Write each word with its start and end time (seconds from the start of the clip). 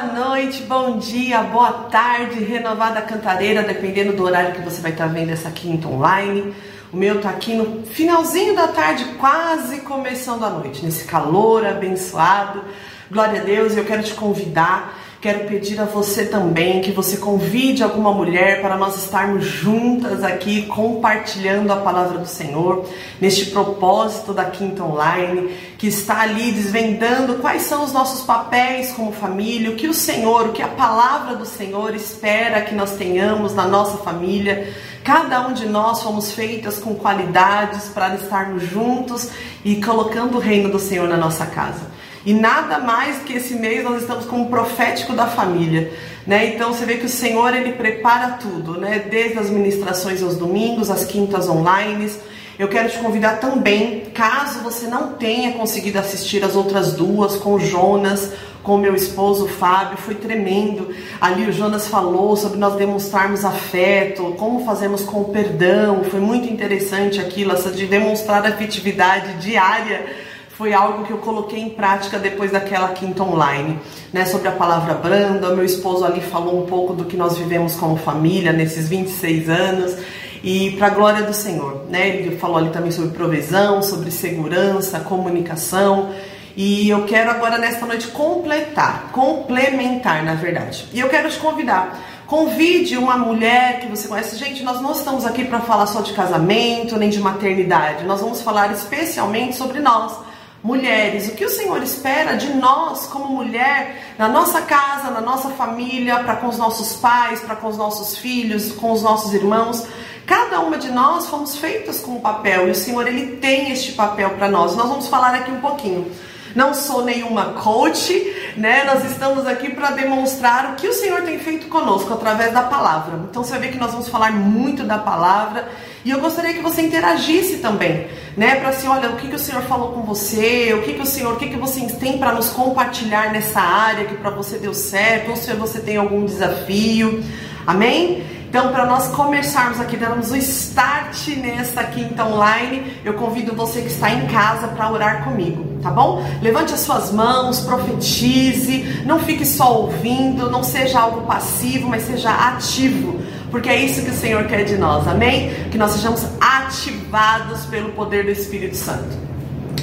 Boa 0.00 0.28
noite, 0.28 0.62
bom 0.62 0.96
dia, 0.96 1.42
boa 1.42 1.72
tarde, 1.72 2.44
renovada 2.44 3.02
cantareira, 3.02 3.64
dependendo 3.64 4.12
do 4.12 4.22
horário 4.22 4.54
que 4.54 4.62
você 4.62 4.80
vai 4.80 4.92
estar 4.92 5.08
vendo 5.08 5.30
essa 5.30 5.50
quinta 5.50 5.88
online. 5.88 6.54
O 6.92 6.96
meu 6.96 7.20
tá 7.20 7.30
aqui 7.30 7.52
no 7.52 7.82
finalzinho 7.84 8.54
da 8.54 8.68
tarde, 8.68 9.04
quase 9.18 9.80
começando 9.80 10.44
a 10.44 10.50
noite, 10.50 10.84
nesse 10.84 11.02
calor 11.02 11.66
abençoado. 11.66 12.62
Glória 13.10 13.40
a 13.40 13.44
Deus, 13.44 13.76
eu 13.76 13.84
quero 13.84 14.04
te 14.04 14.14
convidar 14.14 14.96
Quero 15.20 15.48
pedir 15.48 15.80
a 15.80 15.84
você 15.84 16.26
também 16.26 16.80
que 16.80 16.92
você 16.92 17.16
convide 17.16 17.82
alguma 17.82 18.12
mulher 18.12 18.62
para 18.62 18.76
nós 18.76 18.96
estarmos 19.02 19.44
juntas 19.44 20.22
aqui 20.22 20.66
compartilhando 20.66 21.72
a 21.72 21.78
palavra 21.78 22.18
do 22.18 22.28
Senhor, 22.28 22.88
neste 23.20 23.46
propósito 23.46 24.32
da 24.32 24.44
Quinta 24.44 24.84
Online, 24.84 25.52
que 25.76 25.88
está 25.88 26.20
ali 26.20 26.52
desvendando 26.52 27.34
quais 27.38 27.62
são 27.62 27.82
os 27.82 27.92
nossos 27.92 28.24
papéis 28.24 28.92
como 28.92 29.10
família, 29.10 29.72
o 29.72 29.74
que 29.74 29.88
o 29.88 29.94
Senhor, 29.94 30.50
o 30.50 30.52
que 30.52 30.62
a 30.62 30.68
palavra 30.68 31.34
do 31.34 31.44
Senhor 31.44 31.96
espera 31.96 32.60
que 32.60 32.76
nós 32.76 32.92
tenhamos 32.92 33.52
na 33.56 33.66
nossa 33.66 33.98
família. 33.98 34.72
Cada 35.02 35.48
um 35.48 35.52
de 35.52 35.66
nós 35.66 36.00
fomos 36.00 36.30
feitas 36.30 36.78
com 36.78 36.94
qualidades 36.94 37.88
para 37.88 38.14
estarmos 38.14 38.62
juntos 38.62 39.30
e 39.64 39.82
colocando 39.82 40.36
o 40.36 40.40
reino 40.40 40.70
do 40.70 40.78
Senhor 40.78 41.08
na 41.08 41.16
nossa 41.16 41.44
casa. 41.44 41.98
E 42.28 42.34
nada 42.34 42.78
mais 42.78 43.22
que 43.22 43.32
esse 43.32 43.54
mês 43.54 43.82
nós 43.82 44.02
estamos 44.02 44.26
como 44.26 44.50
profético 44.50 45.14
da 45.14 45.26
família, 45.26 45.90
né? 46.26 46.54
Então 46.54 46.74
você 46.74 46.84
vê 46.84 46.98
que 46.98 47.06
o 47.06 47.08
Senhor 47.08 47.56
ele 47.56 47.72
prepara 47.72 48.32
tudo, 48.32 48.78
né? 48.78 48.98
Desde 48.98 49.38
as 49.38 49.48
ministrações 49.48 50.22
aos 50.22 50.36
domingos, 50.36 50.90
as 50.90 51.06
quintas 51.06 51.48
online. 51.48 52.12
Eu 52.58 52.68
quero 52.68 52.90
te 52.90 52.98
convidar 52.98 53.40
também, 53.40 54.10
caso 54.12 54.58
você 54.58 54.86
não 54.88 55.14
tenha 55.14 55.52
conseguido 55.52 55.98
assistir 55.98 56.44
as 56.44 56.54
outras 56.54 56.92
duas 56.92 57.36
com 57.36 57.54
o 57.54 57.58
Jonas, 57.58 58.30
com 58.62 58.74
o 58.74 58.78
meu 58.78 58.94
esposo 58.94 59.48
Fábio, 59.48 59.96
foi 59.96 60.16
tremendo. 60.16 60.94
Ali 61.18 61.48
o 61.48 61.52
Jonas 61.52 61.88
falou 61.88 62.36
sobre 62.36 62.58
nós 62.58 62.74
demonstrarmos 62.74 63.42
afeto, 63.42 64.34
como 64.36 64.66
fazemos 64.66 65.02
com 65.02 65.22
o 65.22 65.30
perdão. 65.30 66.04
Foi 66.04 66.20
muito 66.20 66.46
interessante 66.52 67.22
aquilo, 67.22 67.54
essa 67.54 67.70
de 67.70 67.86
demonstrar 67.86 68.44
afetividade 68.44 69.38
diária 69.38 70.27
foi 70.58 70.72
algo 70.72 71.04
que 71.04 71.12
eu 71.12 71.18
coloquei 71.18 71.60
em 71.60 71.70
prática 71.70 72.18
depois 72.18 72.50
daquela 72.50 72.88
quinta 72.88 73.22
online, 73.22 73.78
né, 74.12 74.24
sobre 74.24 74.48
a 74.48 74.50
palavra 74.50 74.92
branda. 74.92 75.54
Meu 75.54 75.64
esposo 75.64 76.04
ali 76.04 76.20
falou 76.20 76.60
um 76.60 76.66
pouco 76.66 76.94
do 76.94 77.04
que 77.04 77.16
nós 77.16 77.38
vivemos 77.38 77.76
como 77.76 77.96
família 77.96 78.52
nesses 78.52 78.88
26 78.88 79.48
anos 79.48 79.96
e 80.42 80.72
para 80.72 80.88
a 80.88 80.90
glória 80.90 81.22
do 81.22 81.32
Senhor, 81.32 81.84
né? 81.88 82.08
Ele 82.08 82.36
falou 82.38 82.56
ali 82.56 82.70
também 82.70 82.90
sobre 82.90 83.10
provisão, 83.10 83.80
sobre 83.84 84.10
segurança, 84.10 84.98
comunicação. 84.98 86.10
E 86.56 86.90
eu 86.90 87.04
quero 87.04 87.30
agora 87.30 87.56
nesta 87.56 87.86
noite 87.86 88.08
completar, 88.08 89.10
complementar, 89.12 90.24
na 90.24 90.34
verdade. 90.34 90.88
E 90.92 90.98
eu 90.98 91.08
quero 91.08 91.30
te 91.30 91.38
convidar 91.38 92.00
Convide 92.26 92.98
uma 92.98 93.16
mulher 93.16 93.80
que 93.80 93.86
você 93.86 94.06
conhece. 94.06 94.36
Gente, 94.36 94.62
nós 94.62 94.82
não 94.82 94.92
estamos 94.92 95.24
aqui 95.24 95.46
para 95.46 95.60
falar 95.60 95.86
só 95.86 96.02
de 96.02 96.12
casamento, 96.12 96.94
nem 96.98 97.08
de 97.08 97.18
maternidade. 97.20 98.04
Nós 98.04 98.20
vamos 98.20 98.42
falar 98.42 98.70
especialmente 98.70 99.56
sobre 99.56 99.80
nós 99.80 100.27
mulheres, 100.62 101.28
o 101.28 101.32
que 101.32 101.44
o 101.44 101.48
Senhor 101.50 101.82
espera 101.82 102.36
de 102.36 102.52
nós 102.54 103.06
como 103.06 103.28
mulher, 103.28 104.14
na 104.18 104.28
nossa 104.28 104.62
casa, 104.62 105.10
na 105.10 105.20
nossa 105.20 105.50
família, 105.50 106.18
para 106.20 106.36
com 106.36 106.48
os 106.48 106.58
nossos 106.58 106.96
pais, 106.96 107.40
para 107.40 107.56
com 107.56 107.68
os 107.68 107.76
nossos 107.76 108.18
filhos, 108.18 108.72
com 108.72 108.92
os 108.92 109.02
nossos 109.02 109.32
irmãos. 109.32 109.86
Cada 110.26 110.60
uma 110.60 110.76
de 110.76 110.90
nós 110.90 111.26
fomos 111.26 111.56
feitas 111.56 112.00
com 112.00 112.12
um 112.12 112.20
papel 112.20 112.68
e 112.68 112.72
o 112.72 112.74
Senhor 112.74 113.06
ele 113.06 113.36
tem 113.36 113.70
este 113.70 113.92
papel 113.92 114.30
para 114.30 114.48
nós. 114.48 114.76
Nós 114.76 114.88
vamos 114.88 115.08
falar 115.08 115.34
aqui 115.34 115.50
um 115.50 115.60
pouquinho. 115.60 116.10
Não 116.54 116.74
sou 116.74 117.04
nenhuma 117.04 117.52
coach, 117.52 118.52
né? 118.56 118.84
Nós 118.84 119.04
estamos 119.10 119.46
aqui 119.46 119.70
para 119.70 119.92
demonstrar 119.92 120.72
o 120.72 120.74
que 120.74 120.88
o 120.88 120.92
Senhor 120.92 121.22
tem 121.22 121.38
feito 121.38 121.68
conosco 121.68 122.12
através 122.12 122.52
da 122.52 122.62
palavra. 122.62 123.20
Então 123.30 123.44
você 123.44 123.58
ver 123.58 123.70
que 123.70 123.78
nós 123.78 123.92
vamos 123.92 124.08
falar 124.08 124.32
muito 124.32 124.82
da 124.82 124.98
palavra 124.98 125.68
e 126.04 126.10
eu 126.10 126.20
gostaria 126.20 126.54
que 126.54 126.62
você 126.62 126.82
interagisse 126.82 127.58
também, 127.58 128.06
né? 128.36 128.56
Para 128.56 128.70
assim, 128.70 128.86
olha, 128.88 129.10
o 129.10 129.16
que, 129.16 129.28
que 129.28 129.34
o 129.34 129.38
Senhor 129.38 129.62
falou 129.62 129.92
com 129.92 130.02
você, 130.02 130.72
o 130.74 130.82
que, 130.82 130.94
que 130.94 131.02
o 131.02 131.06
Senhor, 131.06 131.32
o 131.34 131.36
que, 131.36 131.48
que 131.48 131.56
você 131.56 131.80
tem 132.00 132.18
para 132.18 132.32
nos 132.32 132.50
compartilhar 132.50 133.32
nessa 133.32 133.60
área 133.60 134.04
que 134.04 134.16
para 134.16 134.30
você 134.30 134.58
deu 134.58 134.72
certo, 134.72 135.30
ou 135.30 135.36
se 135.36 135.52
você 135.54 135.80
tem 135.80 135.96
algum 135.96 136.24
desafio. 136.24 137.22
Amém? 137.66 138.24
Então, 138.48 138.72
para 138.72 138.86
nós 138.86 139.08
começarmos 139.08 139.78
aqui, 139.78 139.94
darmos 139.94 140.30
o 140.30 140.36
start 140.36 141.28
nessa 141.36 141.84
quinta 141.84 142.24
online, 142.24 142.98
eu 143.04 143.12
convido 143.12 143.54
você 143.54 143.82
que 143.82 143.88
está 143.88 144.10
em 144.10 144.26
casa 144.26 144.68
para 144.68 144.90
orar 144.90 145.22
comigo, 145.22 145.78
tá 145.82 145.90
bom? 145.90 146.24
Levante 146.40 146.72
as 146.72 146.80
suas 146.80 147.12
mãos, 147.12 147.60
profetize, 147.60 149.02
não 149.04 149.18
fique 149.18 149.44
só 149.44 149.82
ouvindo, 149.82 150.50
não 150.50 150.62
seja 150.62 150.98
algo 150.98 151.26
passivo, 151.26 151.90
mas 151.90 152.04
seja 152.04 152.30
ativo, 152.30 153.20
porque 153.50 153.68
é 153.68 153.76
isso 153.76 154.02
que 154.02 154.10
o 154.10 154.14
Senhor 154.14 154.44
quer 154.44 154.64
de 154.64 154.76
nós, 154.76 155.06
amém? 155.06 155.68
Que 155.70 155.78
nós 155.78 155.92
sejamos 155.92 156.24
ativados 156.40 157.66
pelo 157.66 157.92
poder 157.92 158.24
do 158.24 158.30
Espírito 158.30 158.76
Santo. 158.76 159.16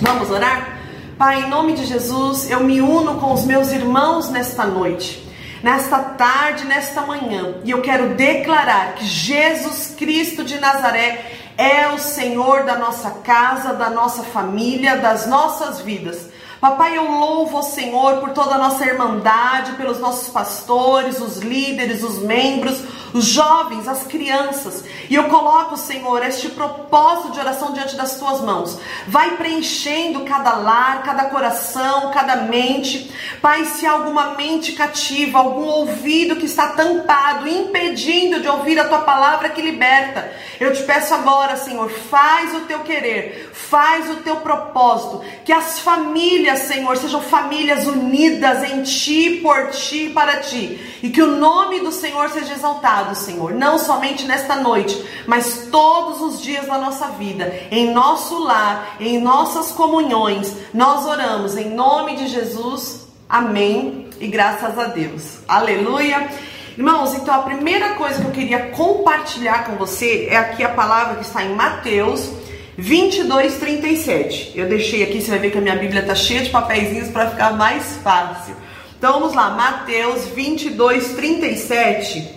Vamos 0.01 0.29
orar? 0.29 0.79
Pai, 1.17 1.43
em 1.43 1.49
nome 1.49 1.73
de 1.73 1.85
Jesus, 1.85 2.49
eu 2.49 2.61
me 2.61 2.81
uno 2.81 3.15
com 3.19 3.33
os 3.33 3.45
meus 3.45 3.71
irmãos 3.71 4.29
nesta 4.29 4.65
noite 4.65 5.25
nesta 5.65 5.97
tarde, 5.97 6.63
nesta 6.65 7.01
manhã, 7.01 7.55
e 7.63 7.71
eu 7.71 7.81
quero 7.81 8.09
declarar 8.09 8.93
que 8.93 9.03
Jesus 9.03 9.95
Cristo 9.97 10.43
de 10.43 10.59
Nazaré 10.59 11.25
é 11.57 11.87
o 11.87 11.97
Senhor 11.97 12.65
da 12.65 12.77
nossa 12.77 13.09
casa, 13.23 13.73
da 13.73 13.89
nossa 13.89 14.21
família, 14.21 14.97
das 14.97 15.25
nossas 15.25 15.81
vidas. 15.81 16.29
Papai, 16.59 16.97
eu 16.97 17.11
louvo 17.11 17.59
o 17.59 17.63
Senhor 17.63 18.17
por 18.17 18.29
toda 18.29 18.55
a 18.55 18.57
nossa 18.57 18.85
irmandade, 18.85 19.73
pelos 19.73 19.99
nossos 19.99 20.29
pastores, 20.29 21.19
os 21.19 21.37
líderes, 21.39 22.01
os 22.01 22.19
membros, 22.19 22.81
os 23.13 23.25
jovens, 23.25 23.87
as 23.87 24.03
crianças. 24.03 24.83
E 25.09 25.15
eu 25.15 25.25
coloco, 25.25 25.75
Senhor, 25.75 26.25
este 26.25 26.49
propósito 26.49 27.33
de 27.33 27.39
oração 27.39 27.73
diante 27.73 27.95
das 27.95 28.17
tuas 28.17 28.41
mãos. 28.41 28.79
Vai 29.07 29.35
preenchendo 29.35 30.21
cada 30.21 30.53
lar, 30.55 31.03
cada 31.03 31.25
coração, 31.25 32.11
cada 32.11 32.37
mente. 32.37 33.11
Pai, 33.41 33.65
se 33.65 33.85
há 33.85 33.91
alguma 33.91 34.35
mente 34.35 34.71
cativa, 34.71 35.39
algum 35.39 35.65
ouvido 35.65 36.37
que 36.37 36.45
está 36.45 36.69
tampado, 36.69 37.47
impedindo 37.47 38.39
de 38.39 38.47
ouvir 38.47 38.79
a 38.79 38.87
tua 38.87 38.99
palavra 38.99 39.49
que 39.49 39.61
liberta, 39.61 40.31
eu 40.59 40.73
te 40.73 40.83
peço 40.83 41.13
agora, 41.13 41.57
Senhor, 41.57 41.89
faz 41.89 42.55
o 42.55 42.61
teu 42.61 42.79
querer, 42.79 43.51
faz 43.53 44.09
o 44.09 44.15
teu 44.17 44.37
propósito, 44.37 45.23
que 45.43 45.51
as 45.51 45.79
famílias 45.79 46.44
famílias, 46.45 46.59
Senhor, 46.59 46.97
sejam 46.97 47.21
famílias 47.21 47.87
unidas 47.87 48.63
em 48.71 48.83
Ti, 48.83 49.39
por 49.41 49.71
Ti, 49.71 50.11
para 50.13 50.41
Ti. 50.41 50.79
E 51.01 51.09
que 51.09 51.21
o 51.21 51.37
nome 51.37 51.79
do 51.79 51.91
Senhor 51.91 52.29
seja 52.29 52.53
exaltado, 52.53 53.15
Senhor, 53.15 53.53
não 53.53 53.79
somente 53.79 54.25
nesta 54.25 54.55
noite, 54.55 55.03
mas 55.25 55.67
todos 55.71 56.21
os 56.21 56.41
dias 56.41 56.67
da 56.67 56.77
nossa 56.77 57.07
vida, 57.09 57.51
em 57.71 57.91
nosso 57.91 58.37
lar, 58.37 58.95
em 58.99 59.19
nossas 59.19 59.71
comunhões. 59.71 60.55
Nós 60.73 61.05
oramos 61.05 61.57
em 61.57 61.69
nome 61.69 62.15
de 62.15 62.27
Jesus. 62.27 63.07
Amém. 63.27 64.07
E 64.19 64.27
graças 64.27 64.77
a 64.77 64.85
Deus. 64.85 65.39
Aleluia. 65.47 66.29
Irmãos, 66.77 67.15
então 67.15 67.33
a 67.33 67.39
primeira 67.39 67.95
coisa 67.95 68.21
que 68.21 68.27
eu 68.27 68.31
queria 68.31 68.69
compartilhar 68.69 69.65
com 69.65 69.77
você 69.77 70.27
é 70.29 70.37
aqui 70.37 70.63
a 70.63 70.69
palavra 70.69 71.15
que 71.15 71.25
está 71.25 71.43
em 71.43 71.55
Mateus 71.55 72.44
22, 72.77 73.57
37. 73.57 74.51
Eu 74.55 74.67
deixei 74.67 75.03
aqui, 75.03 75.21
você 75.21 75.29
vai 75.29 75.39
ver 75.39 75.51
que 75.51 75.57
a 75.57 75.61
minha 75.61 75.77
Bíblia 75.77 76.01
está 76.01 76.13
cheia 76.13 76.41
de 76.41 76.49
papeizinhos 76.49 77.07
para 77.09 77.29
ficar 77.29 77.53
mais 77.53 77.95
fácil. 78.03 78.53
Então 78.97 79.19
vamos 79.19 79.33
lá, 79.33 79.51
Mateus 79.51 80.25
22, 80.25 81.13
37 81.13 82.35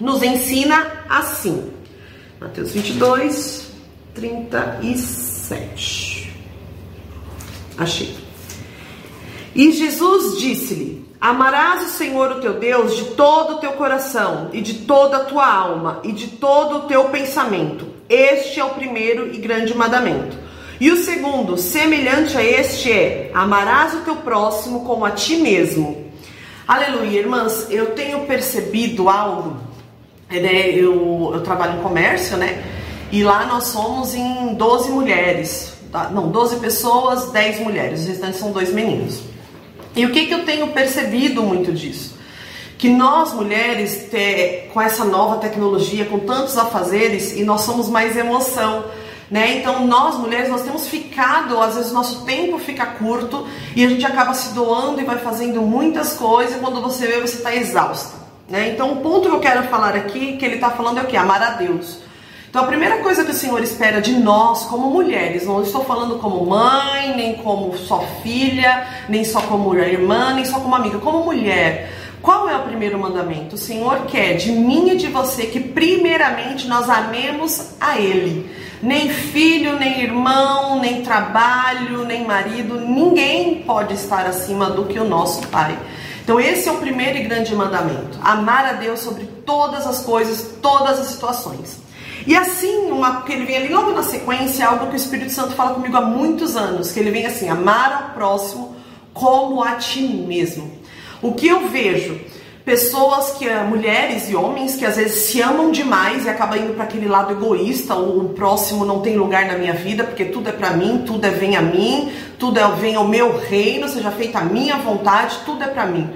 nos 0.00 0.22
ensina 0.22 1.04
assim. 1.08 1.72
Mateus 2.40 2.72
22, 2.72 3.70
37. 4.14 6.32
Achei. 7.78 8.16
E 9.54 9.72
Jesus 9.72 10.38
disse-lhe: 10.38 11.04
Amarás 11.20 11.86
o 11.86 11.90
Senhor 11.90 12.32
o 12.32 12.40
teu 12.40 12.54
Deus 12.54 12.96
de 12.96 13.04
todo 13.14 13.54
o 13.54 13.58
teu 13.58 13.72
coração, 13.72 14.50
e 14.52 14.60
de 14.60 14.74
toda 14.80 15.18
a 15.18 15.24
tua 15.24 15.46
alma, 15.46 16.00
e 16.02 16.12
de 16.12 16.28
todo 16.28 16.78
o 16.78 16.80
teu 16.82 17.04
pensamento 17.10 17.91
este 18.12 18.60
é 18.60 18.64
o 18.64 18.70
primeiro 18.70 19.34
e 19.34 19.38
grande 19.38 19.74
mandamento. 19.74 20.36
E 20.80 20.90
o 20.90 20.96
segundo, 20.96 21.56
semelhante 21.56 22.36
a 22.36 22.42
este, 22.42 22.90
é: 22.90 23.30
amarás 23.32 23.94
o 23.94 24.00
teu 24.00 24.16
próximo 24.16 24.84
como 24.84 25.04
a 25.04 25.10
ti 25.10 25.36
mesmo. 25.36 26.10
Aleluia, 26.66 27.20
irmãs, 27.20 27.66
eu 27.70 27.92
tenho 27.92 28.26
percebido 28.26 29.08
algo. 29.08 29.56
Né? 30.30 30.70
Eu, 30.70 31.30
eu 31.34 31.40
trabalho 31.42 31.78
em 31.78 31.82
comércio, 31.82 32.36
né? 32.36 32.62
E 33.10 33.22
lá 33.22 33.46
nós 33.46 33.64
somos 33.64 34.14
em 34.14 34.54
12 34.54 34.90
mulheres. 34.90 35.74
Tá? 35.92 36.08
Não, 36.08 36.30
12 36.30 36.56
pessoas, 36.56 37.30
10 37.30 37.60
mulheres. 37.60 38.00
Os 38.00 38.06
restantes 38.06 38.40
são 38.40 38.50
dois 38.52 38.72
meninos. 38.72 39.20
E 39.94 40.06
o 40.06 40.10
que, 40.10 40.26
que 40.26 40.32
eu 40.32 40.44
tenho 40.44 40.68
percebido 40.68 41.42
muito 41.42 41.72
disso? 41.72 42.11
Que 42.82 42.88
nós 42.88 43.32
mulheres, 43.32 44.08
ter, 44.10 44.68
com 44.74 44.80
essa 44.80 45.04
nova 45.04 45.36
tecnologia, 45.36 46.04
com 46.04 46.18
tantos 46.18 46.58
afazeres, 46.58 47.32
e 47.36 47.44
nós 47.44 47.60
somos 47.60 47.88
mais 47.88 48.16
emoção. 48.16 48.86
Né? 49.30 49.58
Então 49.58 49.86
nós 49.86 50.16
mulheres 50.16 50.48
nós 50.48 50.62
temos 50.62 50.88
ficado, 50.88 51.60
às 51.60 51.76
vezes 51.76 51.92
nosso 51.92 52.24
tempo 52.24 52.58
fica 52.58 52.84
curto 52.84 53.46
e 53.76 53.84
a 53.84 53.88
gente 53.88 54.04
acaba 54.04 54.34
se 54.34 54.52
doando 54.52 55.00
e 55.00 55.04
vai 55.04 55.18
fazendo 55.18 55.62
muitas 55.62 56.14
coisas 56.14 56.56
e 56.56 56.58
quando 56.58 56.82
você 56.82 57.06
vê 57.06 57.20
você 57.20 57.36
está 57.36 57.54
exausta. 57.54 58.16
Né? 58.48 58.70
Então 58.70 58.94
o 58.94 58.96
ponto 58.96 59.28
que 59.28 59.34
eu 59.36 59.38
quero 59.38 59.62
falar 59.68 59.94
aqui 59.94 60.36
que 60.36 60.44
ele 60.44 60.56
está 60.56 60.70
falando 60.70 60.98
é 60.98 61.02
o 61.02 61.06
que 61.06 61.16
amar 61.16 61.40
a 61.40 61.50
Deus. 61.50 61.98
Então 62.50 62.64
a 62.64 62.66
primeira 62.66 62.96
coisa 62.98 63.24
que 63.24 63.30
o 63.30 63.34
Senhor 63.34 63.62
espera 63.62 64.00
de 64.02 64.12
nós 64.14 64.64
como 64.64 64.90
mulheres, 64.90 65.46
não 65.46 65.62
estou 65.62 65.84
falando 65.84 66.18
como 66.18 66.44
mãe, 66.44 67.14
nem 67.14 67.36
como 67.36 67.78
só 67.78 68.04
filha, 68.24 68.88
nem 69.08 69.24
só 69.24 69.40
como 69.42 69.72
irmã, 69.76 70.34
nem 70.34 70.44
só 70.44 70.58
como 70.58 70.74
amiga, 70.74 70.98
como 70.98 71.24
mulher. 71.24 72.01
Qual 72.22 72.48
é 72.48 72.56
o 72.56 72.62
primeiro 72.62 72.96
mandamento? 72.96 73.56
O 73.56 73.58
Senhor 73.58 74.06
quer 74.06 74.34
de 74.34 74.52
mim 74.52 74.90
e 74.90 74.96
de 74.96 75.08
você 75.08 75.46
que 75.46 75.58
primeiramente 75.58 76.68
nós 76.68 76.88
amemos 76.88 77.70
a 77.80 77.98
Ele. 77.98 78.48
Nem 78.80 79.10
filho, 79.10 79.76
nem 79.76 80.00
irmão, 80.00 80.80
nem 80.80 81.02
trabalho, 81.02 82.04
nem 82.04 82.24
marido, 82.24 82.80
ninguém 82.80 83.62
pode 83.62 83.94
estar 83.94 84.24
acima 84.26 84.70
do 84.70 84.84
que 84.84 85.00
o 85.00 85.04
nosso 85.04 85.48
Pai. 85.48 85.76
Então, 86.22 86.38
esse 86.38 86.68
é 86.68 86.72
o 86.72 86.76
primeiro 86.76 87.18
e 87.18 87.24
grande 87.24 87.54
mandamento: 87.56 88.18
amar 88.22 88.66
a 88.66 88.72
Deus 88.74 89.00
sobre 89.00 89.24
todas 89.44 89.84
as 89.84 90.02
coisas, 90.04 90.58
todas 90.62 91.00
as 91.00 91.08
situações. 91.08 91.80
E 92.24 92.36
assim, 92.36 92.92
uma, 92.92 93.22
que 93.22 93.32
ele 93.32 93.46
vem 93.46 93.56
ali 93.56 93.68
logo 93.68 93.90
na 93.90 94.04
sequência, 94.04 94.66
algo 94.66 94.86
que 94.86 94.92
o 94.92 94.96
Espírito 94.96 95.32
Santo 95.32 95.54
fala 95.54 95.74
comigo 95.74 95.96
há 95.96 96.00
muitos 96.02 96.56
anos, 96.56 96.92
que 96.92 97.00
ele 97.00 97.10
vem 97.10 97.26
assim, 97.26 97.48
amar 97.48 97.92
ao 97.92 98.14
próximo 98.14 98.76
como 99.12 99.62
a 99.62 99.72
ti 99.72 100.02
mesmo. 100.02 100.81
O 101.22 101.32
que 101.32 101.46
eu 101.46 101.68
vejo 101.68 102.18
pessoas 102.64 103.32
que 103.38 103.48
eh, 103.48 103.62
mulheres 103.62 104.28
e 104.28 104.34
homens 104.34 104.74
que 104.74 104.84
às 104.84 104.96
vezes 104.96 105.26
se 105.26 105.40
amam 105.40 105.70
demais 105.70 106.24
e 106.24 106.28
acabam 106.28 106.58
indo 106.58 106.74
para 106.74 106.84
aquele 106.84 107.06
lado 107.06 107.32
egoísta, 107.32 107.94
o 107.94 108.30
próximo 108.30 108.84
não 108.84 109.00
tem 109.00 109.16
lugar 109.16 109.46
na 109.46 109.56
minha 109.56 109.72
vida, 109.72 110.02
porque 110.02 110.24
tudo 110.24 110.48
é 110.48 110.52
para 110.52 110.70
mim, 110.70 111.04
tudo 111.06 111.24
é 111.24 111.30
vem 111.30 111.56
a 111.56 111.62
mim, 111.62 112.12
tudo 112.38 112.58
é 112.58 112.68
vem 112.72 112.96
ao 112.96 113.06
meu 113.06 113.38
reino, 113.38 113.88
seja 113.88 114.10
feita 114.10 114.40
a 114.40 114.44
minha 114.44 114.76
vontade, 114.78 115.38
tudo 115.44 115.62
é 115.62 115.68
para 115.68 115.86
mim. 115.86 116.10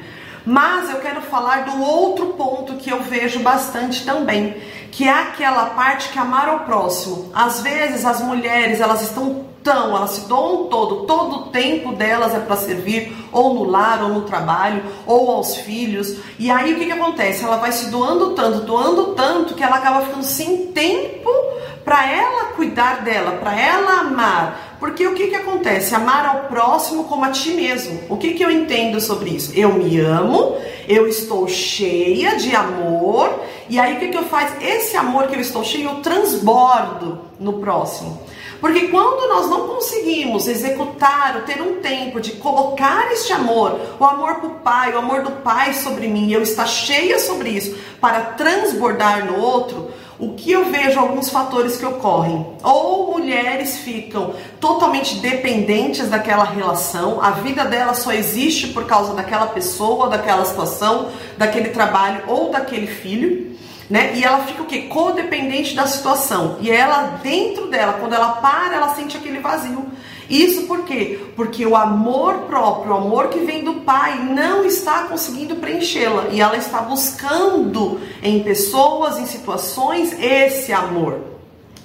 Mas 0.46 0.88
eu 0.90 1.00
quero 1.00 1.20
falar 1.22 1.64
do 1.64 1.82
outro 1.82 2.26
ponto 2.34 2.74
que 2.74 2.88
eu 2.88 3.02
vejo 3.02 3.40
bastante 3.40 4.04
também, 4.04 4.56
que 4.92 5.08
é 5.08 5.12
aquela 5.12 5.66
parte 5.70 6.10
que 6.10 6.18
amar 6.20 6.48
ao 6.48 6.60
próximo. 6.60 7.32
Às 7.34 7.62
vezes 7.62 8.04
as 8.04 8.20
mulheres, 8.20 8.80
elas 8.80 9.02
estão 9.02 9.44
tão, 9.64 9.96
elas 9.96 10.10
se 10.10 10.28
doam 10.28 10.68
todo, 10.68 11.04
todo 11.06 11.36
o 11.36 11.42
tempo 11.50 11.92
delas 11.96 12.32
é 12.32 12.38
para 12.38 12.54
servir 12.56 13.12
ou 13.32 13.54
no 13.54 13.64
lar, 13.64 14.00
ou 14.04 14.10
no 14.10 14.22
trabalho, 14.22 14.84
ou 15.04 15.32
aos 15.32 15.56
filhos. 15.56 16.16
E 16.38 16.48
aí 16.48 16.72
o 16.72 16.78
que, 16.78 16.86
que 16.86 16.92
acontece? 16.92 17.44
Ela 17.44 17.56
vai 17.56 17.72
se 17.72 17.90
doando 17.90 18.30
tanto, 18.30 18.60
doando 18.60 19.14
tanto 19.14 19.54
que 19.54 19.64
ela 19.64 19.78
acaba 19.78 20.02
ficando 20.02 20.22
sem 20.22 20.68
tempo 20.68 21.28
para 21.84 22.08
ela 22.08 22.52
cuidar 22.56 23.02
dela, 23.02 23.32
para 23.38 23.60
ela 23.60 24.00
amar. 24.00 24.65
Porque 24.78 25.06
o 25.06 25.14
que, 25.14 25.28
que 25.28 25.34
acontece? 25.34 25.94
Amar 25.94 26.26
ao 26.26 26.44
próximo 26.44 27.04
como 27.04 27.24
a 27.24 27.30
ti 27.30 27.52
mesmo. 27.52 28.00
O 28.08 28.16
que, 28.16 28.34
que 28.34 28.44
eu 28.44 28.50
entendo 28.50 29.00
sobre 29.00 29.30
isso? 29.30 29.52
Eu 29.54 29.72
me 29.72 29.98
amo, 29.98 30.56
eu 30.88 31.06
estou 31.06 31.48
cheia 31.48 32.36
de 32.36 32.54
amor, 32.54 33.42
e 33.68 33.78
aí 33.78 33.94
o 33.94 33.98
que, 33.98 34.08
que 34.08 34.18
eu 34.18 34.24
faço? 34.24 34.54
Esse 34.60 34.96
amor 34.96 35.28
que 35.28 35.36
eu 35.36 35.40
estou 35.40 35.64
cheia, 35.64 35.84
eu 35.84 35.96
transbordo 35.96 37.20
no 37.40 37.54
próximo. 37.54 38.20
Porque 38.60 38.88
quando 38.88 39.28
nós 39.28 39.50
não 39.50 39.68
conseguimos 39.68 40.48
executar, 40.48 41.36
ou 41.36 41.42
ter 41.42 41.60
um 41.60 41.80
tempo 41.80 42.20
de 42.20 42.32
colocar 42.32 43.12
este 43.12 43.32
amor, 43.32 43.78
o 43.98 44.04
amor 44.04 44.36
para 44.36 44.46
o 44.46 44.54
Pai, 44.60 44.92
o 44.94 44.98
amor 44.98 45.22
do 45.22 45.30
Pai 45.42 45.74
sobre 45.74 46.08
mim, 46.08 46.32
eu 46.32 46.42
estar 46.42 46.66
cheia 46.66 47.18
sobre 47.18 47.50
isso, 47.50 47.76
para 48.00 48.20
transbordar 48.20 49.26
no 49.26 49.38
outro, 49.38 49.90
o 50.18 50.34
que 50.34 50.52
eu 50.52 50.66
vejo 50.66 50.98
alguns 50.98 51.28
fatores 51.28 51.76
que 51.76 51.84
ocorrem. 51.84 52.46
Ou 52.62 53.12
mulheres 53.12 53.78
ficam 53.78 54.34
totalmente 54.60 55.16
dependentes 55.16 56.08
daquela 56.08 56.44
relação, 56.44 57.22
a 57.22 57.30
vida 57.30 57.64
dela 57.64 57.94
só 57.94 58.12
existe 58.12 58.68
por 58.68 58.86
causa 58.86 59.14
daquela 59.14 59.46
pessoa, 59.46 60.08
daquela 60.08 60.44
situação, 60.44 61.08
daquele 61.36 61.70
trabalho 61.70 62.22
ou 62.26 62.50
daquele 62.50 62.86
filho 62.86 63.56
né? 63.88 64.16
E 64.16 64.24
ela 64.24 64.44
fica 64.44 64.62
o 64.62 64.66
quê? 64.66 64.82
Codependente 64.82 65.74
da 65.74 65.86
situação. 65.86 66.56
E 66.60 66.70
ela, 66.70 67.20
dentro 67.22 67.68
dela, 67.68 67.94
quando 67.94 68.14
ela 68.14 68.32
para, 68.32 68.74
ela 68.74 68.94
sente 68.94 69.16
aquele 69.16 69.38
vazio. 69.38 69.86
Isso 70.28 70.62
por 70.62 70.84
quê? 70.84 71.20
Porque 71.36 71.64
o 71.64 71.76
amor 71.76 72.42
próprio, 72.42 72.92
o 72.92 72.96
amor 72.96 73.28
que 73.28 73.40
vem 73.40 73.62
do 73.62 73.74
pai, 73.74 74.18
não 74.24 74.64
está 74.64 75.04
conseguindo 75.04 75.56
preenchê-la. 75.56 76.28
E 76.30 76.40
ela 76.40 76.56
está 76.56 76.80
buscando 76.80 78.00
em 78.22 78.42
pessoas, 78.42 79.18
em 79.18 79.26
situações, 79.26 80.12
esse 80.20 80.72
amor. 80.72 81.20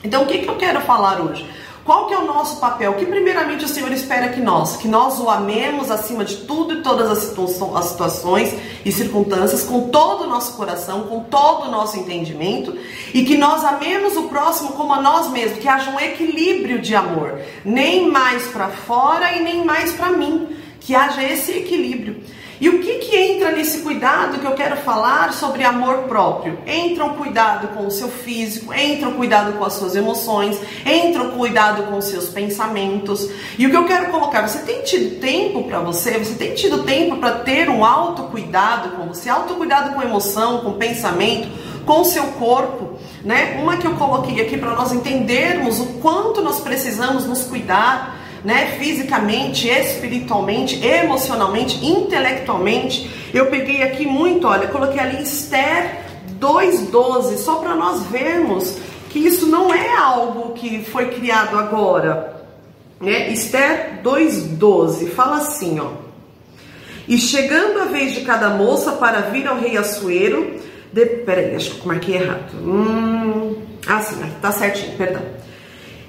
Então, 0.03 0.23
o 0.23 0.25
que, 0.25 0.39
que 0.39 0.47
eu 0.47 0.55
quero 0.55 0.81
falar 0.81 1.21
hoje? 1.21 1.45
Qual 1.91 2.07
que 2.07 2.13
é 2.13 2.17
o 2.17 2.25
nosso 2.25 2.55
papel? 2.61 2.93
Que 2.93 3.05
primeiramente 3.05 3.65
o 3.65 3.67
Senhor 3.67 3.91
espera 3.91 4.29
que 4.29 4.39
nós, 4.39 4.77
que 4.77 4.88
nós 4.88 5.19
o 5.19 5.29
amemos 5.29 5.91
acima 5.91 6.23
de 6.23 6.38
tudo 6.38 6.75
e 6.75 6.81
todas 6.81 7.11
as 7.11 7.19
situações 7.89 8.55
e 8.85 8.91
circunstâncias, 8.93 9.61
com 9.63 9.89
todo 9.89 10.23
o 10.23 10.27
nosso 10.29 10.55
coração, 10.55 11.01
com 11.01 11.19
todo 11.25 11.67
o 11.67 11.69
nosso 11.69 11.99
entendimento, 11.99 12.77
e 13.13 13.25
que 13.25 13.38
nós 13.38 13.65
amemos 13.65 14.15
o 14.15 14.29
próximo 14.29 14.71
como 14.71 14.93
a 14.93 15.01
nós 15.01 15.29
mesmos, 15.31 15.59
que 15.59 15.67
haja 15.67 15.91
um 15.91 15.99
equilíbrio 15.99 16.79
de 16.79 16.95
amor, 16.95 17.41
nem 17.65 18.09
mais 18.09 18.43
para 18.47 18.69
fora 18.69 19.35
e 19.35 19.43
nem 19.43 19.65
mais 19.65 19.91
para 19.91 20.13
mim, 20.13 20.47
que 20.79 20.95
haja 20.95 21.21
esse 21.21 21.51
equilíbrio. 21.51 22.23
E 22.62 22.69
o 22.69 22.78
que, 22.78 23.00
que 23.00 23.18
entra 23.18 23.52
nesse 23.52 23.80
cuidado 23.80 24.38
que 24.38 24.46
eu 24.46 24.54
quero 24.54 24.78
falar 24.78 25.34
sobre 25.34 25.63
amor 25.63 26.04
próprio? 26.04 26.60
Entra 26.68 27.06
o 27.06 27.16
cuidado 27.16 27.69
com 27.69 27.88
o 27.88 27.90
seu 27.90 28.08
físico, 28.08 28.72
entra 28.72 29.10
o 29.10 29.16
cuidado 29.16 29.54
com 29.54 29.66
as 29.66 29.74
suas 29.74 29.96
emoções, 29.96 30.62
entra 30.86 31.24
o 31.24 31.31
cuidado 31.31 31.90
com 31.90 31.98
os 31.98 32.06
seus 32.06 32.30
pensamentos. 32.30 33.28
E 33.58 33.66
o 33.66 33.72
que 33.72 33.75
eu 33.75 33.86
quero 33.86 34.12
colocar, 34.12 34.48
você 34.48 34.60
tem 34.60 34.84
tido 34.84 35.19
tempo 35.19 35.63
para 35.63 35.80
você? 35.80 36.19
Você 36.19 36.36
tem 36.36 36.54
tido 36.54 36.84
tempo 36.84 37.18
para 37.18 37.40
ter 37.40 37.68
um 37.68 37.84
autocuidado 37.84 38.90
com 38.92 39.08
você? 39.08 39.28
Autocuidado 39.28 39.96
com 39.96 40.04
emoção, 40.04 40.60
com 40.60 40.74
pensamento, 40.74 41.50
com 41.84 42.02
o 42.02 42.06
seu 42.06 42.25
corpo? 42.34 43.00
Né? 43.25 43.60
Uma 43.60 43.78
que 43.78 43.88
eu 43.88 43.96
coloquei 43.96 44.40
aqui 44.40 44.56
para 44.56 44.75
nós 44.75 44.92
entendermos 44.92 45.80
o 45.80 45.86
quanto 45.94 46.44
nós 46.44 46.60
precisamos 46.60 47.25
nos 47.25 47.42
cuidar 47.42 48.20
né, 48.43 48.77
fisicamente, 48.79 49.67
espiritualmente, 49.67 50.83
emocionalmente, 50.83 51.85
intelectualmente. 51.85 53.09
Eu 53.33 53.47
peguei 53.47 53.83
aqui 53.83 54.05
muito, 54.05 54.47
olha, 54.47 54.67
coloquei 54.67 54.99
ali 54.99 55.21
Esther 55.21 56.01
2:12, 56.39 57.38
só 57.38 57.55
para 57.55 57.75
nós 57.75 58.05
vermos 58.07 58.77
que 59.09 59.19
isso 59.19 59.45
não 59.45 59.73
é 59.73 59.95
algo 59.95 60.53
que 60.53 60.83
foi 60.85 61.09
criado 61.09 61.57
agora. 61.57 62.43
Né? 62.99 63.31
Esther 63.31 63.99
2:12 64.03 65.09
fala 65.11 65.38
assim, 65.38 65.79
ó: 65.79 65.91
E 67.07 67.17
chegando 67.17 67.81
a 67.81 67.85
vez 67.85 68.13
de 68.13 68.21
cada 68.21 68.49
moça 68.49 68.93
para 68.93 69.21
vir 69.21 69.47
ao 69.47 69.59
rei 69.59 69.77
Assuero, 69.77 70.59
de... 70.91 71.05
peraí, 71.05 71.55
acho 71.55 71.71
que 71.71 71.81
eu 71.81 71.88
marquei 71.88 72.15
errado. 72.15 72.53
Hum, 72.55 73.55
ah, 73.88 74.01
sim, 74.01 74.15
tá 74.41 74.51
certinho, 74.51 74.95
perdão. 74.98 75.21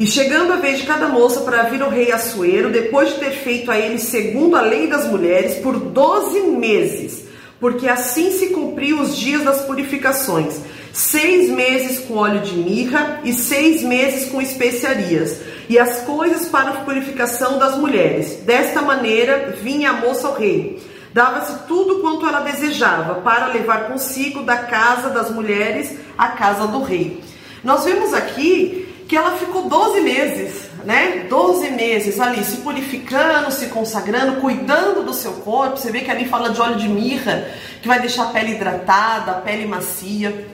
E 0.02 0.06
chegando 0.09 0.52
a 0.52 0.56
vez 0.56 0.80
de 0.80 0.85
cada 0.85 1.06
moça 1.06 1.42
para 1.42 1.62
vir 1.62 1.80
ao 1.80 1.88
rei 1.88 2.11
Assuero, 2.11 2.73
depois 2.73 3.11
de 3.11 3.21
ter 3.21 3.30
feito 3.30 3.71
a 3.71 3.78
ele 3.78 4.00
segundo 4.00 4.56
a 4.56 4.61
lei 4.61 4.88
das 4.88 5.06
mulheres, 5.06 5.59
por 5.59 5.78
doze 5.78 6.40
meses, 6.40 7.23
porque 7.61 7.87
assim 7.87 8.32
se 8.32 8.49
cumpriu 8.49 9.00
os 9.00 9.16
dias 9.16 9.44
das 9.44 9.61
purificações, 9.61 10.56
seis 10.92 11.49
meses 11.49 12.00
com 12.00 12.16
óleo 12.16 12.40
de 12.40 12.52
mirra 12.52 13.21
e 13.23 13.32
seis 13.32 13.85
meses 13.85 14.28
com 14.28 14.42
especiarias, 14.42 15.38
e 15.68 15.78
as 15.78 16.00
coisas 16.00 16.49
para 16.49 16.71
a 16.71 16.80
purificação 16.80 17.56
das 17.61 17.78
mulheres. 17.78 18.40
Desta 18.44 18.82
maneira 18.82 19.56
vinha 19.62 19.90
a 19.90 20.00
moça 20.00 20.26
ao 20.26 20.35
rei. 20.35 20.82
Dava-se 21.14 21.68
tudo 21.68 22.00
quanto 22.00 22.26
ela 22.26 22.40
desejava 22.40 23.21
para 23.21 23.52
levar 23.52 23.87
consigo 23.87 24.42
da 24.42 24.56
casa 24.56 25.11
das 25.11 25.30
mulheres 25.30 25.94
à 26.18 26.30
casa 26.30 26.66
do 26.66 26.82
rei. 26.82 27.21
Nós 27.62 27.85
vemos 27.85 28.12
aqui 28.12 28.81
que 29.12 29.16
ela 29.19 29.37
ficou 29.37 29.69
12 29.69 30.00
meses, 30.00 30.71
né? 30.87 31.26
12 31.28 31.69
meses 31.73 32.19
ali 32.19 32.42
se 32.42 32.57
purificando, 32.62 33.52
se 33.52 33.66
consagrando, 33.66 34.40
cuidando 34.40 35.02
do 35.02 35.12
seu 35.12 35.33
corpo. 35.33 35.76
Você 35.76 35.92
vê 35.92 36.00
que 36.00 36.11
ali 36.11 36.26
fala 36.26 36.49
de 36.49 36.59
óleo 36.59 36.76
de 36.76 36.88
mirra, 36.88 37.47
que 37.83 37.87
vai 37.87 38.00
deixar 38.00 38.23
a 38.23 38.26
pele 38.28 38.52
hidratada, 38.52 39.33
a 39.33 39.35
pele 39.35 39.66
macia. 39.66 40.49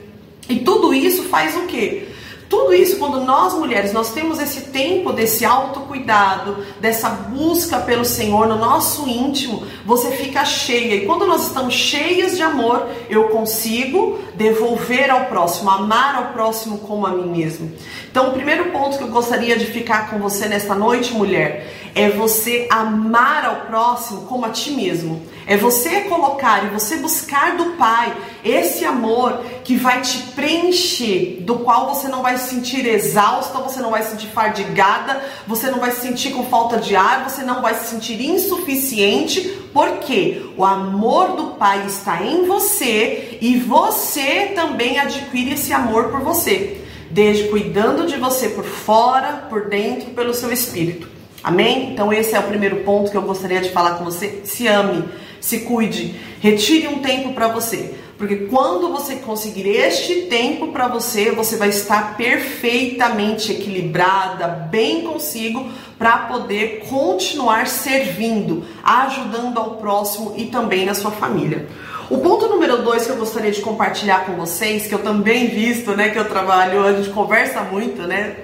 E 0.49 0.59
tudo 0.59 0.93
isso 0.93 1.23
faz 1.29 1.55
o 1.55 1.67
quê? 1.67 2.08
Tudo 2.49 2.73
isso, 2.73 2.97
quando 2.97 3.21
nós 3.21 3.53
mulheres, 3.53 3.93
nós 3.93 4.11
temos 4.11 4.39
esse 4.39 4.61
tempo 4.71 5.13
desse 5.13 5.45
autocuidado, 5.45 6.65
dessa 6.81 7.07
busca 7.07 7.77
pelo 7.77 8.03
Senhor 8.03 8.47
no 8.47 8.57
nosso 8.57 9.07
íntimo, 9.07 9.67
você 9.85 10.09
fica 10.09 10.43
cheia. 10.43 10.95
E 10.95 11.05
quando 11.05 11.27
nós 11.27 11.45
estamos 11.45 11.75
cheias 11.75 12.35
de 12.35 12.41
amor, 12.41 12.89
eu 13.07 13.25
consigo 13.25 14.17
devolver 14.33 15.11
ao 15.11 15.25
próximo, 15.25 15.69
amar 15.69 16.15
ao 16.15 16.33
próximo 16.33 16.79
como 16.79 17.05
a 17.05 17.11
mim 17.11 17.29
mesmo. 17.29 17.71
Então, 18.09 18.29
o 18.29 18.33
primeiro 18.33 18.71
ponto 18.71 18.97
que 18.97 19.03
eu 19.03 19.09
gostaria 19.09 19.55
de 19.55 19.65
ficar 19.65 20.09
com 20.09 20.17
você 20.17 20.47
nesta 20.47 20.73
noite, 20.73 21.13
mulher, 21.13 21.88
é 21.95 22.09
você 22.09 22.67
amar 22.69 23.45
ao 23.45 23.55
próximo 23.67 24.21
como 24.21 24.45
a 24.45 24.49
ti 24.49 24.71
mesmo. 24.71 25.21
É 25.45 25.57
você 25.57 26.01
colocar 26.01 26.63
e 26.65 26.69
você 26.69 26.97
buscar 26.97 27.57
do 27.57 27.71
Pai 27.71 28.15
esse 28.43 28.85
amor 28.85 29.41
que 29.63 29.75
vai 29.75 30.01
te 30.01 30.19
preencher, 30.33 31.39
do 31.41 31.59
qual 31.59 31.93
você 31.93 32.07
não 32.07 32.21
vai 32.21 32.37
se 32.37 32.49
sentir 32.49 32.85
exausta, 32.85 33.57
você 33.59 33.81
não 33.81 33.89
vai 33.89 34.03
se 34.03 34.11
sentir 34.11 34.27
fardigada, 34.27 35.21
você 35.47 35.71
não 35.71 35.79
vai 35.79 35.91
se 35.91 36.01
sentir 36.01 36.31
com 36.31 36.45
falta 36.45 36.77
de 36.77 36.95
ar, 36.95 37.27
você 37.27 37.41
não 37.41 37.61
vai 37.61 37.73
se 37.73 37.87
sentir 37.87 38.21
insuficiente, 38.21 39.41
porque 39.73 40.45
o 40.55 40.63
amor 40.63 41.35
do 41.35 41.43
Pai 41.55 41.85
está 41.87 42.23
em 42.23 42.45
você 42.45 43.39
e 43.41 43.57
você 43.57 44.51
também 44.55 44.99
adquire 44.99 45.53
esse 45.53 45.73
amor 45.73 46.09
por 46.09 46.21
você, 46.21 46.81
desde 47.09 47.47
cuidando 47.49 48.05
de 48.05 48.17
você 48.17 48.49
por 48.49 48.63
fora, 48.63 49.47
por 49.49 49.67
dentro, 49.67 50.11
pelo 50.11 50.33
seu 50.33 50.51
espírito. 50.51 51.18
Amém? 51.43 51.91
Então 51.91 52.11
esse 52.11 52.35
é 52.35 52.39
o 52.39 52.43
primeiro 52.43 52.77
ponto 52.77 53.11
que 53.11 53.17
eu 53.17 53.21
gostaria 53.21 53.61
de 53.61 53.69
falar 53.69 53.95
com 53.95 54.05
você. 54.05 54.41
Se 54.43 54.67
ame 54.67 55.03
se 55.39 55.61
cuide, 55.61 56.15
retire 56.41 56.87
um 56.87 56.99
tempo 56.99 57.33
para 57.33 57.47
você, 57.47 57.95
porque 58.17 58.35
quando 58.47 58.89
você 58.89 59.15
conseguir 59.15 59.67
este 59.69 60.23
tempo 60.23 60.67
para 60.67 60.87
você, 60.87 61.31
você 61.31 61.55
vai 61.55 61.69
estar 61.69 62.17
perfeitamente 62.17 63.51
equilibrada, 63.51 64.47
bem 64.47 65.03
consigo, 65.03 65.69
para 65.97 66.17
poder 66.19 66.85
continuar 66.89 67.67
servindo, 67.67 68.65
ajudando 68.83 69.57
ao 69.57 69.77
próximo 69.77 70.33
e 70.37 70.45
também 70.45 70.85
na 70.85 70.93
sua 70.93 71.11
família. 71.11 71.67
O 72.09 72.17
ponto 72.17 72.47
número 72.47 72.81
dois 72.81 73.05
que 73.05 73.11
eu 73.11 73.17
gostaria 73.17 73.51
de 73.51 73.61
compartilhar 73.61 74.25
com 74.25 74.33
vocês, 74.33 74.87
que 74.87 74.95
eu 74.95 74.99
também 74.99 75.47
visto, 75.47 75.91
né, 75.91 76.09
que 76.09 76.17
eu 76.17 76.27
trabalho, 76.27 76.83
a 76.83 76.93
gente 76.93 77.09
conversa 77.09 77.61
muito, 77.61 78.01
né, 78.01 78.35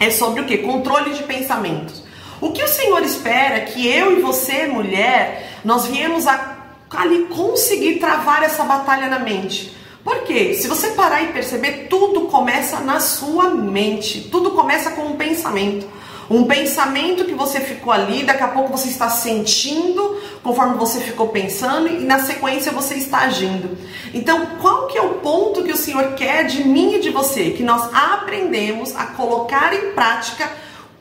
é 0.00 0.10
sobre 0.10 0.40
o 0.40 0.44
que? 0.44 0.58
Controle 0.58 1.12
de 1.12 1.22
pensamentos. 1.22 2.07
O 2.40 2.52
que 2.52 2.62
o 2.62 2.68
Senhor 2.68 3.02
espera 3.02 3.56
é 3.56 3.60
que 3.60 3.86
eu 3.86 4.18
e 4.18 4.22
você, 4.22 4.66
mulher, 4.66 5.58
nós 5.64 5.86
viemos 5.86 6.26
a 6.26 6.56
ali 6.96 7.26
conseguir 7.26 7.96
travar 7.96 8.42
essa 8.42 8.64
batalha 8.64 9.08
na 9.08 9.18
mente. 9.18 9.76
Por 10.02 10.22
quê? 10.22 10.54
Se 10.54 10.68
você 10.68 10.90
parar 10.90 11.22
e 11.22 11.32
perceber, 11.32 11.88
tudo 11.90 12.22
começa 12.22 12.80
na 12.80 12.98
sua 12.98 13.50
mente. 13.50 14.28
Tudo 14.30 14.52
começa 14.52 14.92
com 14.92 15.02
um 15.02 15.16
pensamento. 15.16 15.86
Um 16.30 16.44
pensamento 16.44 17.24
que 17.24 17.34
você 17.34 17.60
ficou 17.60 17.92
ali, 17.92 18.22
daqui 18.22 18.42
a 18.42 18.48
pouco 18.48 18.70
você 18.70 18.88
está 18.88 19.08
sentindo 19.08 20.20
conforme 20.42 20.76
você 20.76 21.00
ficou 21.00 21.28
pensando 21.28 21.88
e 21.88 22.04
na 22.04 22.18
sequência 22.18 22.70
você 22.70 22.94
está 22.94 23.20
agindo. 23.20 23.76
Então, 24.12 24.46
qual 24.60 24.86
que 24.86 24.98
é 24.98 25.02
o 25.02 25.14
ponto 25.14 25.62
que 25.62 25.72
o 25.72 25.76
Senhor 25.76 26.14
quer 26.14 26.44
de 26.44 26.66
mim 26.66 26.94
e 26.94 27.00
de 27.00 27.10
você? 27.10 27.50
Que 27.50 27.62
nós 27.62 27.88
aprendemos 27.94 28.94
a 28.94 29.06
colocar 29.06 29.72
em 29.74 29.92
prática 29.92 30.50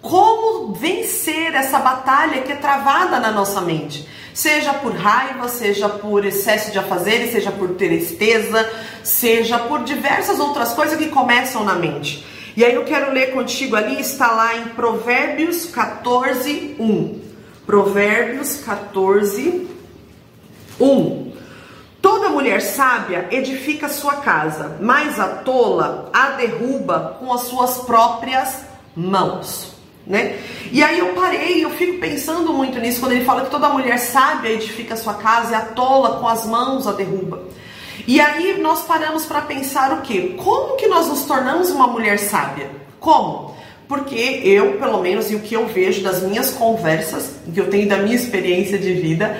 como 0.01 0.74
vencer 0.74 1.54
essa 1.56 1.80
batalha 1.80 2.42
que 2.42 2.51
é 2.51 2.56
travada 2.56 3.20
na 3.20 3.32
nossa 3.32 3.62
mente. 3.62 4.08
Seja 4.34 4.74
por 4.74 4.94
raiva, 4.94 5.48
seja 5.48 5.89
por 5.89 6.24
excesso 6.24 6.72
de 6.72 6.77
afazeres, 6.77 7.32
seja 7.32 7.51
por 7.51 7.70
tristeza, 7.70 8.70
seja 9.04 9.58
por 9.58 9.84
diversas 9.84 10.39
outras 10.39 10.74
coisas 10.74 10.98
que 10.98 11.10
começam 11.10 11.63
na 11.63 11.74
mente. 11.74 12.24
E 12.56 12.63
aí 12.63 12.74
eu 12.74 12.86
quero 12.86 13.12
ler 13.12 13.34
contigo 13.34 13.75
ali, 13.75 14.00
está 14.00 14.32
lá 14.32 14.56
em 14.56 14.70
Provérbios 14.70 15.66
14, 15.66 16.75
1. 16.80 17.22
Provérbios 17.66 18.58
14, 18.58 19.68
1. 20.80 21.34
Toda 22.00 22.30
mulher 22.30 22.62
sábia 22.62 23.27
edifica 23.32 23.89
sua 23.89 24.18
casa, 24.18 24.77
mas 24.80 25.20
a 25.20 25.27
tola 25.27 26.10
a 26.13 26.30
derruba 26.32 27.18
com 27.20 27.34
as 27.34 27.42
suas 27.42 27.80
próprias 27.80 28.62
mãos 28.96 29.76
né? 30.07 30.37
E 30.71 30.81
aí 30.81 30.99
eu 30.99 31.09
parei, 31.09 31.63
eu 31.63 31.69
fico 31.71 31.99
pensando 31.99 32.53
muito 32.53 32.79
nisso 32.79 32.99
quando 32.99 33.11
ele 33.11 33.25
fala 33.25 33.45
que 33.45 33.51
toda 33.51 33.69
mulher 33.69 33.97
sábia 33.97 34.49
edifica 34.49 34.95
sua 34.95 35.15
casa 35.15 35.51
e 35.51 35.55
a 35.55 35.61
tola 35.61 36.19
com 36.19 36.27
as 36.27 36.45
mãos 36.45 36.87
a 36.87 36.93
derruba. 36.93 37.43
E 38.07 38.21
aí 38.21 38.57
nós 38.61 38.83
paramos 38.83 39.25
para 39.25 39.41
pensar 39.41 39.91
o 39.91 40.01
quê? 40.01 40.35
Como 40.37 40.77
que 40.77 40.87
nós 40.87 41.07
nos 41.07 41.23
tornamos 41.23 41.69
uma 41.69 41.87
mulher 41.87 42.17
sábia? 42.17 42.69
Como? 42.99 43.55
Porque 43.87 44.41
eu, 44.43 44.77
pelo 44.77 45.01
menos, 45.01 45.29
e 45.29 45.35
o 45.35 45.41
que 45.41 45.53
eu 45.53 45.67
vejo 45.67 46.01
das 46.01 46.21
minhas 46.21 46.51
conversas, 46.51 47.31
que 47.53 47.59
eu 47.59 47.69
tenho 47.69 47.87
da 47.87 47.97
minha 47.97 48.15
experiência 48.15 48.77
de 48.77 48.93
vida, 48.93 49.37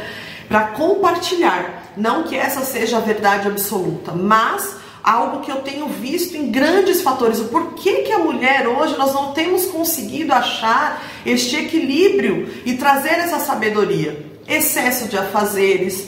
para 0.47 0.67
compartilhar, 0.67 1.91
não 1.95 2.24
que 2.24 2.36
essa 2.36 2.62
seja 2.62 2.97
a 2.97 3.01
verdade 3.01 3.47
absoluta, 3.47 4.13
mas 4.13 4.75
algo 5.04 5.42
que 5.42 5.51
eu 5.51 5.58
tenho 5.58 5.88
visto 5.88 6.36
em 6.36 6.51
grandes 6.51 7.01
fatores. 7.01 7.39
O 7.39 7.46
porquê 7.46 8.04
que 8.04 8.12
a 8.12 8.20
mulher 8.20 8.68
hoje 8.68 8.98
nós 8.98 9.13
não 9.13 9.34
temos 9.34 9.66
conseguido 9.66 10.34
achar 10.34 11.04
este 11.25 11.56
equilíbrio 11.56 12.50
e 12.66 12.75
trazer 12.75 13.13
essa 13.13 13.39
sabedoria? 13.39 14.25
Excesso 14.48 15.08
de 15.08 15.18
afazeres, 15.18 16.08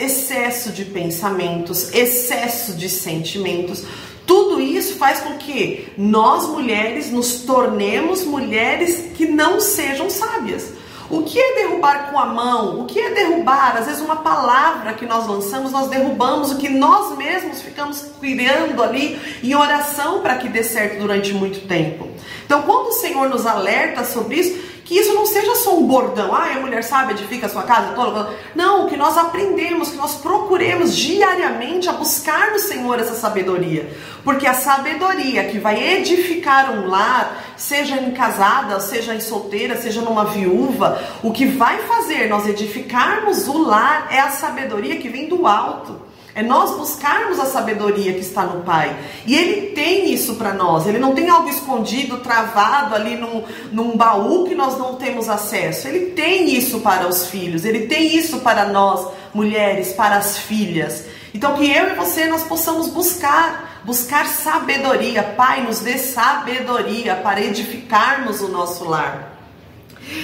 excesso 0.00 0.70
de 0.70 0.84
pensamentos, 0.84 1.92
excesso 1.92 2.74
de 2.74 2.88
sentimentos. 2.88 3.84
Tudo 4.26 4.60
isso 4.60 4.94
faz 4.94 5.20
com 5.20 5.36
que 5.36 5.88
nós 5.98 6.46
mulheres 6.48 7.10
nos 7.10 7.40
tornemos 7.42 8.24
mulheres 8.24 9.10
que 9.14 9.26
não 9.26 9.60
sejam 9.60 10.08
sábias. 10.08 10.72
O 11.14 11.22
que 11.22 11.38
é 11.38 11.54
derrubar 11.54 12.10
com 12.10 12.18
a 12.18 12.26
mão? 12.26 12.80
O 12.80 12.86
que 12.86 12.98
é 12.98 13.10
derrubar? 13.10 13.76
Às 13.76 13.86
vezes, 13.86 14.02
uma 14.02 14.16
palavra 14.16 14.94
que 14.94 15.06
nós 15.06 15.28
lançamos, 15.28 15.70
nós 15.70 15.88
derrubamos 15.88 16.50
o 16.50 16.58
que 16.58 16.68
nós 16.68 17.16
mesmos 17.16 17.62
ficamos 17.62 18.06
criando 18.18 18.82
ali 18.82 19.20
em 19.40 19.54
oração 19.54 20.20
para 20.22 20.34
que 20.38 20.48
dê 20.48 20.64
certo 20.64 20.98
durante 20.98 21.32
muito 21.32 21.68
tempo. 21.68 22.08
Então, 22.44 22.62
quando 22.62 22.88
o 22.88 22.92
Senhor 22.92 23.28
nos 23.28 23.46
alerta 23.46 24.04
sobre 24.04 24.40
isso, 24.40 24.73
que 24.84 24.98
isso 24.98 25.14
não 25.14 25.24
seja 25.24 25.54
só 25.54 25.76
um 25.78 25.86
bordão, 25.86 26.34
ah, 26.34 26.52
a 26.54 26.60
mulher 26.60 26.84
sabe, 26.84 27.12
edifica 27.12 27.46
a 27.46 27.48
sua 27.48 27.62
casa 27.62 27.94
toda. 27.94 28.30
Não, 28.54 28.86
que 28.86 28.96
nós 28.96 29.16
aprendemos, 29.16 29.88
que 29.90 29.96
nós 29.96 30.16
procuremos 30.16 30.94
diariamente 30.94 31.88
a 31.88 31.92
buscar 31.92 32.50
no 32.50 32.58
Senhor 32.58 33.00
essa 33.00 33.14
sabedoria. 33.14 33.90
Porque 34.22 34.46
a 34.46 34.52
sabedoria 34.52 35.44
que 35.44 35.58
vai 35.58 35.82
edificar 35.82 36.70
um 36.70 36.88
lar, 36.88 37.54
seja 37.56 37.96
em 37.96 38.10
casada, 38.12 38.78
seja 38.78 39.14
em 39.14 39.20
solteira, 39.20 39.80
seja 39.80 40.02
numa 40.02 40.26
viúva, 40.26 41.02
o 41.22 41.32
que 41.32 41.46
vai 41.46 41.78
fazer 41.82 42.28
nós 42.28 42.46
edificarmos 42.46 43.48
o 43.48 43.62
lar 43.62 44.08
é 44.10 44.20
a 44.20 44.30
sabedoria 44.30 44.96
que 44.96 45.08
vem 45.08 45.28
do 45.28 45.46
alto. 45.46 46.13
É 46.36 46.42
nós 46.42 46.76
buscarmos 46.76 47.38
a 47.38 47.46
sabedoria 47.46 48.12
que 48.12 48.20
está 48.20 48.42
no 48.42 48.64
Pai. 48.64 48.96
E 49.24 49.36
Ele 49.36 49.68
tem 49.68 50.12
isso 50.12 50.34
para 50.34 50.52
nós. 50.52 50.84
Ele 50.84 50.98
não 50.98 51.14
tem 51.14 51.30
algo 51.30 51.48
escondido, 51.48 52.18
travado 52.18 52.92
ali 52.92 53.14
num, 53.14 53.44
num 53.70 53.96
baú 53.96 54.44
que 54.44 54.54
nós 54.54 54.76
não 54.76 54.96
temos 54.96 55.28
acesso. 55.28 55.86
Ele 55.86 56.06
tem 56.06 56.52
isso 56.52 56.80
para 56.80 57.06
os 57.06 57.28
filhos. 57.28 57.64
Ele 57.64 57.86
tem 57.86 58.16
isso 58.16 58.40
para 58.40 58.66
nós, 58.66 59.12
mulheres, 59.32 59.92
para 59.92 60.16
as 60.16 60.36
filhas. 60.36 61.04
Então 61.32 61.54
que 61.54 61.70
eu 61.70 61.92
e 61.92 61.94
você 61.94 62.26
nós 62.26 62.42
possamos 62.42 62.88
buscar, 62.88 63.82
buscar 63.84 64.26
sabedoria. 64.26 65.22
Pai, 65.22 65.62
nos 65.62 65.78
dê 65.78 65.98
sabedoria 65.98 67.14
para 67.14 67.40
edificarmos 67.44 68.40
o 68.40 68.48
nosso 68.48 68.84
lar. 68.84 69.38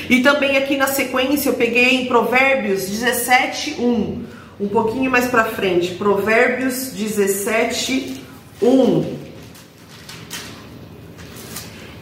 E 0.09 0.23
também 0.23 0.57
aqui 0.57 0.77
na 0.77 0.89
sequência 0.89 1.51
eu 1.51 1.55
peguei 1.55 2.03
em 2.03 2.07
Provérbios 2.07 2.89
17, 2.89 3.77
1 3.79 4.40
um 4.61 4.69
pouquinho 4.69 5.11
mais 5.11 5.27
para 5.27 5.45
frente, 5.47 5.95
Provérbios 5.95 6.93
17, 6.93 8.23
1. 8.61 9.19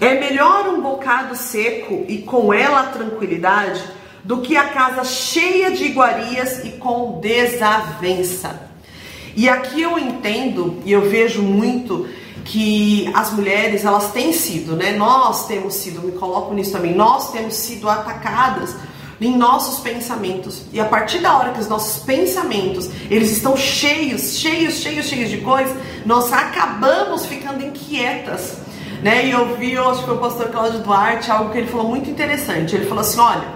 É 0.00 0.14
melhor 0.18 0.68
um 0.68 0.80
bocado 0.80 1.36
seco 1.36 2.04
e 2.08 2.18
com 2.18 2.52
ela 2.52 2.84
tranquilidade 2.86 3.80
do 4.24 4.38
que 4.38 4.56
a 4.56 4.68
casa 4.68 5.04
cheia 5.04 5.70
de 5.70 5.84
iguarias 5.84 6.64
e 6.64 6.72
com 6.72 7.20
desavença. 7.20 8.68
E 9.36 9.48
aqui 9.48 9.80
eu 9.80 9.96
entendo 9.96 10.82
e 10.84 10.90
eu 10.90 11.02
vejo 11.02 11.42
muito 11.42 12.08
que 12.44 13.08
as 13.14 13.32
mulheres 13.32 13.84
elas 13.84 14.10
têm 14.10 14.32
sido, 14.32 14.74
né? 14.74 14.92
Nós 14.96 15.46
temos 15.46 15.74
sido, 15.74 16.00
me 16.02 16.12
coloco 16.12 16.52
nisso 16.54 16.72
também, 16.72 16.94
nós 16.94 17.30
temos 17.30 17.54
sido 17.54 17.88
atacadas 17.88 18.74
em 19.20 19.36
nossos 19.36 19.80
pensamentos. 19.80 20.62
E 20.72 20.80
a 20.80 20.84
partir 20.84 21.18
da 21.18 21.36
hora 21.36 21.52
que 21.52 21.60
os 21.60 21.68
nossos 21.68 22.02
pensamentos, 22.04 22.88
eles 23.10 23.32
estão 23.32 23.56
cheios, 23.56 24.38
cheios, 24.38 24.74
cheios, 24.74 25.06
cheios 25.06 25.30
de 25.30 25.38
coisas, 25.38 25.76
nós 26.06 26.32
acabamos 26.32 27.26
ficando 27.26 27.64
inquietas. 27.64 28.58
Né? 29.02 29.26
E 29.26 29.30
eu 29.30 29.56
vi, 29.56 29.72
eu 29.72 29.88
acho 29.88 30.00
que 30.00 30.06
foi 30.06 30.14
o 30.14 30.18
pastor 30.18 30.48
Cláudio 30.48 30.80
Duarte, 30.80 31.30
algo 31.30 31.50
que 31.50 31.58
ele 31.58 31.68
falou 31.68 31.88
muito 31.88 32.10
interessante. 32.10 32.74
Ele 32.74 32.86
falou 32.86 33.02
assim: 33.02 33.20
olha, 33.20 33.48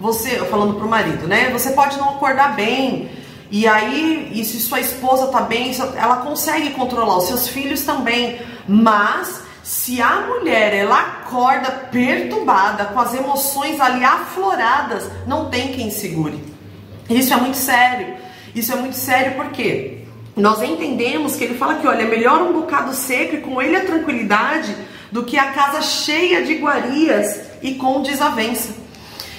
você, 0.00 0.30
falando 0.46 0.74
pro 0.74 0.88
marido, 0.88 1.26
né? 1.26 1.50
Você 1.50 1.70
pode 1.70 1.96
não 1.96 2.10
acordar 2.10 2.54
bem. 2.54 3.10
E 3.50 3.66
aí, 3.66 4.30
e 4.34 4.44
se 4.44 4.60
sua 4.60 4.80
esposa 4.80 5.26
tá 5.26 5.42
bem, 5.42 5.76
ela 5.96 6.16
consegue 6.16 6.70
controlar, 6.70 7.18
os 7.18 7.24
seus 7.24 7.48
filhos 7.48 7.82
também. 7.82 8.40
Mas 8.66 9.42
se 9.62 10.02
a 10.02 10.22
mulher 10.22 10.74
ela 10.74 11.00
acorda 11.00 11.70
perturbada, 11.70 12.86
com 12.86 12.98
as 12.98 13.14
emoções 13.14 13.80
ali 13.80 14.04
afloradas, 14.04 15.08
não 15.26 15.48
tem 15.48 15.72
quem 15.72 15.90
segure. 15.90 16.42
Isso 17.08 17.32
é 17.32 17.36
muito 17.36 17.56
sério. 17.56 18.16
Isso 18.54 18.72
é 18.72 18.76
muito 18.76 18.96
sério 18.96 19.34
porque 19.36 19.98
nós 20.36 20.62
entendemos 20.62 21.36
que 21.36 21.44
ele 21.44 21.54
fala 21.54 21.76
que, 21.76 21.86
olha, 21.86 22.02
é 22.02 22.06
melhor 22.06 22.42
um 22.42 22.52
bocado 22.52 22.94
seco 22.94 23.36
e 23.36 23.40
com 23.40 23.60
ele 23.60 23.76
a 23.76 23.84
tranquilidade 23.84 24.74
do 25.10 25.24
que 25.24 25.38
a 25.38 25.52
casa 25.52 25.82
cheia 25.82 26.42
de 26.42 26.52
iguarias 26.52 27.40
e 27.62 27.74
com 27.74 28.02
desavença. 28.02 28.74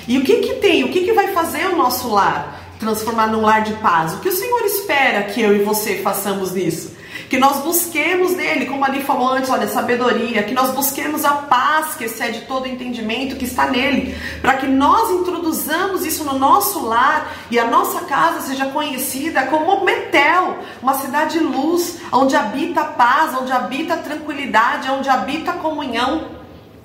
E 0.08 0.18
o 0.18 0.24
que 0.24 0.38
que 0.38 0.54
tem? 0.56 0.84
O 0.84 0.90
que 0.90 1.02
que 1.02 1.14
vai 1.14 1.30
fazer 1.30 1.68
o 1.68 1.76
nosso 1.76 2.10
lar 2.10 2.62
transformar 2.80 3.28
num 3.28 3.42
lar 3.42 3.64
de 3.64 3.74
paz? 3.76 4.14
O 4.14 4.20
que 4.20 4.30
o 4.30 4.34
Senhor 4.34 4.62
espera 4.66 5.24
que 5.24 5.42
eu 5.42 5.56
e 5.56 5.64
você 5.64 5.98
façamos 5.98 6.52
nisso? 6.52 6.92
Que 7.34 7.40
nós 7.40 7.64
busquemos 7.64 8.36
nele, 8.36 8.68
como 8.68 8.86
ali 8.86 9.02
falou 9.02 9.30
antes, 9.30 9.50
olha, 9.50 9.68
sabedoria, 9.68 10.44
que 10.44 10.54
nós 10.54 10.70
busquemos 10.70 11.26
a 11.26 11.32
paz 11.32 11.96
que 11.96 12.04
excede 12.04 12.42
todo 12.42 12.68
entendimento 12.68 13.36
que 13.36 13.46
está 13.46 13.66
nele, 13.66 14.16
para 14.40 14.58
que 14.58 14.68
nós 14.68 15.10
introduzamos 15.10 16.06
isso 16.06 16.24
no 16.24 16.38
nosso 16.38 16.86
lar 16.86 17.34
e 17.50 17.58
a 17.58 17.66
nossa 17.66 18.02
casa 18.02 18.42
seja 18.42 18.68
conhecida 18.68 19.48
como 19.48 19.84
Betel, 19.84 20.60
uma 20.80 20.94
cidade 20.94 21.40
de 21.40 21.44
luz, 21.44 21.98
onde 22.12 22.36
habita 22.36 22.82
a 22.82 22.86
paz, 22.86 23.36
onde 23.36 23.52
habita 23.52 23.96
a 23.96 23.98
tranquilidade, 23.98 24.92
onde 24.92 25.10
habita 25.10 25.54
a 25.54 25.56
comunhão. 25.56 26.28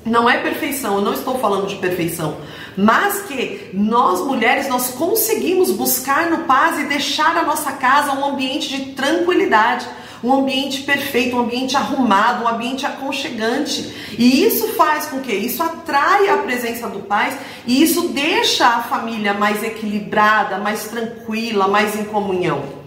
Não 0.03 0.31
é 0.31 0.39
perfeição, 0.39 0.95
eu 0.95 1.03
não 1.03 1.13
estou 1.13 1.39
falando 1.39 1.67
de 1.67 1.77
perfeição, 1.77 2.39
mas 2.75 3.21
que 3.21 3.69
nós 3.75 4.23
mulheres 4.23 4.67
nós 4.67 4.93
conseguimos 4.93 5.71
buscar 5.73 6.31
no 6.31 6.45
paz 6.45 6.79
e 6.79 6.85
deixar 6.85 7.37
a 7.37 7.43
nossa 7.43 7.73
casa 7.73 8.15
um 8.15 8.25
ambiente 8.25 8.69
de 8.69 8.93
tranquilidade 8.93 9.87
um 10.23 10.33
ambiente 10.33 10.83
perfeito, 10.83 11.37
um 11.37 11.41
ambiente 11.41 11.77
arrumado, 11.77 12.45
um 12.45 12.49
ambiente 12.49 12.85
aconchegante. 12.85 14.15
E 14.19 14.45
isso 14.45 14.69
faz 14.75 15.07
com 15.07 15.21
que 15.21 15.33
isso 15.33 15.63
atrai 15.63 16.29
a 16.29 16.39
presença 16.39 16.89
do 16.89 17.01
Pai 17.01 17.37
e 17.67 17.83
isso 17.83 18.09
deixa 18.09 18.67
a 18.67 18.83
família 18.83 19.35
mais 19.35 19.63
equilibrada, 19.63 20.59
mais 20.59 20.85
tranquila, 20.85 21.69
mais 21.69 21.99
em 21.99 22.05
comunhão. 22.05 22.79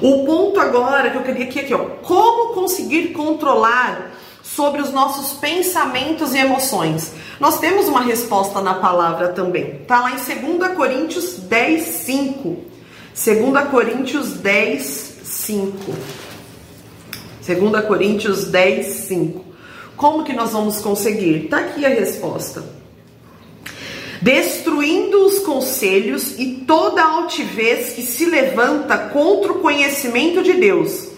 O 0.00 0.24
ponto 0.24 0.58
agora 0.58 1.10
que 1.10 1.16
eu 1.16 1.22
queria 1.22 1.44
aqui, 1.44 1.60
aqui 1.60 1.74
ó, 1.74 1.84
como 2.02 2.54
conseguir 2.54 3.08
controlar 3.08 4.12
sobre 4.42 4.80
os 4.82 4.90
nossos 4.90 5.38
pensamentos 5.38 6.34
e 6.34 6.38
emoções. 6.38 7.12
Nós 7.38 7.58
temos 7.58 7.88
uma 7.88 8.00
resposta 8.00 8.60
na 8.60 8.74
palavra 8.74 9.28
também. 9.28 9.80
Tá 9.86 10.00
lá 10.00 10.10
em 10.10 10.16
2 10.16 10.74
Coríntios 10.74 11.34
10, 11.36 11.82
5. 11.82 12.56
2 13.14 13.68
Coríntios 13.70 14.32
10, 14.34 15.09
5. 15.50 15.92
2 17.44 17.84
Coríntios 17.86 18.44
10, 18.44 18.86
5. 18.86 19.44
Como 19.96 20.22
que 20.22 20.32
nós 20.32 20.52
vamos 20.52 20.80
conseguir? 20.80 21.48
Tá 21.48 21.58
aqui 21.58 21.84
a 21.84 21.88
resposta. 21.88 22.62
Destruindo 24.22 25.26
os 25.26 25.40
conselhos 25.40 26.38
e 26.38 26.64
toda 26.66 27.02
altivez 27.02 27.94
que 27.94 28.02
se 28.02 28.26
levanta 28.26 28.96
contra 28.96 29.52
o 29.52 29.58
conhecimento 29.58 30.40
de 30.42 30.52
Deus, 30.52 31.08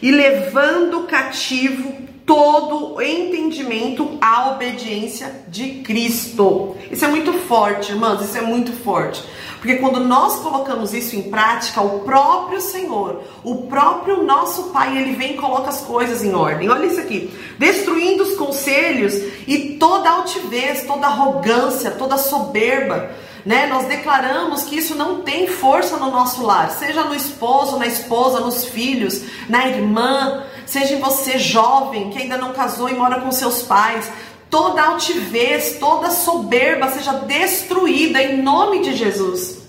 e 0.00 0.10
levando 0.10 1.06
cativo 1.06 1.94
todo 2.26 3.00
entendimento 3.02 4.18
à 4.20 4.50
obediência 4.50 5.44
de 5.48 5.82
Cristo. 5.82 6.76
Isso 6.90 7.04
é 7.04 7.08
muito 7.08 7.32
forte, 7.32 7.92
irmãos, 7.92 8.22
isso 8.22 8.36
é 8.36 8.42
muito 8.42 8.72
forte. 8.72 9.22
Porque 9.62 9.76
quando 9.76 10.00
nós 10.00 10.40
colocamos 10.40 10.92
isso 10.92 11.14
em 11.14 11.22
prática, 11.22 11.80
o 11.80 12.00
próprio 12.00 12.60
Senhor, 12.60 13.22
o 13.44 13.68
próprio 13.68 14.24
nosso 14.24 14.70
Pai, 14.70 14.98
ele 14.98 15.14
vem 15.14 15.34
e 15.34 15.36
coloca 15.36 15.68
as 15.68 15.82
coisas 15.82 16.24
em 16.24 16.34
ordem. 16.34 16.68
Olha 16.68 16.86
isso 16.86 16.98
aqui: 16.98 17.32
destruindo 17.58 18.24
os 18.24 18.34
conselhos 18.34 19.14
e 19.46 19.76
toda 19.78 20.10
altivez, 20.10 20.84
toda 20.84 21.06
arrogância, 21.06 21.92
toda 21.92 22.18
soberba. 22.18 23.10
Né? 23.46 23.66
Nós 23.66 23.86
declaramos 23.86 24.64
que 24.64 24.78
isso 24.78 24.96
não 24.96 25.22
tem 25.22 25.46
força 25.46 25.96
no 25.96 26.10
nosso 26.10 26.44
lar, 26.44 26.70
seja 26.70 27.04
no 27.04 27.14
esposo, 27.14 27.78
na 27.78 27.86
esposa, 27.86 28.40
nos 28.40 28.64
filhos, 28.64 29.22
na 29.48 29.68
irmã, 29.68 30.44
seja 30.66 30.94
em 30.94 31.00
você 31.00 31.38
jovem 31.38 32.10
que 32.10 32.18
ainda 32.18 32.36
não 32.36 32.52
casou 32.52 32.88
e 32.88 32.94
mora 32.94 33.20
com 33.20 33.30
seus 33.30 33.62
pais. 33.62 34.10
Toda 34.50 34.82
altivez, 34.82 35.78
toda 35.80 36.10
soberba 36.10 36.90
seja 36.90 37.12
destruída 37.12 38.22
em 38.22 38.42
nome 38.42 38.82
de 38.82 38.94
Jesus. 38.94 39.62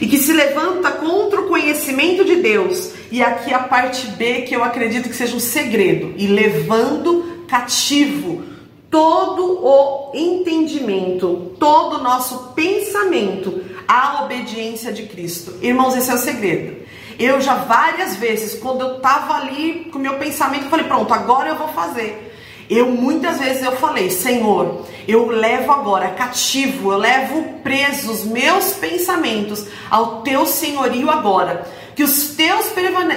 E 0.00 0.06
que 0.06 0.18
se 0.18 0.32
levanta 0.32 0.90
contra 0.90 1.40
o 1.40 1.48
conhecimento 1.48 2.24
de 2.24 2.36
Deus. 2.36 2.92
E 3.10 3.22
aqui 3.22 3.52
a 3.52 3.60
parte 3.60 4.06
B, 4.08 4.42
que 4.42 4.56
eu 4.56 4.64
acredito 4.64 5.08
que 5.08 5.14
seja 5.14 5.36
um 5.36 5.40
segredo. 5.40 6.14
E 6.16 6.26
levando 6.26 7.44
cativo 7.46 8.42
todo 8.90 9.64
o 9.64 10.12
entendimento, 10.14 11.54
todo 11.58 11.96
o 11.96 12.02
nosso 12.02 12.52
pensamento 12.54 13.64
à 13.88 14.24
obediência 14.24 14.92
de 14.92 15.04
Cristo. 15.04 15.54
Irmãos, 15.62 15.96
esse 15.96 16.10
é 16.10 16.14
o 16.14 16.18
segredo. 16.18 16.82
Eu 17.18 17.40
já 17.40 17.54
várias 17.54 18.16
vezes, 18.16 18.58
quando 18.60 18.80
eu 18.80 19.00
tava 19.00 19.34
ali 19.34 19.88
com 19.92 19.98
meu 19.98 20.18
pensamento, 20.18 20.64
eu 20.64 20.70
falei, 20.70 20.86
pronto, 20.86 21.12
agora 21.12 21.50
eu 21.50 21.56
vou 21.56 21.68
fazer. 21.68 22.30
Eu 22.68 22.86
muitas 22.90 23.38
vezes 23.38 23.62
eu 23.62 23.72
falei, 23.72 24.10
Senhor, 24.10 24.86
eu 25.06 25.26
levo 25.28 25.72
agora 25.72 26.08
cativo, 26.10 26.92
eu 26.92 26.98
levo 26.98 27.42
presos 27.62 28.24
meus 28.24 28.72
pensamentos 28.72 29.66
ao 29.90 30.22
teu 30.22 30.46
senhorio 30.46 31.10
agora. 31.10 31.66
Que 31.94 32.02
os 32.02 32.28
teus, 32.28 32.72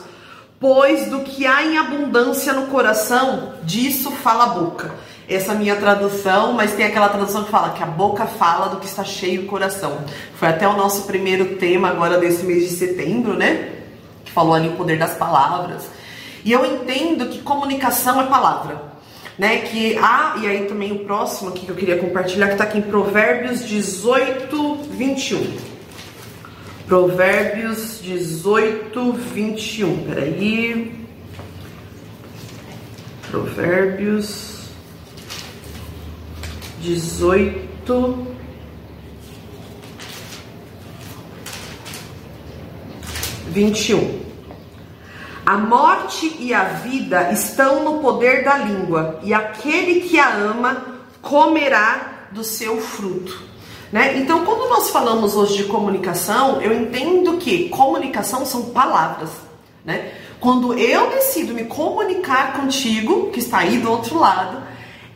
Pois 0.60 1.10
do 1.10 1.22
que 1.22 1.46
há 1.46 1.64
em 1.64 1.78
abundância 1.78 2.54
no 2.54 2.68
coração, 2.68 3.54
disso 3.64 4.12
fala 4.12 4.44
a 4.46 4.48
boca. 4.48 4.94
Essa 5.28 5.52
é 5.52 5.56
a 5.56 5.58
minha 5.58 5.76
tradução, 5.76 6.54
mas 6.54 6.74
tem 6.74 6.86
aquela 6.86 7.10
tradução 7.10 7.44
que 7.44 7.52
fala 7.52 7.74
que 7.74 7.82
a 7.82 7.88
boca 7.88 8.28
fala 8.28 8.70
do 8.70 8.78
que 8.78 8.86
está 8.86 9.04
cheio 9.04 9.44
o 9.44 9.48
coração. 9.48 9.98
Foi 10.36 10.48
até 10.48 10.68
o 10.68 10.78
nosso 10.78 11.04
primeiro 11.04 11.56
tema 11.56 11.90
agora 11.90 12.20
desse 12.20 12.46
mês 12.46 12.70
de 12.70 12.76
setembro, 12.76 13.34
né? 13.34 13.72
Que 14.24 14.32
falou 14.32 14.54
ali 14.54 14.70
o 14.70 14.74
poder 14.74 15.00
das 15.00 15.16
palavras. 15.16 15.90
E 16.44 16.52
eu 16.52 16.64
entendo 16.64 17.28
que 17.28 17.42
comunicação 17.42 18.22
é 18.22 18.26
palavra 18.26 18.95
né? 19.38 19.60
Que 19.60 19.98
há, 19.98 20.36
e 20.42 20.48
aí 20.48 20.66
também 20.66 20.92
o 20.92 21.00
próximo 21.00 21.50
aqui 21.50 21.66
que 21.66 21.72
eu 21.72 21.76
queria 21.76 21.98
compartilhar, 21.98 22.48
que 22.48 22.54
está 22.54 22.64
aqui 22.64 22.78
em 22.78 22.82
Provérbios 22.82 23.66
18, 23.68 24.76
21. 24.92 25.76
Provérbios 26.88 28.00
18, 28.02 29.14
21. 29.14 30.04
Peraí. 30.04 31.06
Provérbios 33.30 34.70
18. 36.82 38.36
Vinte 43.52 43.90
e 43.90 43.96
um. 43.96 44.25
A 45.46 45.58
morte 45.58 46.36
e 46.40 46.54
a 46.54 46.64
vida 46.64 47.32
estão 47.32 47.84
no 47.84 48.00
poder 48.00 48.44
da 48.44 48.58
língua, 48.58 49.20
e 49.22 49.32
aquele 49.32 50.02
que 50.02 50.20
a 50.20 50.34
ama 50.34 50.84
comerá 51.22 52.28
do 52.32 52.44
seu 52.44 52.82
fruto. 52.82 53.44
Né? 53.92 54.18
Então, 54.18 54.44
quando 54.44 54.68
nós 54.68 54.90
falamos 54.90 55.36
hoje 55.36 55.58
de 55.58 55.64
comunicação, 55.66 56.60
eu 56.62 56.74
entendo 56.74 57.38
que 57.38 57.70
comunicação 57.70 58.44
são 58.44 58.72
palavras. 58.72 59.30
Né? 59.86 60.14
Quando 60.40 60.74
eu 60.74 61.12
decido 61.12 61.54
me 61.54 61.66
comunicar 61.66 62.54
contigo, 62.54 63.30
que 63.30 63.40
está 63.40 63.60
aí 63.60 63.78
do 63.78 63.92
outro 63.92 64.18
lado, 64.18 64.64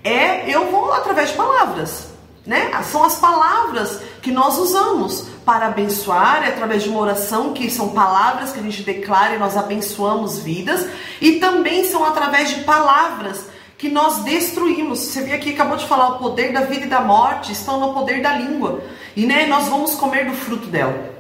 é 0.04 0.48
eu 0.48 0.70
vou 0.70 0.94
através 0.94 1.30
de 1.32 1.36
palavras. 1.36 2.10
Né? 2.46 2.72
São 2.84 3.04
as 3.04 3.16
palavras 3.16 4.00
que 4.22 4.32
nós 4.32 4.58
usamos 4.58 5.26
para 5.50 5.66
abençoar, 5.66 6.44
é 6.44 6.50
através 6.50 6.84
de 6.84 6.90
uma 6.90 7.00
oração, 7.00 7.54
que 7.54 7.72
são 7.72 7.90
palavras 7.90 8.52
que 8.52 8.60
a 8.60 8.62
gente 8.62 8.84
declara 8.84 9.34
e 9.34 9.40
nós 9.40 9.58
abençoamos 9.58 10.38
vidas, 10.38 10.88
e 11.20 11.40
também 11.40 11.86
são 11.86 12.06
através 12.06 12.50
de 12.50 12.64
palavras 12.66 13.48
que 13.76 13.90
nós 13.90 14.20
destruímos. 14.20 15.00
Você 15.00 15.24
viu 15.24 15.36
aqui, 15.36 15.50
acabou 15.50 15.76
de 15.76 15.88
falar, 15.88 16.10
o 16.10 16.20
poder 16.20 16.54
da 16.54 16.62
vida 16.62 16.86
e 16.86 16.88
da 16.88 17.02
morte 17.02 17.52
estão 17.52 17.80
no 17.80 17.96
poder 17.96 18.22
da 18.22 18.34
língua. 18.34 18.80
E 19.16 19.26
né, 19.26 19.48
nós 19.48 19.68
vamos 19.68 19.96
comer 19.96 20.28
do 20.28 20.34
fruto 20.34 20.68
dela. 20.68 21.16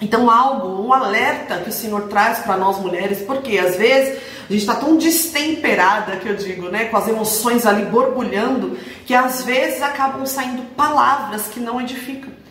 Então, 0.00 0.30
algo, 0.30 0.80
um 0.80 0.92
alerta 0.92 1.58
que 1.58 1.70
o 1.70 1.72
Senhor 1.72 2.02
traz 2.02 2.38
para 2.44 2.56
nós 2.56 2.78
mulheres, 2.78 3.22
porque 3.22 3.58
às 3.58 3.74
vezes 3.74 4.22
a 4.48 4.52
gente 4.52 4.60
está 4.60 4.76
tão 4.76 4.96
destemperada, 4.96 6.14
que 6.18 6.28
eu 6.28 6.36
digo, 6.36 6.68
né, 6.68 6.84
com 6.84 6.96
as 6.96 7.08
emoções 7.08 7.66
ali 7.66 7.84
borbulhando, 7.86 8.78
que 9.04 9.16
às 9.16 9.42
vezes 9.42 9.82
acabam 9.82 10.24
saindo 10.24 10.62
palavras 10.76 11.48
que 11.48 11.58
não 11.58 11.80
edificam. 11.80 12.43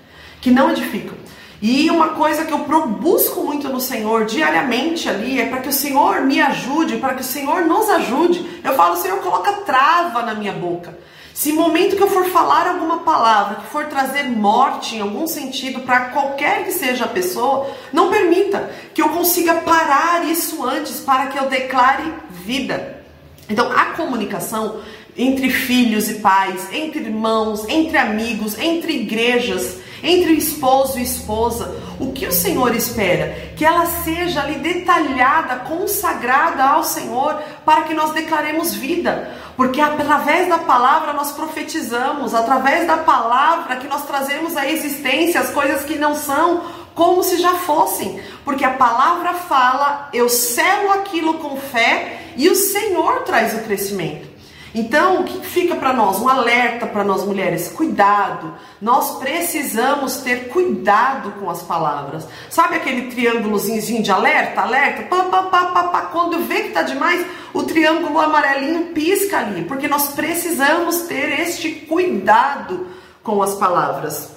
Que 0.44 0.52
não 0.52 0.72
edificam. 0.72 1.16
E 1.62 1.90
uma 1.90 2.10
coisa 2.10 2.44
que 2.44 2.52
eu 2.52 2.58
busco 2.58 3.46
muito 3.46 3.70
no 3.70 3.80
Senhor 3.80 4.26
diariamente 4.26 5.08
ali 5.08 5.40
é 5.40 5.46
para 5.46 5.62
que 5.62 5.70
o 5.70 5.74
Senhor 5.74 6.20
me 6.20 6.42
ajude, 6.42 6.98
para 6.98 7.14
que 7.14 7.22
o 7.22 7.26
Senhor 7.26 7.62
nos 7.62 7.90
ajude. 7.90 8.60
Eu 8.62 8.76
falo, 8.76 8.98
Senhor, 8.98 9.20
coloca 9.20 9.54
trava 9.66 10.22
na 10.24 10.34
minha 10.34 10.52
boca. 10.52 11.00
Se 11.34 11.54
momento 11.54 11.96
que 11.96 12.04
eu 12.04 12.10
for 12.10 12.26
falar 12.26 12.68
alguma 12.68 12.98
palavra 12.98 13.62
que 13.62 13.68
for 13.68 13.86
trazer 13.86 14.24
morte 14.24 14.98
em 14.98 15.00
algum 15.00 15.26
sentido 15.26 15.80
para 15.80 16.10
qualquer 16.10 16.66
que 16.66 16.74
seja 16.74 17.06
a 17.06 17.08
pessoa, 17.08 17.72
não 17.94 18.10
permita 18.10 18.70
que 18.94 19.02
eu 19.02 19.08
consiga 19.08 19.54
parar 19.62 20.26
isso 20.26 20.62
antes 20.68 21.00
para 21.00 21.28
que 21.28 21.40
eu 21.40 21.48
declare 21.48 22.14
vida. 22.30 23.02
Então, 23.48 23.72
a 23.72 23.86
comunicação 23.96 24.82
entre 25.16 25.50
filhos 25.50 26.10
e 26.10 26.16
pais, 26.16 26.68
entre 26.74 27.00
irmãos, 27.00 27.66
entre 27.70 27.98
amigos, 27.98 28.60
entre 28.60 28.92
igrejas, 28.94 29.78
entre 30.04 30.34
esposo 30.34 31.00
e 31.00 31.04
esposa. 31.04 31.82
O 32.00 32.12
que 32.12 32.28
o 32.28 32.32
Senhor 32.32 32.76
espera? 32.76 33.54
Que 33.56 33.64
ela 33.64 33.86
seja 33.86 34.42
ali 34.42 34.56
detalhada, 34.56 35.60
consagrada 35.60 36.64
ao 36.64 36.84
Senhor, 36.84 37.42
para 37.66 37.84
que 37.84 37.94
nós 37.94 38.12
declaremos 38.12 38.74
vida. 38.74 39.32
Porque 39.56 39.80
através 39.80 40.50
da 40.50 40.58
palavra 40.58 41.14
nós 41.14 41.32
profetizamos, 41.32 42.36
através 42.36 42.86
da 42.86 42.98
palavra 42.98 43.78
que 43.78 43.88
nós 43.88 44.06
trazemos 44.06 44.58
à 44.58 44.70
existência 44.70 45.40
as 45.40 45.52
coisas 45.52 45.86
que 45.86 45.98
não 45.98 46.16
são, 46.16 46.62
como 46.94 47.24
se 47.24 47.38
já 47.38 47.54
fossem. 47.54 48.20
Porque 48.44 48.66
a 48.66 48.72
palavra 48.72 49.34
fala, 49.34 50.10
eu 50.12 50.28
selo 50.28 50.92
aquilo 50.92 51.36
com 51.36 51.56
fé 51.56 52.20
e 52.36 52.50
o 52.50 52.56
Senhor 52.56 53.22
traz 53.22 53.54
o 53.54 53.60
crescimento. 53.60 54.33
Então, 54.76 55.22
o 55.22 55.24
que 55.24 55.46
fica 55.46 55.76
para 55.76 55.94
nós? 55.94 56.20
Um 56.20 56.28
alerta 56.28 56.88
para 56.88 57.04
nós 57.04 57.24
mulheres: 57.24 57.68
cuidado. 57.70 58.54
Nós 58.82 59.20
precisamos 59.20 60.18
ter 60.18 60.48
cuidado 60.50 61.32
com 61.40 61.50
as 61.50 61.62
palavras. 61.62 62.28
Sabe 62.50 62.76
aquele 62.76 63.12
triângulozinho 63.12 64.02
de 64.02 64.12
alerta? 64.12 64.62
Alerta, 64.62 65.04
pá, 65.04 65.24
pá, 65.26 65.44
pá, 65.44 65.66
pá, 65.66 65.84
pá. 65.84 66.02
Quando 66.12 66.40
vê 66.40 66.64
que 66.64 66.70
tá 66.70 66.82
demais, 66.82 67.26
o 67.54 67.64
triângulo 67.64 68.20
amarelinho 68.20 68.88
pisca 68.94 69.38
ali, 69.38 69.64
porque 69.66 69.88
nós 69.88 70.10
precisamos 70.10 71.04
ter 71.04 71.40
este 71.40 71.72
cuidado 71.72 72.88
com 73.22 73.44
as 73.44 73.54
palavras. 73.56 74.32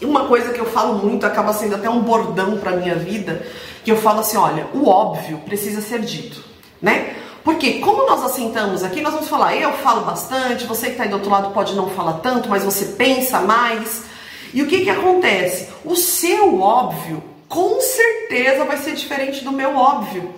E 0.00 0.04
uma 0.04 0.26
coisa 0.26 0.52
que 0.52 0.60
eu 0.60 0.66
falo 0.66 0.98
muito, 0.98 1.24
acaba 1.24 1.52
sendo 1.54 1.76
até 1.76 1.88
um 1.88 2.00
bordão 2.00 2.58
para 2.58 2.72
minha 2.72 2.96
vida, 2.96 3.46
que 3.84 3.90
eu 3.90 3.96
falo 3.96 4.20
assim, 4.20 4.36
olha, 4.36 4.66
o 4.74 4.88
óbvio 4.88 5.38
precisa 5.38 5.80
ser 5.80 6.00
dito, 6.00 6.44
né? 6.82 7.14
Porque 7.44 7.74
como 7.80 8.06
nós 8.06 8.24
assentamos 8.24 8.82
aqui, 8.82 9.02
nós 9.02 9.12
vamos 9.12 9.28
falar, 9.28 9.54
eu 9.54 9.70
falo 9.74 10.00
bastante, 10.00 10.64
você 10.64 10.86
que 10.86 10.92
está 10.92 11.04
aí 11.04 11.10
do 11.10 11.16
outro 11.16 11.30
lado 11.30 11.52
pode 11.52 11.74
não 11.74 11.90
falar 11.90 12.14
tanto, 12.14 12.48
mas 12.48 12.64
você 12.64 12.86
pensa 12.86 13.38
mais. 13.40 14.04
E 14.54 14.62
o 14.62 14.66
que, 14.66 14.80
que 14.80 14.90
acontece? 14.90 15.68
O 15.84 15.94
seu 15.94 16.58
óbvio, 16.58 17.22
com 17.46 17.80
certeza, 17.82 18.64
vai 18.64 18.78
ser 18.78 18.94
diferente 18.94 19.44
do 19.44 19.52
meu 19.52 19.76
óbvio. 19.76 20.34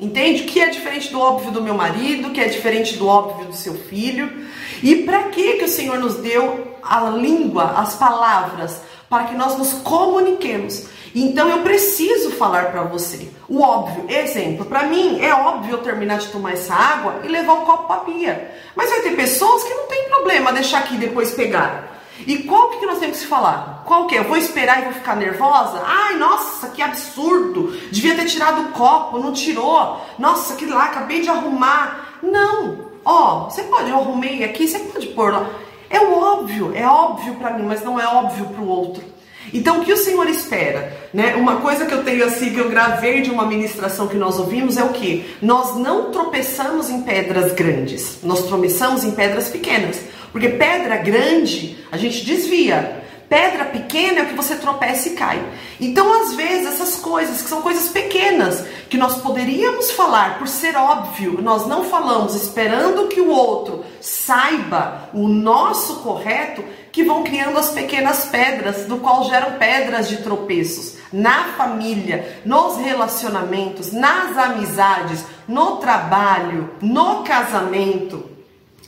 Entende? 0.00 0.44
Que 0.44 0.60
é 0.60 0.70
diferente 0.70 1.10
do 1.10 1.20
óbvio 1.20 1.50
do 1.50 1.60
meu 1.60 1.74
marido, 1.74 2.30
que 2.30 2.40
é 2.40 2.48
diferente 2.48 2.96
do 2.96 3.06
óbvio 3.06 3.48
do 3.48 3.54
seu 3.54 3.74
filho. 3.74 4.46
E 4.82 5.02
para 5.02 5.24
que 5.24 5.54
que 5.54 5.64
o 5.64 5.68
Senhor 5.68 5.98
nos 5.98 6.14
deu 6.14 6.76
a 6.82 7.00
língua, 7.10 7.74
as 7.76 7.96
palavras, 7.96 8.80
para 9.10 9.24
que 9.24 9.34
nós 9.34 9.58
nos 9.58 9.74
comuniquemos? 9.74 10.86
Então 11.14 11.48
eu 11.48 11.62
preciso 11.62 12.32
falar 12.32 12.70
para 12.70 12.82
você. 12.82 13.28
O 13.48 13.60
óbvio, 13.60 14.04
exemplo, 14.08 14.64
para 14.66 14.84
mim 14.84 15.20
é 15.20 15.34
óbvio 15.34 15.74
eu 15.74 15.82
terminar 15.82 16.18
de 16.18 16.28
tomar 16.28 16.52
essa 16.52 16.74
água 16.74 17.20
e 17.24 17.28
levar 17.28 17.54
o 17.54 17.66
copo 17.66 17.86
para 17.86 18.00
pia. 18.00 18.54
Mas 18.74 18.90
vai 18.90 19.00
ter 19.00 19.16
pessoas 19.16 19.64
que 19.64 19.74
não 19.74 19.86
tem 19.86 20.08
problema 20.08 20.52
deixar 20.52 20.78
aqui 20.78 20.94
e 20.94 20.98
depois 20.98 21.32
pegar. 21.32 21.98
E 22.26 22.42
qual 22.42 22.70
que 22.70 22.86
nós 22.86 22.98
temos 22.98 23.20
que 23.20 23.26
falar? 23.26 23.82
Qual 23.86 24.06
que 24.06 24.16
é? 24.16 24.18
Eu 24.18 24.24
vou 24.24 24.36
esperar 24.36 24.80
e 24.80 24.84
vou 24.84 24.92
ficar 24.92 25.16
nervosa? 25.16 25.82
Ai, 25.84 26.16
nossa, 26.16 26.68
que 26.68 26.82
absurdo! 26.82 27.72
Devia 27.90 28.16
ter 28.16 28.26
tirado 28.26 28.62
o 28.62 28.72
copo, 28.72 29.18
não 29.18 29.32
tirou. 29.32 30.00
Nossa, 30.18 30.56
que 30.56 30.66
lá, 30.66 30.86
acabei 30.86 31.20
de 31.20 31.30
arrumar. 31.30 32.18
Não. 32.22 32.88
Ó, 33.04 33.44
você 33.44 33.62
pode, 33.62 33.88
eu 33.88 33.96
arrumei 33.96 34.44
aqui, 34.44 34.66
você 34.66 34.80
pode 34.80 35.06
pôr 35.08 35.32
lá. 35.32 35.48
É 35.88 36.00
o 36.00 36.12
óbvio, 36.12 36.72
é 36.74 36.86
óbvio 36.86 37.36
para 37.36 37.52
mim, 37.52 37.64
mas 37.64 37.82
não 37.82 37.98
é 37.98 38.06
óbvio 38.06 38.46
para 38.46 38.62
o 38.62 38.68
outro. 38.68 39.02
Então, 39.52 39.80
o 39.80 39.84
que 39.84 39.92
o 39.92 39.96
Senhor 39.96 40.28
espera? 40.28 40.92
Né? 41.12 41.34
Uma 41.36 41.56
coisa 41.56 41.86
que 41.86 41.92
eu 41.92 42.04
tenho 42.04 42.24
assim, 42.24 42.52
que 42.52 42.58
eu 42.58 42.68
gravei 42.68 43.22
de 43.22 43.30
uma 43.30 43.46
ministração 43.46 44.06
que 44.08 44.16
nós 44.16 44.38
ouvimos 44.38 44.76
é 44.76 44.84
o 44.84 44.90
que? 44.90 45.24
Nós 45.40 45.76
não 45.76 46.10
tropeçamos 46.10 46.90
em 46.90 47.02
pedras 47.02 47.52
grandes, 47.52 48.18
nós 48.22 48.46
tropeçamos 48.46 49.04
em 49.04 49.12
pedras 49.12 49.48
pequenas. 49.48 50.00
Porque 50.32 50.48
pedra 50.50 50.96
grande 50.98 51.78
a 51.90 51.96
gente 51.96 52.24
desvia, 52.24 53.02
Pedra 53.28 53.66
pequena 53.66 54.20
é 54.20 54.22
o 54.22 54.26
que 54.26 54.34
você 54.34 54.56
tropeça 54.56 55.08
e 55.08 55.12
cai. 55.12 55.44
Então, 55.78 56.22
às 56.22 56.34
vezes, 56.34 56.66
essas 56.66 56.96
coisas, 56.96 57.42
que 57.42 57.48
são 57.48 57.60
coisas 57.60 57.90
pequenas, 57.90 58.64
que 58.88 58.96
nós 58.96 59.20
poderíamos 59.20 59.90
falar 59.90 60.38
por 60.38 60.48
ser 60.48 60.74
óbvio, 60.76 61.42
nós 61.42 61.66
não 61.66 61.84
falamos 61.84 62.34
esperando 62.34 63.08
que 63.08 63.20
o 63.20 63.28
outro 63.28 63.84
saiba 64.00 65.10
o 65.12 65.28
nosso 65.28 65.96
correto, 65.96 66.64
que 66.90 67.04
vão 67.04 67.22
criando 67.22 67.58
as 67.58 67.70
pequenas 67.70 68.24
pedras, 68.26 68.86
do 68.86 68.96
qual 68.96 69.24
geram 69.24 69.58
pedras 69.58 70.08
de 70.08 70.18
tropeços 70.18 70.96
na 71.12 71.52
família, 71.56 72.40
nos 72.46 72.78
relacionamentos, 72.78 73.92
nas 73.92 74.38
amizades, 74.38 75.24
no 75.46 75.76
trabalho, 75.76 76.70
no 76.80 77.22
casamento. 77.24 78.24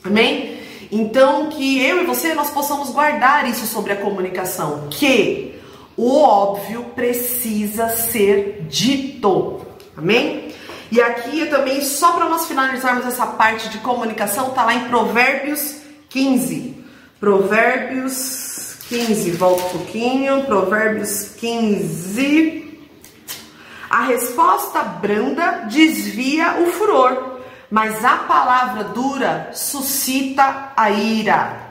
Amém? 0.03 0.60
Então, 0.92 1.48
que 1.50 1.85
eu 1.85 2.03
e 2.03 2.07
você 2.07 2.35
nós 2.35 2.50
possamos 2.50 2.90
guardar 2.90 3.48
isso 3.48 3.66
sobre 3.66 3.92
a 3.92 3.96
comunicação, 3.96 4.88
que 4.90 5.55
o 5.96 6.18
óbvio 6.18 6.85
precisa 6.94 7.88
ser 7.90 8.66
dito. 8.68 9.61
Amém? 9.96 10.50
E 10.90 11.00
aqui 11.00 11.46
também, 11.46 11.81
só 11.83 12.12
para 12.12 12.29
nós 12.29 12.46
finalizarmos 12.46 13.07
essa 13.07 13.26
parte 13.26 13.68
de 13.68 13.79
comunicação, 13.79 14.50
tá 14.50 14.64
lá 14.64 14.74
em 14.74 14.88
Provérbios 14.88 15.76
15. 16.09 16.85
Provérbios 17.20 18.76
15, 18.88 19.31
volta 19.33 19.62
um 19.62 19.68
pouquinho. 19.68 20.44
Provérbios 20.44 21.35
15. 21.37 22.81
A 23.88 24.05
resposta 24.05 24.83
branda 24.83 25.66
desvia 25.70 26.62
o 26.62 26.66
furor, 26.72 27.30
mas 27.71 28.05
a 28.05 28.17
palavra 28.17 28.85
dura 28.85 29.51
suscita 29.53 30.73
a 30.77 30.91
ira. 30.91 31.71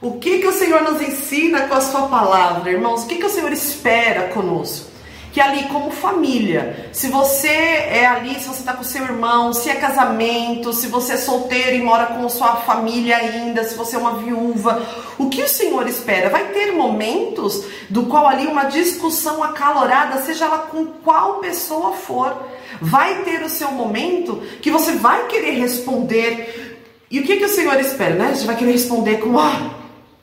O 0.00 0.18
que, 0.18 0.38
que 0.38 0.48
o 0.48 0.52
Senhor 0.52 0.82
nos 0.82 1.00
ensina 1.00 1.68
com 1.68 1.74
a 1.74 1.80
sua 1.80 2.08
palavra, 2.08 2.70
irmãos? 2.70 3.04
O 3.04 3.06
que, 3.06 3.16
que 3.16 3.26
o 3.26 3.30
Senhor 3.30 3.52
espera 3.52 4.28
conosco? 4.28 4.94
que 5.34 5.40
ali 5.40 5.64
como 5.64 5.90
família, 5.90 6.88
se 6.92 7.08
você 7.08 7.48
é 7.48 8.06
ali, 8.06 8.36
se 8.36 8.46
você 8.46 8.60
está 8.60 8.72
com 8.72 8.84
seu 8.84 9.02
irmão, 9.02 9.52
se 9.52 9.68
é 9.68 9.74
casamento, 9.74 10.72
se 10.72 10.86
você 10.86 11.14
é 11.14 11.16
solteiro 11.16 11.74
e 11.74 11.82
mora 11.82 12.06
com 12.06 12.28
sua 12.28 12.54
família 12.58 13.16
ainda, 13.16 13.64
se 13.64 13.74
você 13.74 13.96
é 13.96 13.98
uma 13.98 14.14
viúva, 14.18 14.80
o 15.18 15.28
que 15.28 15.42
o 15.42 15.48
Senhor 15.48 15.88
espera? 15.88 16.30
Vai 16.30 16.52
ter 16.52 16.70
momentos 16.70 17.64
do 17.90 18.06
qual 18.06 18.28
ali 18.28 18.46
uma 18.46 18.66
discussão 18.66 19.42
acalorada, 19.42 20.22
seja 20.22 20.44
ela 20.44 20.58
com 20.58 20.86
qual 20.86 21.40
pessoa 21.40 21.94
for, 21.94 22.40
vai 22.80 23.22
ter 23.22 23.42
o 23.42 23.48
seu 23.48 23.70
momento 23.72 24.42
que 24.60 24.70
você 24.70 24.92
vai 24.92 25.26
querer 25.26 25.52
responder. 25.52 26.78
E 27.10 27.20
o 27.20 27.22
que, 27.22 27.36
que 27.36 27.44
o 27.44 27.48
Senhor 27.48 27.78
espera, 27.78 28.14
né? 28.14 28.34
Você 28.34 28.46
vai 28.46 28.56
querer 28.56 28.72
responder 28.72 29.18
com 29.18 29.38
ah, 29.38 29.70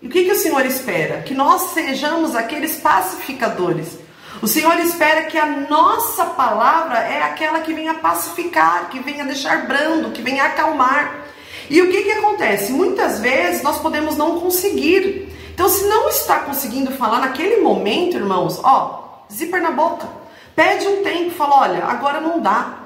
E 0.01 0.07
o 0.07 0.09
que, 0.09 0.25
que 0.25 0.31
o 0.31 0.35
Senhor 0.35 0.65
espera? 0.65 1.21
Que 1.21 1.33
nós 1.33 1.71
sejamos 1.73 2.35
aqueles 2.35 2.77
pacificadores. 2.77 3.99
O 4.41 4.47
Senhor 4.47 4.77
espera 4.79 5.23
que 5.23 5.37
a 5.37 5.45
nossa 5.45 6.25
palavra 6.25 6.97
é 6.99 7.21
aquela 7.21 7.59
que 7.59 7.73
venha 7.73 7.93
pacificar, 7.93 8.89
que 8.89 8.99
venha 8.99 9.23
deixar 9.23 9.67
brando, 9.67 10.11
que 10.11 10.21
venha 10.21 10.45
acalmar. 10.45 11.25
E 11.69 11.81
o 11.81 11.91
que, 11.91 12.01
que 12.01 12.11
acontece? 12.11 12.71
Muitas 12.71 13.19
vezes 13.19 13.61
nós 13.61 13.79
podemos 13.79 14.17
não 14.17 14.39
conseguir. 14.39 15.29
Então, 15.53 15.69
se 15.69 15.85
não 15.85 16.09
está 16.09 16.39
conseguindo 16.39 16.91
falar 16.91 17.19
naquele 17.19 17.61
momento, 17.61 18.17
irmãos, 18.17 18.59
ó, 18.63 19.23
zíper 19.31 19.61
na 19.61 19.71
boca. 19.71 20.20
Pede 20.55 20.87
um 20.87 21.03
tempo, 21.03 21.31
fala, 21.31 21.61
olha, 21.61 21.85
agora 21.85 22.19
não 22.19 22.39
dá. 22.39 22.79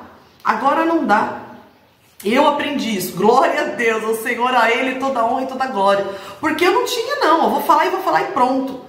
Agora 0.44 0.86
não 0.86 1.06
dá. 1.06 1.40
Eu 2.24 2.48
aprendi 2.48 2.96
isso. 2.96 3.16
Glória 3.16 3.62
a 3.62 3.64
Deus, 3.66 4.04
ao 4.04 4.16
Senhor, 4.16 4.54
a 4.56 4.72
Ele 4.72 5.00
toda 5.00 5.26
honra 5.26 5.44
e 5.44 5.48
toda 5.48 5.68
glória. 5.68 6.06
Porque 6.40 6.66
eu 6.66 6.72
não 6.72 6.86
tinha, 6.86 7.18
não. 7.18 7.44
Eu 7.44 7.50
vou 7.50 7.62
falar 7.62 7.88
e 7.88 7.90
vou 7.90 8.02
falar 8.02 8.22
e 8.22 8.32
pronto. 8.32 8.82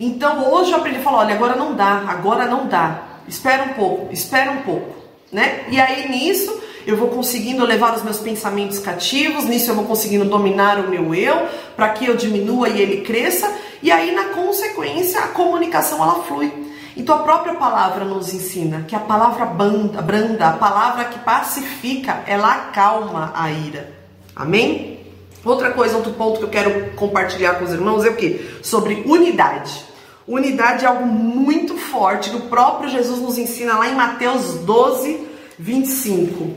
Então 0.00 0.52
hoje 0.52 0.72
eu 0.72 0.78
aprendi 0.78 0.98
a 0.98 1.02
falar: 1.02 1.18
olha, 1.18 1.34
agora 1.34 1.54
não 1.54 1.74
dá, 1.74 2.04
agora 2.08 2.46
não 2.46 2.66
dá. 2.66 3.02
Espera 3.28 3.62
um 3.64 3.74
pouco, 3.74 4.12
espera 4.12 4.50
um 4.50 4.62
pouco. 4.62 4.96
Né? 5.30 5.64
E 5.70 5.80
aí 5.80 6.08
nisso 6.08 6.60
eu 6.86 6.96
vou 6.96 7.08
conseguindo 7.08 7.64
levar 7.64 7.94
os 7.94 8.02
meus 8.02 8.18
pensamentos 8.18 8.78
cativos, 8.78 9.44
nisso 9.44 9.70
eu 9.70 9.74
vou 9.74 9.84
conseguindo 9.84 10.24
dominar 10.24 10.80
o 10.80 10.88
meu 10.88 11.14
eu, 11.14 11.46
para 11.76 11.90
que 11.90 12.06
eu 12.06 12.16
diminua 12.16 12.68
e 12.68 12.80
ele 12.80 13.02
cresça, 13.02 13.50
e 13.80 13.90
aí 13.90 14.12
na 14.12 14.24
consequência 14.30 15.20
a 15.20 15.28
comunicação 15.28 16.02
ela 16.02 16.24
flui. 16.24 16.71
Então 16.96 17.16
a 17.16 17.22
própria 17.22 17.54
palavra 17.54 18.04
nos 18.04 18.32
ensina 18.34 18.84
que 18.86 18.94
a 18.94 19.00
palavra 19.00 19.46
branda, 19.46 20.02
branda, 20.02 20.48
a 20.48 20.52
palavra 20.52 21.06
que 21.06 21.18
pacifica, 21.20 22.22
ela 22.26 22.52
acalma 22.52 23.32
a 23.34 23.50
ira. 23.50 23.92
Amém? 24.36 25.00
Outra 25.44 25.72
coisa, 25.72 25.96
outro 25.96 26.12
ponto 26.12 26.38
que 26.38 26.44
eu 26.44 26.50
quero 26.50 26.92
compartilhar 26.92 27.54
com 27.54 27.64
os 27.64 27.72
irmãos 27.72 28.04
é 28.04 28.10
o 28.10 28.16
que? 28.16 28.58
Sobre 28.62 29.02
unidade. 29.06 29.84
Unidade 30.26 30.84
é 30.84 30.88
algo 30.88 31.04
muito 31.04 31.76
forte 31.76 32.30
que 32.30 32.36
o 32.36 32.42
próprio 32.42 32.88
Jesus 32.88 33.20
nos 33.20 33.38
ensina 33.38 33.76
lá 33.76 33.88
em 33.88 33.94
Mateus 33.94 34.54
12, 34.58 35.26
25. 35.58 36.56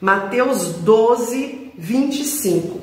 Mateus 0.00 0.68
12, 0.76 1.72
25. 1.76 2.80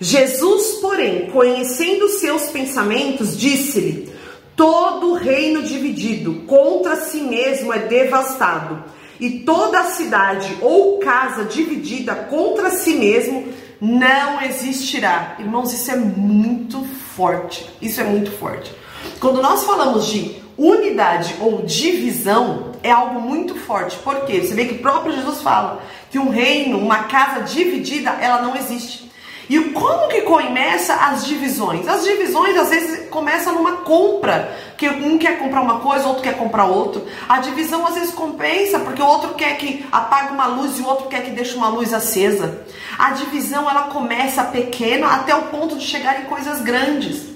Jesus, 0.00 0.78
porém, 0.80 1.30
conhecendo 1.30 2.08
seus 2.08 2.44
pensamentos, 2.48 3.36
disse-lhe: 3.36 4.10
Todo 4.58 5.14
reino 5.14 5.62
dividido 5.62 6.42
contra 6.44 6.96
si 6.96 7.20
mesmo 7.20 7.72
é 7.72 7.78
devastado, 7.78 8.82
e 9.20 9.38
toda 9.40 9.84
cidade 9.84 10.58
ou 10.60 10.98
casa 10.98 11.44
dividida 11.44 12.12
contra 12.16 12.68
si 12.68 12.94
mesmo 12.94 13.52
não 13.80 14.42
existirá. 14.42 15.36
Irmãos, 15.38 15.72
isso 15.72 15.92
é 15.92 15.96
muito 15.96 16.84
forte. 17.14 17.70
Isso 17.80 18.00
é 18.00 18.04
muito 18.04 18.32
forte. 18.32 18.74
Quando 19.20 19.40
nós 19.40 19.62
falamos 19.62 20.06
de 20.08 20.42
unidade 20.56 21.36
ou 21.40 21.62
divisão, 21.62 22.72
é 22.82 22.90
algo 22.90 23.20
muito 23.20 23.54
forte. 23.54 23.96
Por 23.98 24.24
quê? 24.24 24.40
Você 24.40 24.54
vê 24.54 24.64
que 24.64 24.74
o 24.74 24.78
próprio 24.78 25.14
Jesus 25.14 25.40
fala 25.40 25.84
que 26.10 26.18
um 26.18 26.30
reino, 26.30 26.78
uma 26.78 27.04
casa 27.04 27.42
dividida, 27.42 28.10
ela 28.20 28.42
não 28.42 28.56
existe. 28.56 29.07
E 29.48 29.58
como 29.70 30.08
que 30.08 30.22
começa 30.22 30.94
as 30.94 31.24
divisões? 31.24 31.88
As 31.88 32.04
divisões 32.04 32.56
às 32.56 32.68
vezes 32.68 33.08
começam 33.08 33.54
numa 33.54 33.78
compra, 33.78 34.54
que 34.76 34.88
um 34.88 35.16
quer 35.16 35.38
comprar 35.38 35.62
uma 35.62 35.80
coisa, 35.80 36.06
outro 36.06 36.22
quer 36.22 36.36
comprar 36.36 36.66
outro. 36.66 37.06
A 37.26 37.38
divisão 37.38 37.86
às 37.86 37.94
vezes 37.94 38.12
compensa 38.12 38.78
porque 38.80 39.00
o 39.00 39.06
outro 39.06 39.34
quer 39.34 39.56
que 39.56 39.86
apague 39.90 40.34
uma 40.34 40.46
luz 40.46 40.78
e 40.78 40.82
o 40.82 40.86
outro 40.86 41.06
quer 41.08 41.24
que 41.24 41.30
deixe 41.30 41.56
uma 41.56 41.68
luz 41.68 41.94
acesa. 41.94 42.62
A 42.98 43.12
divisão 43.12 43.68
ela 43.70 43.84
começa 43.84 44.44
pequena 44.44 45.08
até 45.14 45.34
o 45.34 45.42
ponto 45.44 45.76
de 45.76 45.84
chegar 45.84 46.20
em 46.20 46.24
coisas 46.26 46.60
grandes. 46.60 47.28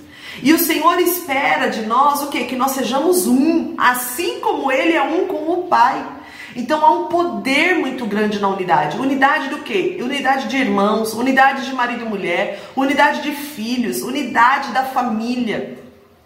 E 0.43 0.53
o 0.53 0.59
Senhor 0.59 0.99
espera 0.99 1.69
de 1.69 1.83
nós 1.83 2.23
o 2.23 2.29
quê? 2.29 2.45
Que 2.45 2.57
nós 2.57 2.73
sejamos 2.73 3.27
um, 3.27 3.75
assim 3.79 4.41
como 4.41 4.71
Ele 4.71 4.93
é 4.93 5.03
um 5.03 5.27
com 5.27 5.51
o 5.51 5.63
Pai. 5.69 6.05
Então 6.55 6.85
há 6.85 6.91
um 6.91 7.07
poder 7.07 7.75
muito 7.79 8.05
grande 8.07 8.39
na 8.39 8.49
unidade. 8.49 8.99
Unidade 8.99 9.49
do 9.49 9.59
quê? 9.59 9.99
Unidade 10.01 10.49
de 10.49 10.57
irmãos, 10.57 11.15
unidade 11.15 11.67
de 11.67 11.75
marido 11.75 12.05
e 12.05 12.09
mulher, 12.09 12.63
unidade 12.77 13.23
de 13.23 13.33
filhos, 13.33 14.03
unidade 14.03 14.71
da 14.73 14.85
família, 14.85 15.79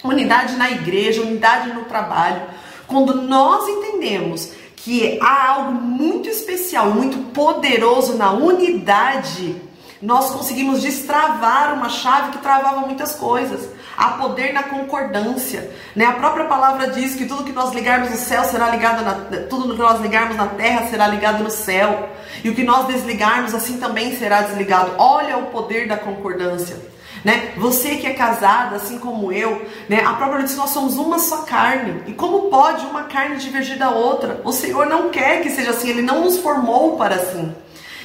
unidade 0.03 0.57
na 0.57 0.71
igreja, 0.71 1.23
unidade 1.23 1.73
no 1.73 1.85
trabalho. 1.85 2.43
Quando 2.87 3.23
nós 3.23 3.69
entendemos 3.69 4.53
que 4.77 5.19
há 5.21 5.49
algo 5.51 5.73
muito 5.73 6.29
especial, 6.29 6.91
muito 6.91 7.33
poderoso 7.33 8.17
na 8.17 8.31
unidade, 8.33 9.57
nós 10.01 10.31
conseguimos 10.31 10.83
destravar 10.83 11.75
uma 11.75 11.89
chave 11.89 12.33
que 12.33 12.39
travava 12.39 12.87
muitas 12.87 13.17
coisas. 13.17 13.69
Há 13.97 14.11
poder 14.11 14.53
na 14.53 14.65
concordância. 14.65 15.71
Né? 15.95 16.05
A 16.05 16.13
própria 16.13 16.45
palavra 16.45 16.89
diz 16.89 17.15
que 17.15 17.25
tudo 17.25 17.45
que 17.45 17.53
nós 17.53 17.73
ligarmos 17.73 18.11
no 18.11 18.17
céu 18.17 18.45
será 18.45 18.69
ligado 18.69 19.05
na 19.05 19.15
tudo 19.49 19.75
que 19.75 19.81
nós 19.81 20.01
ligarmos 20.01 20.37
na 20.37 20.47
terra 20.47 20.89
será 20.89 21.09
ligado 21.09 21.43
no 21.43 21.51
céu. 21.51 22.11
E 22.45 22.51
o 22.51 22.55
que 22.55 22.63
nós 22.63 22.87
desligarmos 22.87 23.55
assim 23.55 23.79
também 23.79 24.17
será 24.19 24.43
desligado. 24.43 24.93
Olha 24.99 25.39
o 25.39 25.47
poder 25.47 25.89
da 25.89 25.97
concordância. 25.97 26.77
Né? 27.25 27.55
Você 27.57 27.97
que 27.97 28.07
é 28.07 28.13
casada, 28.13 28.77
assim 28.77 28.99
como 28.99 29.33
eu, 29.33 29.67
né? 29.89 30.01
A 30.05 30.13
própria 30.13 30.45
diz 30.45 30.53
que 30.53 30.59
nós 30.59 30.71
somos 30.71 30.97
uma 30.97 31.19
só 31.19 31.39
carne. 31.39 32.03
E 32.07 32.13
como 32.13 32.51
pode 32.51 32.87
uma 32.87 33.05
carne 33.05 33.37
divergir 33.39 33.77
da 33.79 33.91
outra? 33.91 34.41
O 34.45 34.53
Senhor 34.53 34.87
não 34.87 35.09
quer 35.11 35.43
que 35.43 35.51
seja 35.51 35.71
assim, 35.71 35.89
ele 35.89 36.03
não 36.03 36.23
nos 36.23 36.39
formou 36.39 36.97
para 36.97 37.17
assim. 37.17 37.53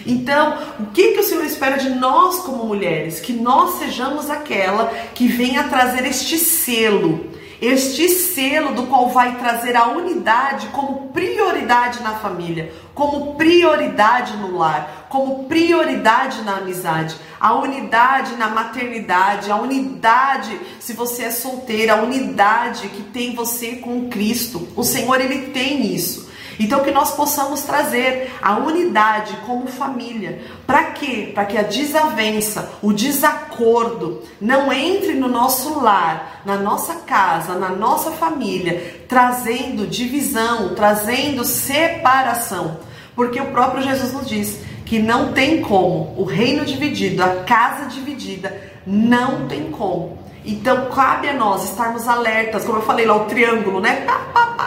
Então, 0.06 0.58
o 0.80 0.86
que, 0.88 1.14
que 1.14 1.20
o 1.20 1.24
Senhor 1.24 1.44
espera 1.44 1.78
de 1.78 1.90
nós 1.90 2.40
como 2.40 2.66
mulheres? 2.66 3.20
Que 3.20 3.34
nós 3.34 3.80
sejamos 3.80 4.30
aquela 4.30 4.88
que 5.14 5.28
venha 5.28 5.66
trazer 5.66 6.06
este 6.06 6.38
selo, 6.38 7.32
este 7.62 8.10
selo 8.10 8.74
do 8.74 8.88
qual 8.88 9.10
vai 9.10 9.38
trazer 9.38 9.76
a 9.76 9.90
unidade 9.90 10.68
como 10.68 11.10
prioridade 11.10 12.02
na 12.02 12.16
família, 12.16 12.74
como 12.96 13.36
prioridade 13.36 14.36
no 14.38 14.58
lar, 14.58 15.08
como 15.10 15.44
prioridade 15.46 16.42
na 16.42 16.58
amizade, 16.58 17.16
a 17.40 17.54
unidade 17.54 18.36
na 18.36 18.48
maternidade, 18.48 19.52
a 19.52 19.56
unidade 19.58 20.60
se 20.80 20.94
você 20.94 21.26
é 21.26 21.32
solteira, 21.32 21.94
a 21.94 22.02
unidade 22.02 22.88
que 22.88 23.04
tem 23.04 23.36
você 23.36 23.76
com 23.76 24.10
Cristo. 24.10 24.68
O 24.76 24.84
Senhor 24.84 25.22
ele 25.22 25.52
tem 25.52 25.94
isso. 25.94 26.31
Então 26.62 26.84
que 26.84 26.92
nós 26.92 27.16
possamos 27.16 27.64
trazer 27.64 28.32
a 28.40 28.56
unidade 28.56 29.36
como 29.48 29.66
família. 29.66 30.44
Para 30.68 30.92
quê? 30.92 31.32
Para 31.34 31.46
que 31.46 31.58
a 31.58 31.64
desavença, 31.64 32.74
o 32.84 32.94
desacordo 32.94 34.22
não 34.40 34.72
entre 34.72 35.16
no 35.16 35.28
nosso 35.28 35.80
lar, 35.80 36.44
na 36.46 36.58
nossa 36.58 36.98
casa, 36.98 37.56
na 37.56 37.70
nossa 37.70 38.12
família, 38.12 39.02
trazendo 39.08 39.88
divisão, 39.88 40.76
trazendo 40.76 41.44
separação. 41.44 42.78
Porque 43.16 43.42
o 43.42 43.48
próprio 43.48 43.82
Jesus 43.82 44.14
nos 44.14 44.30
diz 44.30 44.60
que 44.86 45.00
não 45.00 45.34
tem 45.34 45.62
como 45.62 46.14
o 46.16 46.24
reino 46.24 46.64
dividido, 46.64 47.24
a 47.24 47.38
casa 47.44 47.88
dividida, 47.88 48.56
não 48.86 49.48
tem 49.48 49.72
como 49.72 50.21
então 50.46 50.90
cabe 50.90 51.30
a 51.30 51.34
nós 51.34 51.66
estarmos 51.66 52.08
alertas, 52.08 52.64
como 52.64 52.80
eu 52.80 52.84
falei 52.84 53.06
lá, 53.06 53.16
o 53.16 53.26
triângulo, 53.26 53.80
né? 53.80 54.06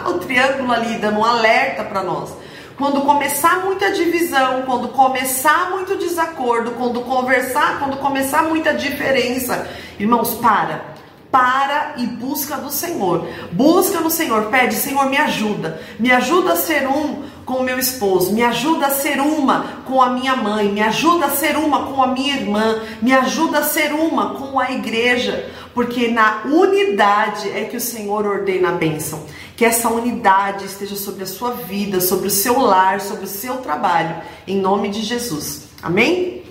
O 0.07 0.19
triângulo 0.19 0.71
ali 0.71 0.97
dando 0.97 1.19
um 1.19 1.25
alerta 1.25 1.83
para 1.83 2.03
nós. 2.03 2.31
Quando 2.77 3.01
começar 3.01 3.63
muita 3.63 3.91
divisão, 3.91 4.63
quando 4.63 4.89
começar 4.89 5.71
muito 5.71 5.95
desacordo, 5.95 6.71
quando 6.71 7.01
conversar, 7.01 7.79
quando 7.79 7.97
começar 7.97 8.43
muita 8.43 8.73
diferença, 8.73 9.67
irmãos, 9.97 10.35
para 10.35 10.95
para 11.35 11.95
e 11.97 12.07
busca 12.07 12.55
do 12.55 12.71
Senhor. 12.71 13.27
Busca 13.51 13.99
no 13.99 14.09
Senhor, 14.09 14.43
pede, 14.43 14.73
Senhor, 14.73 15.09
me 15.09 15.17
ajuda. 15.17 15.81
Me 15.99 16.09
ajuda 16.09 16.53
a 16.53 16.55
ser 16.55 16.87
um 16.87 17.23
com 17.45 17.61
meu 17.61 17.77
esposo, 17.77 18.33
me 18.33 18.41
ajuda 18.41 18.87
a 18.87 18.89
ser 18.89 19.19
uma 19.21 19.83
com 19.85 20.01
a 20.01 20.09
minha 20.09 20.35
mãe, 20.35 20.71
me 20.71 20.81
ajuda 20.81 21.27
a 21.27 21.29
ser 21.29 21.55
uma 21.55 21.85
com 21.85 22.01
a 22.01 22.07
minha 22.07 22.35
irmã, 22.35 22.81
me 23.01 23.13
ajuda 23.13 23.59
a 23.59 23.63
ser 23.63 23.93
uma 23.93 24.33
com 24.33 24.59
a 24.59 24.71
igreja, 24.71 25.49
porque 25.73 26.07
na 26.07 26.41
unidade 26.45 27.49
é 27.51 27.65
que 27.65 27.77
o 27.77 27.81
Senhor 27.81 28.25
ordena 28.25 28.69
a 28.69 28.73
bênção. 28.73 29.23
Que 29.55 29.63
essa 29.63 29.89
unidade 29.89 30.65
esteja 30.65 30.95
sobre 30.95 31.23
a 31.23 31.27
sua 31.27 31.51
vida, 31.51 32.01
sobre 32.01 32.27
o 32.27 32.31
seu 32.31 32.59
lar, 32.59 32.99
sobre 32.99 33.25
o 33.25 33.27
seu 33.27 33.57
trabalho, 33.57 34.17
em 34.47 34.59
nome 34.59 34.89
de 34.89 35.01
Jesus. 35.01 35.67
Amém? 35.81 36.43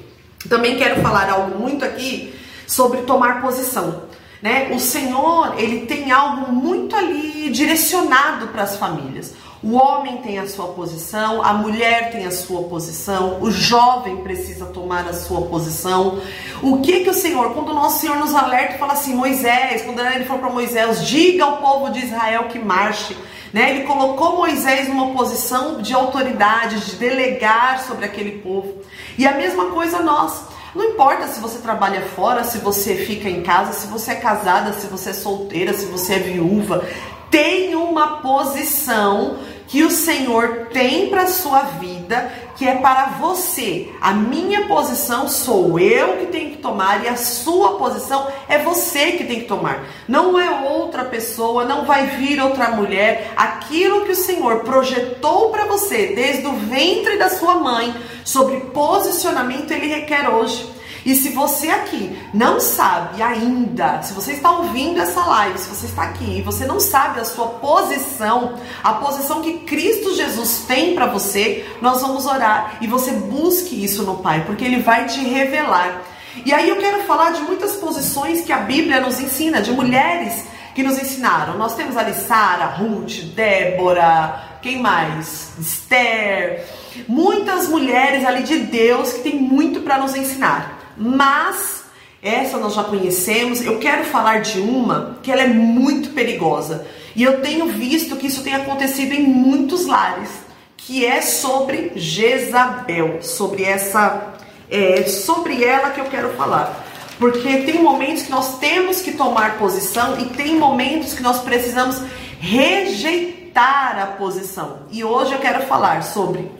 Também 0.48 0.78
quero 0.78 1.02
falar 1.02 1.28
algo 1.28 1.58
muito 1.58 1.84
aqui 1.84 2.34
sobre 2.66 3.02
tomar 3.02 3.42
posição 3.42 4.04
né? 4.44 4.70
O 4.74 4.78
Senhor, 4.78 5.54
ele 5.56 5.86
tem 5.86 6.12
algo 6.12 6.52
muito 6.52 6.94
ali 6.94 7.48
direcionado 7.48 8.48
para 8.48 8.64
as 8.64 8.76
famílias. 8.76 9.32
O 9.64 9.76
homem 9.76 10.18
tem 10.18 10.38
a 10.38 10.46
sua 10.46 10.66
posição, 10.66 11.42
a 11.42 11.54
mulher 11.54 12.10
tem 12.12 12.26
a 12.26 12.30
sua 12.30 12.64
posição, 12.64 13.38
o 13.40 13.50
jovem 13.50 14.18
precisa 14.18 14.66
tomar 14.66 15.08
a 15.08 15.14
sua 15.14 15.40
posição. 15.40 16.20
O 16.62 16.82
que 16.82 17.00
que 17.00 17.08
o 17.08 17.14
Senhor, 17.14 17.54
quando 17.54 17.70
o 17.70 17.74
nosso 17.74 18.02
Senhor 18.02 18.18
nos 18.18 18.34
alerta 18.34 18.76
fala 18.76 18.92
assim, 18.92 19.14
Moisés, 19.14 19.80
quando 19.80 20.00
ele 20.00 20.26
falou 20.26 20.42
para 20.42 20.52
Moisés, 20.52 21.06
diga 21.06 21.44
ao 21.44 21.56
povo 21.56 21.90
de 21.90 22.00
Israel 22.00 22.44
que 22.48 22.58
marche, 22.58 23.16
né? 23.54 23.70
Ele 23.70 23.84
colocou 23.86 24.36
Moisés 24.36 24.86
numa 24.86 25.14
posição 25.14 25.80
de 25.80 25.94
autoridade, 25.94 26.80
de 26.80 26.96
delegar 26.96 27.84
sobre 27.84 28.04
aquele 28.04 28.42
povo. 28.42 28.82
E 29.16 29.26
a 29.26 29.32
mesma 29.32 29.70
coisa 29.70 30.00
nós. 30.00 30.42
Não 30.74 30.84
importa 30.90 31.26
se 31.28 31.40
você 31.40 31.60
trabalha 31.60 32.02
fora, 32.02 32.44
se 32.44 32.58
você 32.58 32.96
fica 32.96 33.30
em 33.30 33.42
casa, 33.42 33.72
se 33.72 33.86
você 33.86 34.10
é 34.10 34.16
casada, 34.16 34.74
se 34.74 34.88
você 34.88 35.08
é 35.10 35.14
solteira, 35.14 35.72
se 35.72 35.86
você 35.86 36.14
é 36.14 36.18
viúva, 36.18 36.84
tem 37.30 37.74
uma 37.74 38.18
posição 38.18 39.38
que 39.74 39.82
o 39.82 39.90
Senhor 39.90 40.68
tem 40.72 41.08
para 41.08 41.26
sua 41.26 41.62
vida, 41.62 42.32
que 42.56 42.64
é 42.64 42.76
para 42.76 43.06
você. 43.18 43.88
A 44.00 44.12
minha 44.12 44.68
posição 44.68 45.26
sou 45.26 45.80
eu 45.80 46.18
que 46.18 46.26
tenho 46.26 46.52
que 46.52 46.58
tomar 46.58 47.04
e 47.04 47.08
a 47.08 47.16
sua 47.16 47.76
posição 47.76 48.24
é 48.48 48.56
você 48.60 49.10
que 49.10 49.24
tem 49.24 49.40
que 49.40 49.48
tomar. 49.48 49.84
Não 50.06 50.38
é 50.38 50.48
outra 50.70 51.04
pessoa, 51.04 51.64
não 51.64 51.84
vai 51.86 52.06
vir 52.06 52.40
outra 52.40 52.68
mulher. 52.68 53.32
Aquilo 53.36 54.04
que 54.04 54.12
o 54.12 54.14
Senhor 54.14 54.60
projetou 54.60 55.50
para 55.50 55.64
você 55.64 56.14
desde 56.14 56.46
o 56.46 56.52
ventre 56.52 57.18
da 57.18 57.28
sua 57.28 57.56
mãe 57.56 57.92
sobre 58.24 58.60
posicionamento, 58.60 59.72
ele 59.72 59.88
requer 59.88 60.28
hoje. 60.28 60.73
E 61.04 61.14
se 61.14 61.30
você 61.30 61.68
aqui 61.68 62.18
não 62.32 62.58
sabe 62.58 63.22
ainda, 63.22 64.00
se 64.02 64.14
você 64.14 64.32
está 64.32 64.50
ouvindo 64.52 65.00
essa 65.00 65.22
live, 65.22 65.58
se 65.58 65.68
você 65.68 65.86
está 65.86 66.04
aqui 66.04 66.38
e 66.38 66.42
você 66.42 66.64
não 66.64 66.80
sabe 66.80 67.20
a 67.20 67.24
sua 67.24 67.48
posição, 67.48 68.54
a 68.82 68.94
posição 68.94 69.42
que 69.42 69.58
Cristo 69.60 70.14
Jesus 70.14 70.64
tem 70.66 70.94
para 70.94 71.06
você, 71.06 71.66
nós 71.82 72.00
vamos 72.00 72.24
orar 72.24 72.78
e 72.80 72.86
você 72.86 73.12
busque 73.12 73.84
isso 73.84 74.02
no 74.02 74.16
Pai, 74.16 74.44
porque 74.46 74.64
ele 74.64 74.80
vai 74.80 75.04
te 75.04 75.20
revelar. 75.20 76.02
E 76.44 76.54
aí 76.54 76.70
eu 76.70 76.76
quero 76.76 77.02
falar 77.02 77.32
de 77.32 77.42
muitas 77.42 77.76
posições 77.76 78.40
que 78.40 78.52
a 78.52 78.58
Bíblia 78.58 79.00
nos 79.00 79.20
ensina, 79.20 79.60
de 79.60 79.72
mulheres 79.72 80.46
que 80.74 80.82
nos 80.82 80.98
ensinaram. 80.98 81.58
Nós 81.58 81.74
temos 81.74 81.96
ali 81.98 82.14
Sara, 82.14 82.64
Ruth, 82.64 83.24
Débora, 83.34 84.58
quem 84.62 84.80
mais? 84.80 85.52
Esther. 85.60 86.64
Muitas 87.06 87.68
mulheres 87.68 88.24
ali 88.24 88.42
de 88.42 88.58
Deus 88.60 89.12
que 89.12 89.20
tem 89.20 89.36
muito 89.36 89.80
para 89.80 89.98
nos 89.98 90.16
ensinar 90.16 90.83
mas 90.96 91.84
essa 92.22 92.56
nós 92.56 92.74
já 92.74 92.82
conhecemos. 92.82 93.60
Eu 93.60 93.78
quero 93.78 94.04
falar 94.04 94.40
de 94.40 94.58
uma 94.58 95.18
que 95.22 95.30
ela 95.30 95.42
é 95.42 95.48
muito 95.48 96.10
perigosa 96.10 96.86
e 97.14 97.22
eu 97.22 97.40
tenho 97.42 97.66
visto 97.66 98.16
que 98.16 98.26
isso 98.26 98.42
tem 98.42 98.54
acontecido 98.54 99.12
em 99.12 99.22
muitos 99.22 99.86
lares, 99.86 100.30
que 100.76 101.04
é 101.04 101.20
sobre 101.20 101.92
Jezabel, 101.94 103.22
sobre 103.22 103.62
essa, 103.62 104.34
é, 104.70 105.02
sobre 105.04 105.62
ela 105.62 105.90
que 105.90 106.00
eu 106.00 106.06
quero 106.06 106.30
falar. 106.30 106.84
Porque 107.18 107.58
tem 107.58 107.80
momentos 107.80 108.24
que 108.24 108.30
nós 108.30 108.58
temos 108.58 109.00
que 109.00 109.12
tomar 109.12 109.58
posição 109.58 110.18
e 110.18 110.24
tem 110.30 110.56
momentos 110.56 111.14
que 111.14 111.22
nós 111.22 111.40
precisamos 111.42 112.00
rejeitar 112.40 113.98
a 114.02 114.06
posição. 114.18 114.80
E 114.90 115.04
hoje 115.04 115.32
eu 115.32 115.38
quero 115.38 115.64
falar 115.66 116.02
sobre 116.02 116.50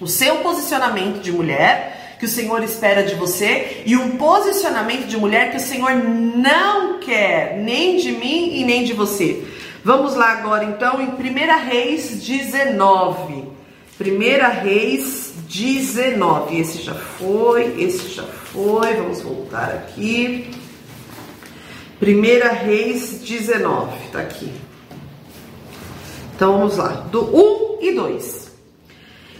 o 0.00 0.06
seu 0.06 0.36
posicionamento 0.36 1.20
de 1.20 1.32
mulher, 1.32 1.97
que 2.18 2.24
o 2.24 2.28
Senhor 2.28 2.62
espera 2.62 3.02
de 3.02 3.14
você 3.14 3.82
e 3.86 3.96
um 3.96 4.16
posicionamento 4.16 5.06
de 5.06 5.16
mulher 5.16 5.50
que 5.50 5.56
o 5.56 5.60
Senhor 5.60 5.94
não 5.94 6.98
quer, 6.98 7.56
nem 7.58 7.96
de 7.96 8.12
mim 8.12 8.58
e 8.58 8.64
nem 8.64 8.84
de 8.84 8.92
você. 8.92 9.44
Vamos 9.84 10.14
lá 10.14 10.32
agora 10.32 10.64
então 10.64 11.00
em 11.00 11.08
1 11.08 11.68
Reis 11.68 12.22
19. 12.22 13.44
1 14.00 14.62
Reis 14.62 15.32
19. 15.48 16.60
Esse 16.60 16.82
já 16.82 16.94
foi, 16.94 17.80
esse 17.80 18.08
já 18.08 18.24
foi. 18.24 18.94
Vamos 18.94 19.22
voltar 19.22 19.70
aqui. 19.70 20.50
1 22.00 22.64
Reis 22.64 23.20
19, 23.20 24.08
tá 24.12 24.20
aqui. 24.20 24.52
Então 26.34 26.58
vamos 26.58 26.76
lá, 26.76 26.88
do 27.10 27.24
1 27.36 27.78
e 27.80 27.92
2. 27.92 28.47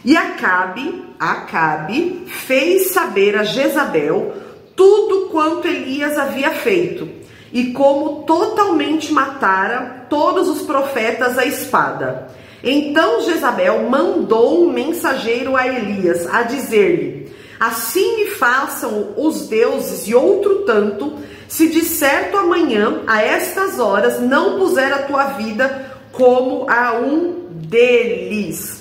E 0.04 0.16
Acabe, 0.16 1.04
Acabe 1.18 2.24
fez 2.26 2.92
saber 2.92 3.37
a 3.37 3.44
Jezabel 3.44 4.32
tudo 4.76 5.28
quanto 5.30 5.66
Elias 5.66 6.16
havia 6.16 6.50
feito 6.50 7.08
e 7.52 7.72
como 7.72 8.22
totalmente 8.22 9.12
matara 9.12 10.06
todos 10.08 10.48
os 10.48 10.62
profetas 10.62 11.37
à 11.37 11.44
espada. 11.44 12.28
Então 12.62 13.22
Jezabel 13.22 13.88
mandou 13.88 14.64
um 14.64 14.72
mensageiro 14.72 15.56
a 15.56 15.66
Elias 15.66 16.26
a 16.32 16.42
dizer-lhe: 16.42 17.32
Assim 17.58 18.16
me 18.16 18.26
façam 18.26 19.14
os 19.16 19.48
deuses 19.48 20.06
e 20.06 20.14
outro 20.14 20.64
tanto, 20.64 21.14
se 21.48 21.68
de 21.68 21.82
certo 21.82 22.37
amanhã, 22.37 23.02
a 23.06 23.22
estas 23.22 23.78
horas, 23.80 24.20
não 24.20 24.58
puser 24.58 24.92
a 24.92 25.02
tua 25.02 25.24
vida 25.24 25.96
como 26.12 26.68
a 26.68 26.92
um 26.92 27.46
deles. 27.50 28.77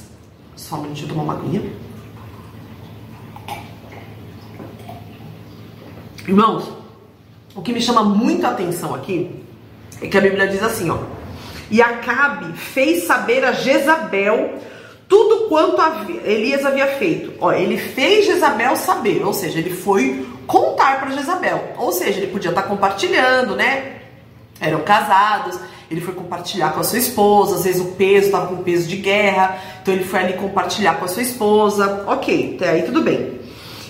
Só 0.58 0.76
um 0.76 0.82
minutinho, 0.82 1.08
tomar 1.08 1.24
uma 1.24 1.34
aguinha. 1.34 1.62
Irmãos, 6.28 6.70
o 7.56 7.62
que 7.62 7.72
me 7.72 7.80
chama 7.80 8.04
muita 8.04 8.50
atenção 8.50 8.94
aqui 8.94 9.44
é 10.02 10.08
que 10.08 10.18
a 10.18 10.22
Bíblia 10.22 10.48
diz 10.48 10.62
assim, 10.62 10.90
ó. 10.90 10.98
E 11.70 11.82
Acabe 11.82 12.54
fez 12.58 13.04
saber 13.04 13.46
a 13.46 13.52
Jezabel 13.52 14.60
tudo 15.08 15.48
quanto 15.48 15.82
Elias 16.26 16.66
havia 16.66 16.88
feito. 16.98 17.34
Ó, 17.40 17.52
ele 17.52 17.78
fez 17.78 18.26
Jezabel 18.26 18.76
saber, 18.76 19.24
ou 19.24 19.34
seja, 19.34 19.60
ele 19.60 19.74
foi 19.74 20.28
contar 20.46 21.00
para 21.00 21.12
Jezabel. 21.12 21.76
Ou 21.78 21.92
seja, 21.92 22.20
ele 22.20 22.32
podia 22.32 22.50
estar 22.50 22.64
compartilhando, 22.64 23.56
né? 23.56 24.02
Eram 24.60 24.82
casados, 24.82 25.58
ele 25.90 26.02
foi 26.02 26.14
compartilhar 26.14 26.74
com 26.74 26.80
a 26.80 26.84
sua 26.84 27.00
esposa, 27.00 27.56
às 27.56 27.64
vezes 27.64 27.82
o 27.82 27.92
peso 27.94 28.28
estava 28.28 28.48
com 28.48 28.64
peso 28.64 28.88
de 28.88 28.98
guerra, 28.98 29.58
então 29.82 29.94
ele 29.94 30.04
foi 30.04 30.20
ali 30.20 30.34
compartilhar 30.34 30.96
com 30.96 31.06
a 31.06 31.08
sua 31.08 31.24
esposa. 31.24 32.04
Ok, 32.08 32.56
até 32.56 32.70
aí 32.70 32.84
tudo 32.84 33.02
bem. 33.02 33.40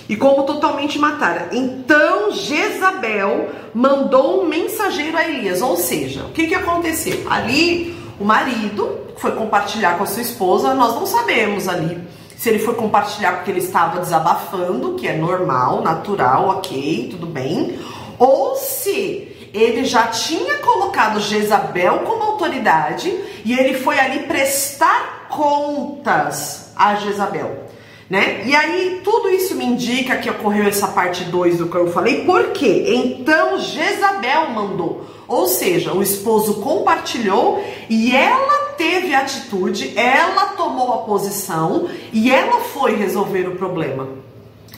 E 0.08 0.16
como 0.16 0.44
totalmente 0.44 0.98
mataram. 1.00 1.48
Então 1.52 2.32
Jezabel 2.32 3.50
mandou 3.74 4.44
um 4.44 4.48
mensageiro 4.48 5.18
a 5.18 5.28
Elias. 5.28 5.62
Ou 5.62 5.76
seja, 5.76 6.24
o 6.26 6.32
que, 6.32 6.48
que 6.48 6.56
aconteceu? 6.56 7.26
Ali 7.30 7.96
o 8.20 8.24
marido 8.24 9.00
foi 9.18 9.32
compartilhar 9.32 9.98
com 9.98 10.04
a 10.04 10.08
sua 10.08 10.22
esposa, 10.22 10.74
nós 10.74 10.96
não 10.96 11.06
sabemos 11.06 11.68
ali 11.68 12.00
se 12.38 12.50
ele 12.50 12.60
foi 12.60 12.76
compartilhar 12.76 13.38
porque 13.38 13.50
ele 13.50 13.60
estava 13.60 14.00
desabafando, 14.00 14.94
que 14.94 15.08
é 15.08 15.18
normal, 15.18 15.82
natural, 15.82 16.50
ok, 16.50 17.08
tudo 17.10 17.26
bem, 17.26 17.80
ou 18.20 18.56
se 18.56 19.36
ele 19.54 19.86
já 19.86 20.08
tinha 20.08 20.58
colocado 20.58 21.20
Jezabel 21.20 22.00
como 22.00 22.24
autoridade 22.24 23.10
e 23.44 23.54
ele 23.54 23.76
foi 23.76 24.00
ali 24.00 24.20
prestar 24.20 25.28
contas 25.30 26.72
a 26.76 26.96
Jezabel. 26.96 27.68
Né? 28.10 28.44
E 28.46 28.56
aí 28.56 29.02
tudo 29.04 29.30
isso 29.30 29.54
me 29.56 29.66
indica 29.66 30.16
que 30.16 30.30
ocorreu 30.30 30.66
essa 30.66 30.88
parte 30.88 31.26
2 31.26 31.58
do 31.58 31.68
que 31.68 31.76
eu 31.76 31.92
falei, 31.92 32.24
por 32.24 32.52
quê? 32.52 32.86
Então 32.88 33.60
Jezabel 33.60 34.50
mandou, 34.52 35.06
ou 35.28 35.48
seja, 35.48 35.92
o 35.92 36.02
esposo 36.02 36.62
compartilhou 36.62 37.62
e 37.90 38.16
ela 38.16 38.76
teve 38.78 39.14
atitude, 39.14 39.92
ela 39.98 40.48
tomou 40.56 40.94
a 40.94 40.98
posição 41.00 41.90
e 42.14 42.32
ela 42.32 42.62
foi 42.62 42.96
resolver 42.96 43.48
o 43.48 43.56
problema. 43.56 44.08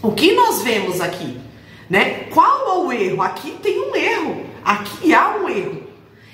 O 0.01 0.11
que 0.11 0.33
nós 0.33 0.63
vemos 0.63 1.01
aqui, 1.01 1.37
né? 1.89 2.27
Qual 2.33 2.67
é 2.67 2.79
o 2.79 2.91
erro? 2.91 3.21
Aqui 3.21 3.51
tem 3.61 3.79
um 3.79 3.95
erro. 3.95 4.48
Aqui 4.63 5.13
há 5.13 5.37
um 5.37 5.49
erro. 5.49 5.83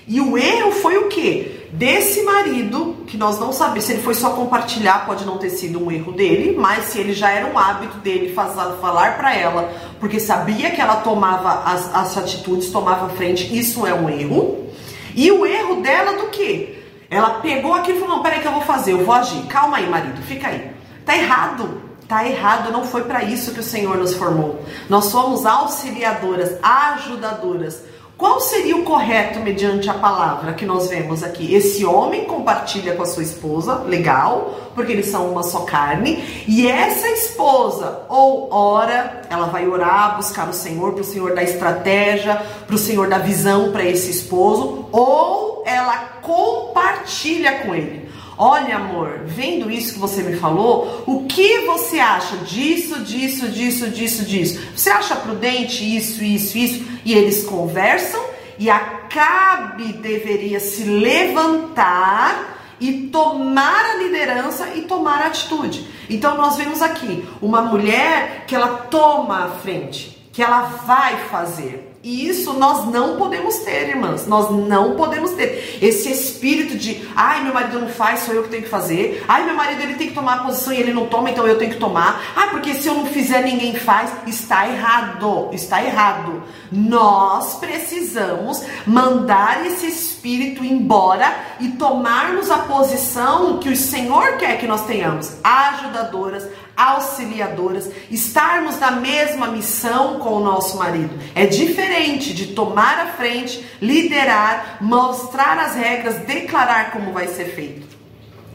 E 0.08 0.22
o 0.22 0.38
erro 0.38 0.72
foi 0.72 0.98
o 0.98 1.08
quê? 1.08 1.68
Desse 1.72 2.22
marido, 2.22 2.98
que 3.08 3.18
nós 3.18 3.40
não 3.40 3.52
sabemos 3.52 3.86
se 3.86 3.94
ele 3.94 4.04
foi 4.04 4.14
só 4.14 4.30
compartilhar, 4.32 5.06
pode 5.06 5.26
não 5.26 5.38
ter 5.38 5.50
sido 5.50 5.84
um 5.84 5.92
erro 5.92 6.12
dele, 6.12 6.56
mas 6.58 6.86
se 6.86 7.00
ele 7.00 7.12
já 7.12 7.32
era 7.32 7.48
um 7.52 7.58
hábito 7.58 7.98
dele 7.98 8.34
falar 8.34 9.18
para 9.18 9.36
ela, 9.36 9.74
porque 10.00 10.20
sabia 10.20 10.72
que 10.72 10.80
ela 10.80 10.98
tomava 10.98 11.64
as, 11.70 11.94
as 11.94 12.18
atitudes, 12.18 12.70
tomava 12.70 13.10
frente, 13.10 13.58
isso 13.58 13.86
é 13.86 13.94
um 13.94 14.10
erro. 14.10 14.70
E 15.16 15.32
o 15.32 15.46
erro 15.46 15.82
dela 15.82 16.14
do 16.14 16.28
quê? 16.28 16.84
Ela 17.10 17.40
pegou 17.42 17.74
aquilo 17.74 17.98
e 17.98 18.02
falou: 18.02 18.18
não, 18.18 18.24
peraí 18.24 18.42
que 18.42 18.48
eu 18.48 18.52
vou 18.52 18.62
fazer, 18.62 18.92
eu 18.92 19.04
vou 19.04 19.16
agir. 19.16 19.46
Calma 19.48 19.78
aí, 19.78 19.90
marido, 19.90 20.22
fica 20.22 20.48
aí. 20.48 20.72
Tá 21.06 21.18
errado. 21.18 21.82
Tá 22.08 22.28
errado, 22.28 22.72
não 22.72 22.84
foi 22.84 23.04
para 23.06 23.24
isso 23.24 23.52
que 23.52 23.60
o 23.60 23.64
Senhor 23.64 23.98
nos 23.98 24.14
formou. 24.14 24.64
Nós 24.88 25.06
somos 25.06 25.44
auxiliadoras, 25.44 26.56
ajudadoras. 26.62 27.82
Qual 28.18 28.40
seria 28.40 28.78
o 28.78 28.84
correto 28.84 29.40
mediante 29.42 29.90
a 29.90 29.94
palavra 29.94 30.54
que 30.54 30.66
nós 30.66 30.88
vemos 30.88 31.22
aqui? 31.22 31.54
Esse 31.54 31.86
homem 31.86 32.24
compartilha 32.24 32.96
com 32.96 33.04
a 33.04 33.06
sua 33.06 33.24
esposa, 33.24 33.80
legal, 33.80 34.56
porque 34.74 34.94
eles 34.94 35.08
são 35.08 35.30
uma 35.30 35.44
só 35.44 35.62
carne, 35.62 36.24
e 36.48 36.66
essa 36.66 37.10
esposa 37.10 38.04
ou 38.08 38.54
ora, 38.54 39.22
ela 39.30 39.48
vai 39.48 39.68
orar, 39.68 40.16
buscar 40.16 40.48
o 40.48 40.54
Senhor, 40.54 40.94
para 40.94 41.02
o 41.02 41.06
Senhor 41.06 41.36
dar 41.36 41.44
estratégia, 41.44 42.42
para 42.66 42.76
o 42.76 42.80
Senhor 42.80 43.10
dar 43.10 43.20
visão 43.20 43.74
para 43.74 43.84
esse 43.84 44.12
esposo, 44.12 44.88
ou 44.94 45.64
ela 45.66 45.98
compartilha 46.22 47.60
com 47.66 47.76
ele. 47.76 48.05
Olha, 48.38 48.76
amor, 48.76 49.22
vendo 49.26 49.72
isso 49.72 49.94
que 49.94 50.00
você 50.00 50.22
me 50.22 50.36
falou, 50.36 51.04
o 51.08 51.26
que 51.26 51.60
você 51.62 52.00
acha 52.00 52.38
disso, 52.38 53.00
disso, 53.00 53.48
disso, 53.48 53.90
disso, 53.90 54.26
disso? 54.26 54.62
Você 54.76 54.90
acha 54.90 55.16
prudente 55.16 55.84
isso, 55.96 56.24
isso, 56.24 56.58
isso? 56.58 56.86
E 57.06 57.14
eles 57.14 57.46
conversam 57.46 58.22
e 58.60 58.70
Acabe 58.70 59.94
deveria 59.94 60.60
se 60.60 60.84
levantar 60.84 62.56
e 62.80 63.08
tomar 63.08 63.86
a 63.86 63.96
liderança 63.96 64.68
e 64.76 64.82
tomar 64.82 65.22
a 65.22 65.28
atitude. 65.28 65.88
Então 66.10 66.36
nós 66.36 66.58
vemos 66.58 66.82
aqui 66.82 67.26
uma 67.42 67.62
mulher 67.62 68.44
que 68.46 68.54
ela 68.54 68.68
toma 68.90 69.46
a 69.46 69.50
frente 69.52 70.15
que 70.36 70.44
ela 70.44 70.64
vai 70.86 71.16
fazer. 71.30 71.94
E 72.04 72.28
isso 72.28 72.54
nós 72.54 72.86
não 72.92 73.16
podemos 73.16 73.60
ter, 73.60 73.90
irmãs. 73.90 74.28
Nós 74.28 74.52
não 74.52 74.96
podemos 74.96 75.32
ter 75.32 75.80
esse 75.82 76.12
espírito 76.12 76.78
de, 76.78 77.02
ai, 77.16 77.42
meu 77.42 77.54
marido 77.54 77.80
não 77.80 77.88
faz, 77.88 78.20
sou 78.20 78.36
eu 78.36 78.44
que 78.44 78.50
tenho 78.50 78.64
que 78.64 78.70
fazer. 78.70 79.24
Ai, 79.28 79.46
meu 79.46 79.56
marido 79.56 79.82
ele 79.82 79.96
tem 79.96 80.10
que 80.10 80.14
tomar 80.14 80.36
a 80.36 80.44
posição 80.44 80.72
e 80.74 80.78
ele 80.78 80.94
não 80.94 81.08
toma, 81.08 81.32
então 81.32 81.48
eu 81.48 81.58
tenho 81.58 81.72
que 81.72 81.80
tomar. 81.80 82.22
Ai, 82.36 82.52
porque 82.52 82.76
se 82.76 82.88
eu 82.88 82.94
não 82.94 83.06
fizer, 83.08 83.44
ninguém 83.44 83.76
faz. 83.76 84.12
Está 84.28 84.68
errado. 84.68 85.50
Está 85.54 85.84
errado. 85.84 86.44
Nós 86.72 87.56
precisamos 87.56 88.62
mandar 88.86 89.66
esse 89.66 89.88
espírito 89.88 90.64
embora 90.64 91.34
e 91.60 91.70
tomarmos 91.70 92.52
a 92.52 92.58
posição 92.60 93.58
que 93.58 93.70
o 93.70 93.76
Senhor 93.76 94.38
quer 94.38 94.60
que 94.60 94.68
nós 94.68 94.86
tenhamos. 94.86 95.32
Ajudadoras, 95.44 96.46
auxiliadoras, 96.76 97.90
estarmos 98.12 98.80
na 98.80 98.92
mesma 98.92 99.48
missão 99.48 100.20
com 100.20 100.34
o 100.34 100.44
nosso 100.44 100.78
marido. 100.78 101.12
É 101.34 101.46
diferente 101.46 102.34
de 102.34 102.48
tomar 102.48 103.00
a 103.00 103.08
frente, 103.14 103.66
liderar, 103.82 104.78
mostrar 104.82 105.58
as 105.60 105.76
regras, 105.76 106.26
declarar 106.26 106.92
como 106.92 107.14
vai 107.14 107.28
ser 107.28 107.46
feito. 107.46 107.96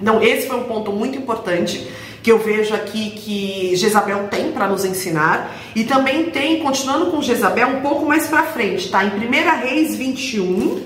Então, 0.01 0.23
esse 0.23 0.47
foi 0.47 0.57
um 0.57 0.65
ponto 0.65 0.93
muito 0.93 1.19
importante 1.19 1.89
que 2.23 2.31
eu 2.31 2.39
vejo 2.39 2.75
aqui 2.75 3.11
que 3.11 3.77
Jezabel 3.77 4.29
tem 4.29 4.53
para 4.53 4.69
nos 4.69 4.85
ensinar 4.85 5.57
e 5.75 5.85
também 5.85 6.31
tem, 6.31 6.61
continuando 6.61 7.11
com 7.11 7.23
Jezabel, 7.23 7.69
um 7.69 7.81
pouco 7.81 8.05
mais 8.05 8.27
para 8.27 8.43
frente, 8.45 8.91
tá? 8.91 9.05
Em 9.05 9.09
1 9.09 9.61
Reis 9.63 9.97
21, 9.97 10.83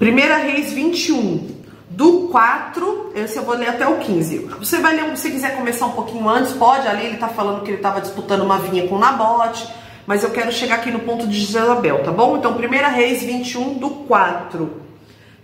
1 0.00 0.04
Reis 0.46 0.72
21, 0.72 1.53
do 1.94 2.28
4, 2.28 3.12
esse 3.14 3.36
eu 3.36 3.44
vou 3.44 3.54
ler 3.54 3.68
até 3.68 3.86
o 3.86 3.98
15. 3.98 4.38
Você 4.58 4.78
vai 4.78 4.96
ler, 4.96 5.16
se 5.16 5.30
quiser 5.30 5.56
começar 5.56 5.86
um 5.86 5.92
pouquinho 5.92 6.28
antes, 6.28 6.52
pode. 6.52 6.88
Ali 6.88 7.06
ele 7.06 7.18
tá 7.18 7.28
falando 7.28 7.62
que 7.62 7.70
ele 7.70 7.76
estava 7.76 8.00
disputando 8.00 8.42
uma 8.42 8.58
vinha 8.58 8.88
com 8.88 8.98
Nabote, 8.98 9.66
mas 10.04 10.24
eu 10.24 10.30
quero 10.30 10.50
chegar 10.50 10.76
aqui 10.76 10.90
no 10.90 11.00
ponto 11.00 11.26
de 11.26 11.38
Jezabel, 11.38 12.02
tá 12.02 12.10
bom? 12.10 12.36
Então, 12.36 12.52
1 12.52 12.94
Reis 12.94 13.22
21, 13.22 13.74
do 13.74 13.90
4. 13.90 14.82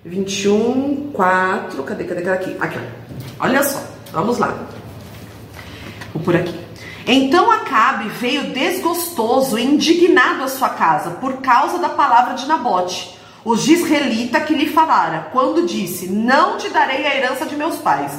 21, 0.05 1.13
4. 1.13 1.83
Cadê, 1.85 2.05
cadê, 2.05 2.23
cadê? 2.23 2.37
Aqui, 2.37 2.57
aqui, 2.59 2.79
ó. 2.79 3.45
Olha 3.45 3.63
só, 3.63 3.81
vamos 4.13 4.39
lá. 4.39 4.53
Vou 6.13 6.23
por 6.23 6.35
aqui. 6.35 6.59
Então 7.07 7.51
Acabe 7.51 8.09
veio 8.09 8.53
desgostoso 8.53 9.57
e 9.57 9.65
indignado 9.65 10.43
à 10.43 10.49
sua 10.49 10.71
casa 10.71 11.13
por 11.13 11.35
causa 11.35 11.79
da 11.79 11.89
palavra 11.89 12.35
de 12.35 12.47
Nabote 12.47 13.20
o 13.45 13.57
gisraelita 13.57 14.41
que 14.41 14.55
lhe 14.55 14.69
falara, 14.69 15.29
quando 15.33 15.67
disse: 15.67 16.07
Não 16.07 16.59
te 16.59 16.69
darei 16.69 17.07
a 17.07 17.17
herança 17.17 17.47
de 17.47 17.57
meus 17.57 17.77
pais. 17.77 18.13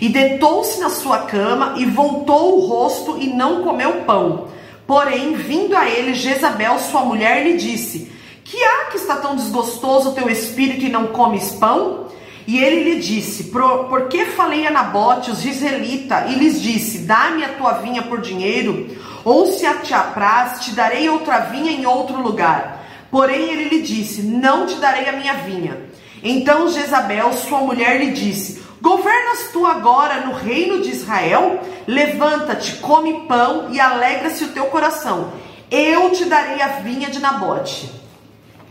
E 0.00 0.08
deitou-se 0.08 0.78
na 0.78 0.90
sua 0.90 1.20
cama 1.20 1.74
e 1.78 1.86
voltou 1.86 2.58
o 2.58 2.66
rosto 2.66 3.16
e 3.18 3.28
não 3.28 3.62
comeu 3.62 4.02
pão. 4.04 4.48
Porém, 4.86 5.34
vindo 5.34 5.74
a 5.74 5.88
ele 5.88 6.14
Jezabel, 6.14 6.78
sua 6.78 7.00
mulher, 7.02 7.42
lhe 7.44 7.56
disse: 7.56 8.12
Que 8.44 8.62
há 8.62 8.84
que 8.90 8.98
está 8.98 9.16
tão 9.16 9.34
desgostoso 9.34 10.10
o 10.10 10.14
teu 10.14 10.28
espírito 10.28 10.84
e 10.84 10.90
não 10.90 11.06
comes 11.06 11.52
pão? 11.52 12.06
E 12.46 12.62
ele 12.62 12.84
lhe 12.84 13.00
disse: 13.00 13.44
por 13.44 14.08
que 14.08 14.26
falei 14.26 14.66
a 14.66 14.70
Nabote, 14.70 15.30
os 15.30 15.44
israelita, 15.44 16.26
e 16.28 16.34
lhes 16.34 16.60
disse: 16.62 16.98
Dá-me 16.98 17.44
a 17.44 17.54
tua 17.54 17.72
vinha 17.72 18.02
por 18.02 18.20
dinheiro, 18.20 18.96
ou 19.24 19.46
se 19.46 19.66
a 19.66 19.74
te 19.78 19.92
apraz, 19.92 20.60
te 20.60 20.70
darei 20.72 21.08
outra 21.08 21.40
vinha 21.40 21.72
em 21.72 21.86
outro 21.86 22.20
lugar. 22.20 22.75
Porém 23.10 23.50
ele 23.50 23.68
lhe 23.68 23.82
disse: 23.82 24.22
Não 24.22 24.66
te 24.66 24.76
darei 24.76 25.08
a 25.08 25.12
minha 25.12 25.34
vinha. 25.34 25.80
Então 26.22 26.68
Jezabel, 26.68 27.32
sua 27.32 27.60
mulher, 27.60 28.00
lhe 28.00 28.12
disse: 28.12 28.62
Governas 28.80 29.50
tu 29.52 29.66
agora 29.66 30.26
no 30.26 30.32
reino 30.32 30.82
de 30.82 30.90
Israel? 30.90 31.60
Levanta-te, 31.86 32.76
come 32.76 33.26
pão 33.26 33.68
e 33.70 33.80
alegra-se 33.80 34.44
o 34.44 34.48
teu 34.48 34.66
coração. 34.66 35.32
Eu 35.70 36.10
te 36.10 36.24
darei 36.26 36.60
a 36.62 36.68
vinha 36.80 37.10
de 37.10 37.18
Nabote. 37.18 37.90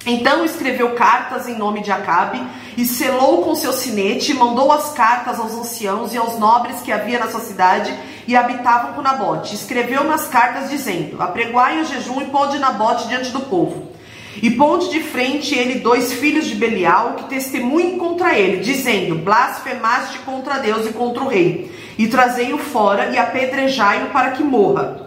Então 0.05 0.45
escreveu 0.45 0.93
cartas 0.93 1.47
em 1.47 1.57
nome 1.57 1.81
de 1.81 1.91
Acabe 1.91 2.41
e 2.77 2.85
selou 2.85 3.41
com 3.41 3.55
seu 3.55 3.73
sinete 3.73 4.31
e 4.31 4.35
mandou 4.35 4.71
as 4.71 4.93
cartas 4.93 5.39
aos 5.39 5.53
anciãos 5.53 6.13
e 6.13 6.17
aos 6.17 6.37
nobres 6.37 6.81
que 6.81 6.91
havia 6.91 7.17
na 7.17 7.27
sua 7.27 7.39
cidade 7.39 7.91
e 8.27 8.35
habitavam 8.35 8.93
com 8.93 9.01
Nabote. 9.01 9.55
Escreveu 9.55 10.03
nas 10.03 10.27
cartas 10.27 10.69
dizendo: 10.69 11.21
Apregoai 11.21 11.81
o 11.81 11.85
jejum 11.85 12.21
e 12.21 12.25
pôde 12.25 12.59
Nabote 12.59 13.07
diante 13.07 13.31
do 13.31 13.39
povo. 13.41 13.94
E 14.41 14.51
ponte 14.51 14.89
de 14.89 15.01
frente 15.01 15.55
ele 15.55 15.79
dois 15.79 16.13
filhos 16.13 16.45
de 16.45 16.55
Belial 16.55 17.13
que 17.13 17.29
testemunhem 17.29 17.97
contra 17.97 18.37
ele, 18.37 18.57
dizendo: 18.57 19.15
Blasfemaste 19.15 20.19
contra 20.19 20.59
Deus 20.59 20.85
e 20.85 20.93
contra 20.93 21.23
o 21.23 21.27
rei, 21.27 21.71
e 21.97 22.07
trazei-o 22.07 22.57
fora 22.57 23.11
e 23.11 23.17
apedrejai-o 23.17 24.07
para 24.07 24.31
que 24.31 24.43
morra. 24.43 25.05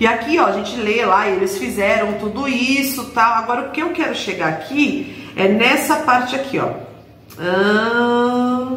E 0.00 0.06
aqui, 0.06 0.38
ó, 0.38 0.46
a 0.46 0.52
gente 0.52 0.76
lê 0.76 1.04
lá, 1.04 1.28
eles 1.28 1.56
fizeram 1.56 2.14
tudo 2.14 2.48
isso, 2.48 3.10
tal. 3.10 3.34
Agora 3.34 3.68
o 3.68 3.70
que 3.70 3.80
eu 3.80 3.90
quero 3.90 4.14
chegar 4.14 4.48
aqui 4.48 5.30
é 5.36 5.46
nessa 5.46 5.96
parte 5.96 6.34
aqui, 6.34 6.58
ó. 6.58 6.70
Ah... 7.38 8.76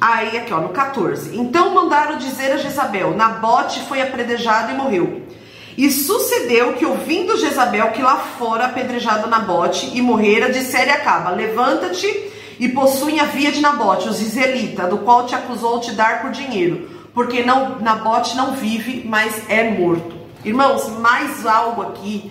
Aí 0.00 0.36
aqui, 0.36 0.52
ó, 0.52 0.60
no 0.60 0.70
14. 0.70 1.36
Então 1.36 1.74
mandaram 1.74 2.18
dizer 2.18 2.52
a 2.52 2.56
Jezabel: 2.56 3.16
Nabote 3.16 3.80
foi 3.88 4.00
apedrejado 4.00 4.72
e 4.72 4.76
morreu. 4.76 5.22
E 5.76 5.90
sucedeu 5.90 6.72
que, 6.72 6.86
ouvindo 6.86 7.36
Jezabel 7.36 7.90
que 7.90 8.02
lá 8.02 8.16
fora 8.16 8.66
apedrejado 8.66 9.28
Nabote 9.28 9.90
e 9.94 10.00
morrera, 10.00 10.50
dissere 10.50 10.90
acaba: 10.90 11.30
Levanta-te 11.30 12.32
e 12.58 12.68
possui 12.68 13.20
a 13.20 13.24
via 13.24 13.52
de 13.52 13.60
Nabote, 13.60 14.08
os 14.08 14.20
israelita, 14.20 14.86
do 14.86 14.98
qual 14.98 15.26
te 15.26 15.34
acusou 15.34 15.80
te 15.80 15.92
dar 15.92 16.22
por 16.22 16.30
dinheiro, 16.30 16.88
porque 17.12 17.42
não 17.42 17.78
Nabote 17.78 18.36
não 18.36 18.52
vive, 18.52 19.02
mas 19.06 19.42
é 19.48 19.70
morto. 19.70 20.16
Irmãos, 20.44 20.88
mais 20.98 21.44
algo 21.44 21.82
aqui 21.82 22.30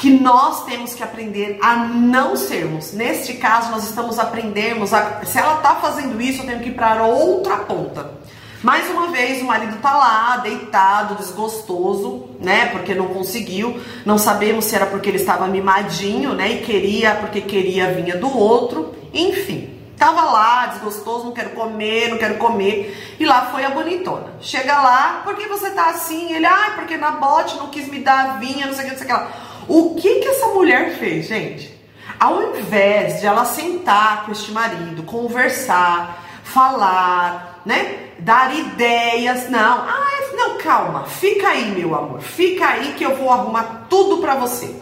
que 0.00 0.10
nós 0.10 0.64
temos 0.64 0.94
que 0.94 1.02
aprender 1.02 1.58
a 1.60 1.74
não 1.76 2.36
sermos. 2.36 2.92
Neste 2.92 3.34
caso, 3.34 3.70
nós 3.70 3.84
estamos 3.84 4.18
aprendendo 4.18 4.84
a, 4.94 5.24
se 5.24 5.38
ela 5.38 5.56
está 5.56 5.76
fazendo 5.76 6.20
isso, 6.20 6.42
eu 6.42 6.46
tenho 6.46 6.60
que 6.60 6.68
ir 6.68 6.74
para 6.74 7.04
outra 7.04 7.56
ponta. 7.58 8.18
Mais 8.62 8.88
uma 8.90 9.08
vez, 9.08 9.40
o 9.40 9.44
marido 9.44 9.76
tá 9.80 9.96
lá, 9.96 10.36
deitado, 10.38 11.14
desgostoso, 11.14 12.28
né? 12.40 12.66
Porque 12.66 12.94
não 12.94 13.08
conseguiu. 13.08 13.80
Não 14.04 14.18
sabemos 14.18 14.64
se 14.64 14.74
era 14.74 14.86
porque 14.86 15.08
ele 15.08 15.18
estava 15.18 15.46
mimadinho, 15.46 16.34
né? 16.34 16.52
E 16.52 16.58
queria, 16.62 17.14
porque 17.16 17.40
queria 17.40 17.92
vinha 17.92 18.16
do 18.16 18.36
outro. 18.36 18.94
Enfim, 19.14 19.78
tava 19.96 20.22
lá, 20.22 20.66
desgostoso, 20.66 21.26
não 21.26 21.32
quero 21.32 21.50
comer, 21.50 22.08
não 22.08 22.18
quero 22.18 22.34
comer. 22.36 23.16
E 23.18 23.24
lá 23.24 23.46
foi 23.52 23.64
a 23.64 23.70
bonitona. 23.70 24.34
Chega 24.40 24.80
lá, 24.80 25.22
por 25.24 25.36
que 25.36 25.46
você 25.46 25.70
tá 25.70 25.90
assim? 25.90 26.32
Ele, 26.32 26.46
ah, 26.46 26.72
porque 26.76 26.96
na 26.96 27.12
bote 27.12 27.56
não 27.56 27.68
quis 27.68 27.88
me 27.88 28.00
dar 28.00 28.40
vinha, 28.40 28.66
não 28.66 28.74
sei 28.74 28.86
o 28.86 28.88
que, 28.88 28.90
não 28.92 28.98
sei 28.98 29.06
o 29.06 29.08
que 29.08 29.12
lá. 29.12 29.47
O 29.68 29.94
que 29.94 30.20
que 30.20 30.28
essa 30.28 30.46
mulher 30.48 30.96
fez, 30.98 31.26
gente? 31.26 31.76
Ao 32.18 32.56
invés 32.56 33.20
de 33.20 33.26
ela 33.26 33.44
sentar 33.44 34.24
com 34.24 34.32
este 34.32 34.50
marido, 34.50 35.02
conversar, 35.02 36.24
falar, 36.42 37.60
né? 37.64 38.08
Dar 38.18 38.56
ideias, 38.56 39.48
não. 39.50 39.60
Ah, 39.60 40.08
não, 40.34 40.58
calma. 40.58 41.04
Fica 41.04 41.48
aí, 41.48 41.70
meu 41.72 41.94
amor. 41.94 42.20
Fica 42.20 42.66
aí 42.66 42.94
que 42.94 43.04
eu 43.04 43.16
vou 43.16 43.30
arrumar 43.30 43.86
tudo 43.90 44.18
para 44.18 44.34
você. 44.34 44.74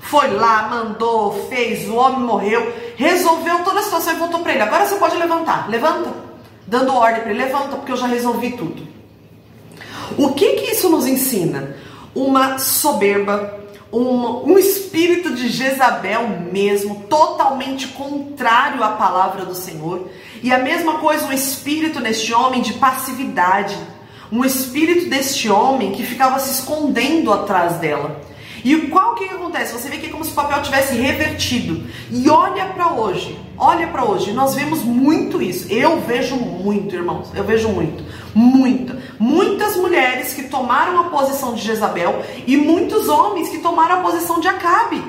Foi 0.00 0.30
lá, 0.30 0.68
mandou, 0.68 1.48
fez, 1.48 1.88
o 1.88 1.94
homem 1.94 2.20
morreu, 2.20 2.74
resolveu 2.96 3.60
toda 3.64 3.80
a 3.80 3.82
situação 3.82 4.14
e 4.14 4.16
voltou 4.16 4.40
para 4.40 4.52
ele. 4.52 4.62
Agora 4.62 4.86
você 4.86 4.96
pode 4.96 5.16
levantar. 5.16 5.68
Levanta. 5.68 6.12
Dando 6.66 6.94
ordem 6.94 7.22
para 7.22 7.30
ele, 7.30 7.44
levanta, 7.44 7.76
porque 7.76 7.92
eu 7.92 7.96
já 7.96 8.06
resolvi 8.06 8.52
tudo. 8.52 8.86
O 10.16 10.32
que 10.32 10.54
que 10.54 10.72
isso 10.72 10.88
nos 10.88 11.06
ensina? 11.06 11.76
Uma 12.14 12.58
soberba, 12.58 13.61
um, 13.92 14.52
um 14.52 14.58
espírito 14.58 15.34
de 15.34 15.48
Jezabel 15.48 16.26
mesmo, 16.50 17.04
totalmente 17.10 17.88
contrário 17.88 18.82
à 18.82 18.92
palavra 18.92 19.44
do 19.44 19.54
Senhor. 19.54 20.08
E 20.42 20.52
a 20.52 20.58
mesma 20.58 20.98
coisa, 20.98 21.26
um 21.26 21.32
espírito 21.32 22.00
neste 22.00 22.32
homem 22.32 22.62
de 22.62 22.72
passividade, 22.74 23.76
um 24.32 24.44
espírito 24.44 25.10
deste 25.10 25.50
homem 25.50 25.92
que 25.92 26.04
ficava 26.04 26.38
se 26.38 26.52
escondendo 26.52 27.30
atrás 27.30 27.74
dela. 27.74 28.22
E 28.64 28.76
qual 28.88 29.14
que, 29.14 29.24
acontece? 29.24 29.72
Você 29.72 29.88
vê 29.88 29.98
que 29.98 30.06
é 30.06 30.08
como 30.08 30.24
se 30.24 30.30
o 30.30 30.34
papel 30.34 30.62
tivesse 30.62 30.94
revertido. 30.94 31.84
E 32.10 32.30
olha 32.30 32.66
para 32.66 32.92
hoje, 32.92 33.38
olha 33.62 33.86
para 33.86 34.04
hoje, 34.04 34.32
nós 34.32 34.54
vemos 34.54 34.82
muito 34.82 35.40
isso. 35.40 35.72
Eu 35.72 36.00
vejo 36.00 36.34
muito, 36.34 36.94
irmãos, 36.94 37.28
eu 37.32 37.44
vejo 37.44 37.68
muito, 37.68 38.04
muita, 38.34 38.98
muitas 39.18 39.76
mulheres 39.76 40.34
que 40.34 40.44
tomaram 40.44 40.98
a 40.98 41.04
posição 41.04 41.54
de 41.54 41.62
Jezabel 41.62 42.22
e 42.44 42.56
muitos 42.56 43.08
homens 43.08 43.48
que 43.48 43.58
tomaram 43.58 44.00
a 44.00 44.02
posição 44.02 44.40
de 44.40 44.48
Acabe. 44.48 45.02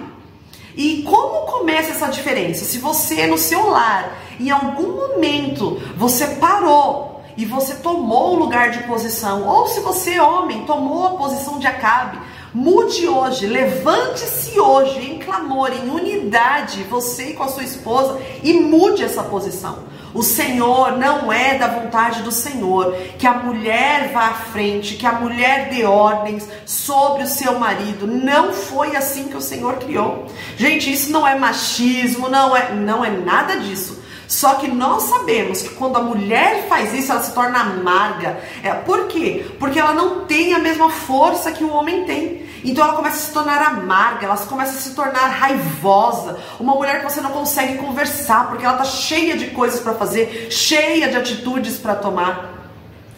E 0.75 1.01
como 1.03 1.47
começa 1.47 1.91
essa 1.91 2.07
diferença? 2.07 2.63
Se 2.63 2.77
você 2.77 3.25
no 3.25 3.37
seu 3.37 3.69
lar, 3.69 4.17
em 4.39 4.51
algum 4.51 4.95
momento, 4.95 5.81
você 5.97 6.27
parou 6.27 7.23
e 7.35 7.45
você 7.45 7.75
tomou 7.75 8.35
o 8.35 8.39
lugar 8.39 8.69
de 8.69 8.83
posição, 8.83 9.47
ou 9.47 9.67
se 9.67 9.79
você, 9.79 10.19
homem, 10.19 10.65
tomou 10.65 11.07
a 11.07 11.11
posição 11.11 11.57
de 11.57 11.65
Acabe, 11.65 12.19
Mude 12.53 13.07
hoje, 13.07 13.47
levante-se 13.47 14.59
hoje 14.59 14.99
em 14.99 15.17
clamor, 15.17 15.71
em 15.73 15.89
unidade, 15.89 16.83
você 16.83 17.33
com 17.33 17.41
a 17.41 17.47
sua 17.47 17.63
esposa, 17.63 18.21
e 18.43 18.53
mude 18.53 19.03
essa 19.03 19.23
posição. 19.23 19.79
O 20.13 20.21
Senhor 20.21 20.95
não 20.95 21.33
é 21.33 21.57
da 21.57 21.65
vontade 21.67 22.21
do 22.21 22.31
Senhor 22.31 22.95
que 23.17 23.25
a 23.25 23.33
mulher 23.33 24.11
vá 24.13 24.27
à 24.27 24.33
frente, 24.33 24.93
que 24.97 25.07
a 25.07 25.13
mulher 25.13 25.69
dê 25.71 25.83
ordens 25.83 26.47
sobre 26.63 27.23
o 27.23 27.27
seu 27.27 27.57
marido. 27.57 28.05
Não 28.05 28.53
foi 28.53 28.95
assim 28.95 29.29
que 29.29 29.37
o 29.37 29.41
Senhor 29.41 29.77
criou. 29.77 30.27
Gente, 30.55 30.93
isso 30.93 31.11
não 31.11 31.27
é 31.27 31.35
machismo, 31.35 32.29
não 32.29 32.55
é, 32.55 32.71
não 32.71 33.03
é 33.03 33.09
nada 33.09 33.55
disso. 33.55 34.03
Só 34.27 34.55
que 34.55 34.67
nós 34.67 35.03
sabemos 35.03 35.61
que 35.61 35.69
quando 35.69 35.97
a 35.97 36.01
mulher 36.01 36.67
faz 36.67 36.93
isso, 36.93 37.11
ela 37.11 37.21
se 37.21 37.33
torna 37.33 37.59
amarga. 37.59 38.39
É, 38.63 38.73
por 38.73 39.07
quê? 39.07 39.45
Porque 39.59 39.79
ela 39.79 39.93
não 39.93 40.25
tem 40.25 40.53
a 40.53 40.59
mesma 40.59 40.89
força 40.89 41.51
que 41.51 41.63
o 41.63 41.71
homem 41.71 42.05
tem. 42.05 42.42
Então 42.63 42.83
ela 42.85 42.95
começa 42.95 43.17
a 43.17 43.19
se 43.19 43.33
tornar 43.33 43.61
amarga, 43.61 44.25
ela 44.25 44.37
começa 44.37 44.71
a 44.71 44.81
se 44.81 44.95
tornar 44.95 45.27
raivosa. 45.27 46.39
Uma 46.59 46.73
mulher 46.75 46.99
que 46.99 47.11
você 47.11 47.19
não 47.21 47.31
consegue 47.31 47.77
conversar 47.77 48.47
porque 48.47 48.65
ela 48.65 48.75
está 48.75 48.85
cheia 48.85 49.35
de 49.35 49.47
coisas 49.47 49.79
para 49.79 49.93
fazer, 49.93 50.47
cheia 50.49 51.09
de 51.09 51.17
atitudes 51.17 51.77
para 51.77 51.95
tomar. 51.95 52.53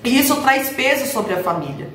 E 0.03 0.19
isso 0.19 0.35
traz 0.41 0.69
peso 0.69 1.11
sobre 1.11 1.33
a 1.33 1.43
família. 1.43 1.89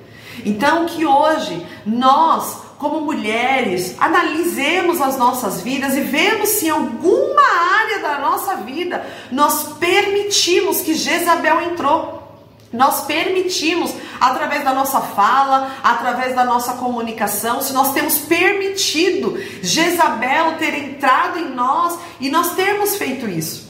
Então 0.44 0.86
que 0.86 1.05
hoje 1.05 1.66
nós, 1.84 2.62
como 2.78 3.01
mulheres, 3.01 3.96
analisemos 3.98 5.01
as 5.01 5.16
nossas 5.16 5.61
vidas 5.61 5.94
e 5.96 6.01
vemos 6.01 6.48
se 6.48 6.66
em 6.66 6.70
alguma 6.70 7.42
área 7.82 7.98
da 8.01 8.18
nossa 8.18 8.57
vida 8.57 9.05
nós 9.30 9.74
permitimos 9.78 10.80
que 10.80 10.94
Jezabel 10.94 11.61
entrou. 11.62 12.19
Nós 12.72 13.04
permitimos, 13.04 13.92
através 14.20 14.62
da 14.62 14.72
nossa 14.72 15.00
fala, 15.00 15.76
através 15.82 16.36
da 16.36 16.44
nossa 16.44 16.74
comunicação, 16.74 17.60
se 17.60 17.72
nós 17.72 17.92
temos 17.92 18.18
permitido 18.18 19.36
Jezabel 19.60 20.56
ter 20.56 20.74
entrado 20.74 21.38
em 21.38 21.50
nós 21.52 21.98
e 22.20 22.30
nós 22.30 22.54
termos 22.54 22.96
feito 22.96 23.28
isso. 23.28 23.68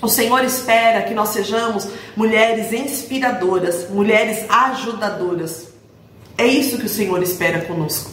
O 0.00 0.06
Senhor 0.06 0.44
espera 0.44 1.02
que 1.02 1.14
nós 1.14 1.30
sejamos 1.30 1.88
mulheres 2.16 2.72
inspiradoras, 2.72 3.90
mulheres 3.90 4.48
ajudadoras. 4.48 5.72
É 6.36 6.46
isso 6.46 6.78
que 6.78 6.86
o 6.86 6.88
Senhor 6.88 7.20
espera 7.20 7.62
conosco. 7.62 8.12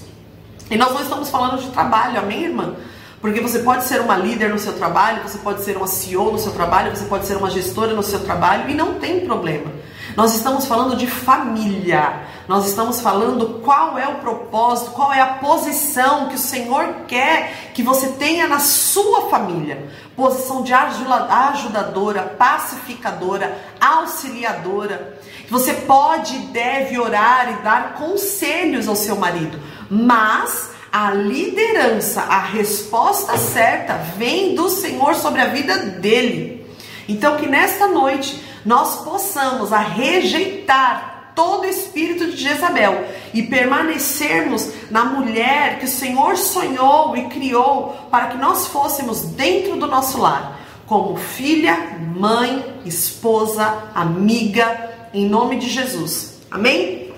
E 0.72 0.76
nós 0.76 0.92
não 0.92 1.02
estamos 1.02 1.30
falando 1.30 1.62
de 1.62 1.68
trabalho, 1.70 2.18
amém, 2.18 2.46
irmã? 2.46 2.76
Porque 3.22 3.40
você 3.40 3.60
pode 3.60 3.84
ser 3.84 4.02
uma 4.02 4.18
líder 4.18 4.50
no 4.50 4.58
seu 4.58 4.74
trabalho, 4.74 5.22
você 5.22 5.38
pode 5.38 5.64
ser 5.64 5.78
uma 5.78 5.86
CEO 5.88 6.32
no 6.32 6.40
seu 6.40 6.52
trabalho, 6.52 6.96
você 6.96 7.06
pode 7.06 7.28
ser 7.28 7.38
uma 7.38 7.52
gestora 7.52 7.94
no 7.94 8.02
seu 8.02 8.20
trabalho 8.22 8.68
e 8.68 8.74
não 8.74 8.96
tem 8.96 9.20
problema. 9.20 9.72
Nós 10.16 10.36
estamos 10.36 10.66
falando 10.66 10.96
de 10.96 11.08
família. 11.08 12.22
Nós 12.48 12.68
estamos 12.68 13.02
falando 13.02 13.62
qual 13.64 13.98
é 13.98 14.08
o 14.08 14.16
propósito, 14.16 14.92
qual 14.92 15.12
é 15.12 15.20
a 15.20 15.36
posição 15.36 16.28
que 16.28 16.36
o 16.36 16.40
Senhor 16.40 17.06
quer 17.08 17.72
que 17.74 17.82
você 17.82 18.10
tenha 18.10 18.48
na 18.48 18.60
sua 18.60 19.30
família. 19.30 19.90
Posição 20.16 20.62
de 20.62 20.74
ajudadora, 20.74 22.36
pacificadora, 22.38 23.58
auxiliadora. 23.80 25.20
Você 25.50 25.74
pode 25.74 26.36
e 26.36 26.40
deve 26.48 27.00
orar 27.00 27.52
e 27.52 27.64
dar 27.64 27.96
conselhos 27.96 28.88
ao 28.88 28.96
seu 28.96 29.16
marido, 29.16 29.60
mas 29.90 30.72
a 30.92 31.12
liderança, 31.12 32.22
a 32.22 32.40
resposta 32.40 33.38
certa 33.38 33.96
vem 34.18 34.56
do 34.56 34.70
Senhor 34.70 35.16
sobre 35.16 35.42
a 35.42 35.48
vida 35.48 35.78
dele. 35.78 36.66
Então 37.08 37.36
que 37.38 37.48
nesta 37.48 37.88
noite 37.88 38.42
nós 38.66 39.04
possamos 39.04 39.72
a 39.72 39.80
rejeitar 39.80 41.16
todo 41.36 41.66
espírito 41.66 42.32
de 42.32 42.38
Jezabel 42.38 43.06
e 43.34 43.44
permanecermos 43.44 44.72
na 44.90 45.04
mulher 45.04 45.80
que 45.80 45.86
o 45.86 45.90
Senhor 45.90 46.38
sonhou 46.38 47.16
e 47.16 47.26
criou 47.26 48.08
para 48.10 48.28
que 48.28 48.38
nós 48.38 48.68
fôssemos 48.68 49.22
dentro 49.22 49.76
do 49.76 49.86
nosso 49.86 50.18
lar, 50.18 50.60
como 50.88 51.18
filha, 51.18 51.98
mãe, 52.16 52.82
esposa, 52.86 53.90
amiga, 53.94 54.90
em 55.14 55.28
nome 55.28 55.58
de 55.58 55.70
Jesus. 55.70 56.40
Amém? 56.50 57.14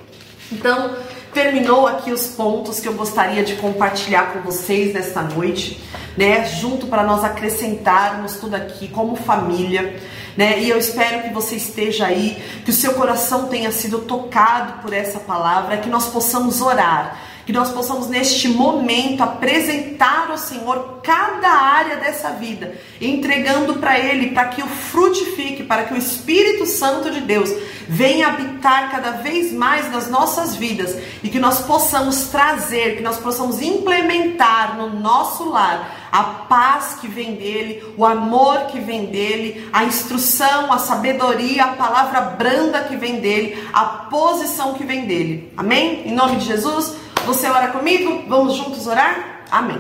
Então, 0.52 0.96
terminou 1.34 1.86
aqui 1.86 2.12
os 2.12 2.28
pontos 2.28 2.80
que 2.80 2.88
eu 2.88 2.94
gostaria 2.94 3.44
de 3.44 3.56
compartilhar 3.58 4.34
com 4.34 4.40
vocês 4.42 4.94
nesta 4.94 5.22
noite, 5.22 5.80
né? 6.18 6.46
Junto 6.46 6.88
para 6.88 7.04
nós 7.04 7.24
acrescentarmos 7.24 8.36
tudo 8.36 8.56
aqui 8.56 8.88
como 8.88 9.16
família 9.16 9.96
né? 10.38 10.60
E 10.60 10.70
eu 10.70 10.78
espero 10.78 11.24
que 11.24 11.34
você 11.34 11.56
esteja 11.56 12.06
aí, 12.06 12.38
que 12.64 12.70
o 12.70 12.74
seu 12.74 12.94
coração 12.94 13.48
tenha 13.48 13.72
sido 13.72 14.00
tocado 14.00 14.84
por 14.84 14.94
essa 14.94 15.20
palavra, 15.20 15.78
que 15.78 15.90
nós 15.90 16.06
possamos 16.06 16.62
orar, 16.62 17.20
que 17.44 17.52
nós 17.52 17.72
possamos 17.72 18.08
neste 18.08 18.48
momento 18.48 19.24
apresentar 19.24 20.30
ao 20.30 20.38
Senhor 20.38 21.00
cada 21.02 21.50
área 21.50 21.98
dessa 21.98 22.30
vida, 22.34 22.76
entregando 23.02 23.76
para 23.76 23.98
Ele, 23.98 24.30
para 24.30 24.50
que 24.50 24.62
o 24.62 24.68
frutifique, 24.68 25.64
para 25.64 25.86
que 25.86 25.94
o 25.96 25.98
Espírito 25.98 26.68
Santo 26.68 27.10
de 27.10 27.22
Deus 27.22 27.50
venha 27.88 28.28
habitar 28.28 28.92
cada 28.92 29.12
vez 29.12 29.52
mais 29.52 29.92
nas 29.92 30.08
nossas 30.08 30.56
vidas 30.56 30.96
e 31.24 31.30
que 31.30 31.40
nós 31.40 31.62
possamos 31.62 32.28
trazer, 32.28 32.98
que 32.98 33.02
nós 33.02 33.18
possamos 33.18 33.60
implementar 33.60 34.78
no 34.78 35.00
nosso 35.00 35.50
lar 35.50 35.97
a 36.12 36.24
paz 36.24 36.98
que 37.00 37.08
vem 37.08 37.36
dele, 37.36 37.94
o 37.98 38.06
amor 38.06 38.68
que 38.68 38.80
vem 38.80 39.06
dele, 39.08 39.70
a 39.72 39.84
instrução, 39.84 40.72
a 40.72 40.78
sabedoria, 40.78 41.66
a 41.66 41.74
palavra 41.74 42.22
branda 42.22 42.82
que 42.84 42.96
vem 42.96 43.20
dele, 43.20 43.68
a 43.74 43.86
posição 43.86 44.74
que 44.74 44.84
vem 44.84 45.06
dele. 45.06 45.54
Amém? 45.58 46.08
Em 46.08 46.14
nome 46.14 46.38
de 46.38 46.46
Jesus, 46.46 46.96
você 47.26 47.48
ora 47.48 47.70
comigo? 47.70 48.24
Vamos 48.28 48.56
juntos 48.56 48.88
orar? 48.88 49.44
Amém. 49.52 49.80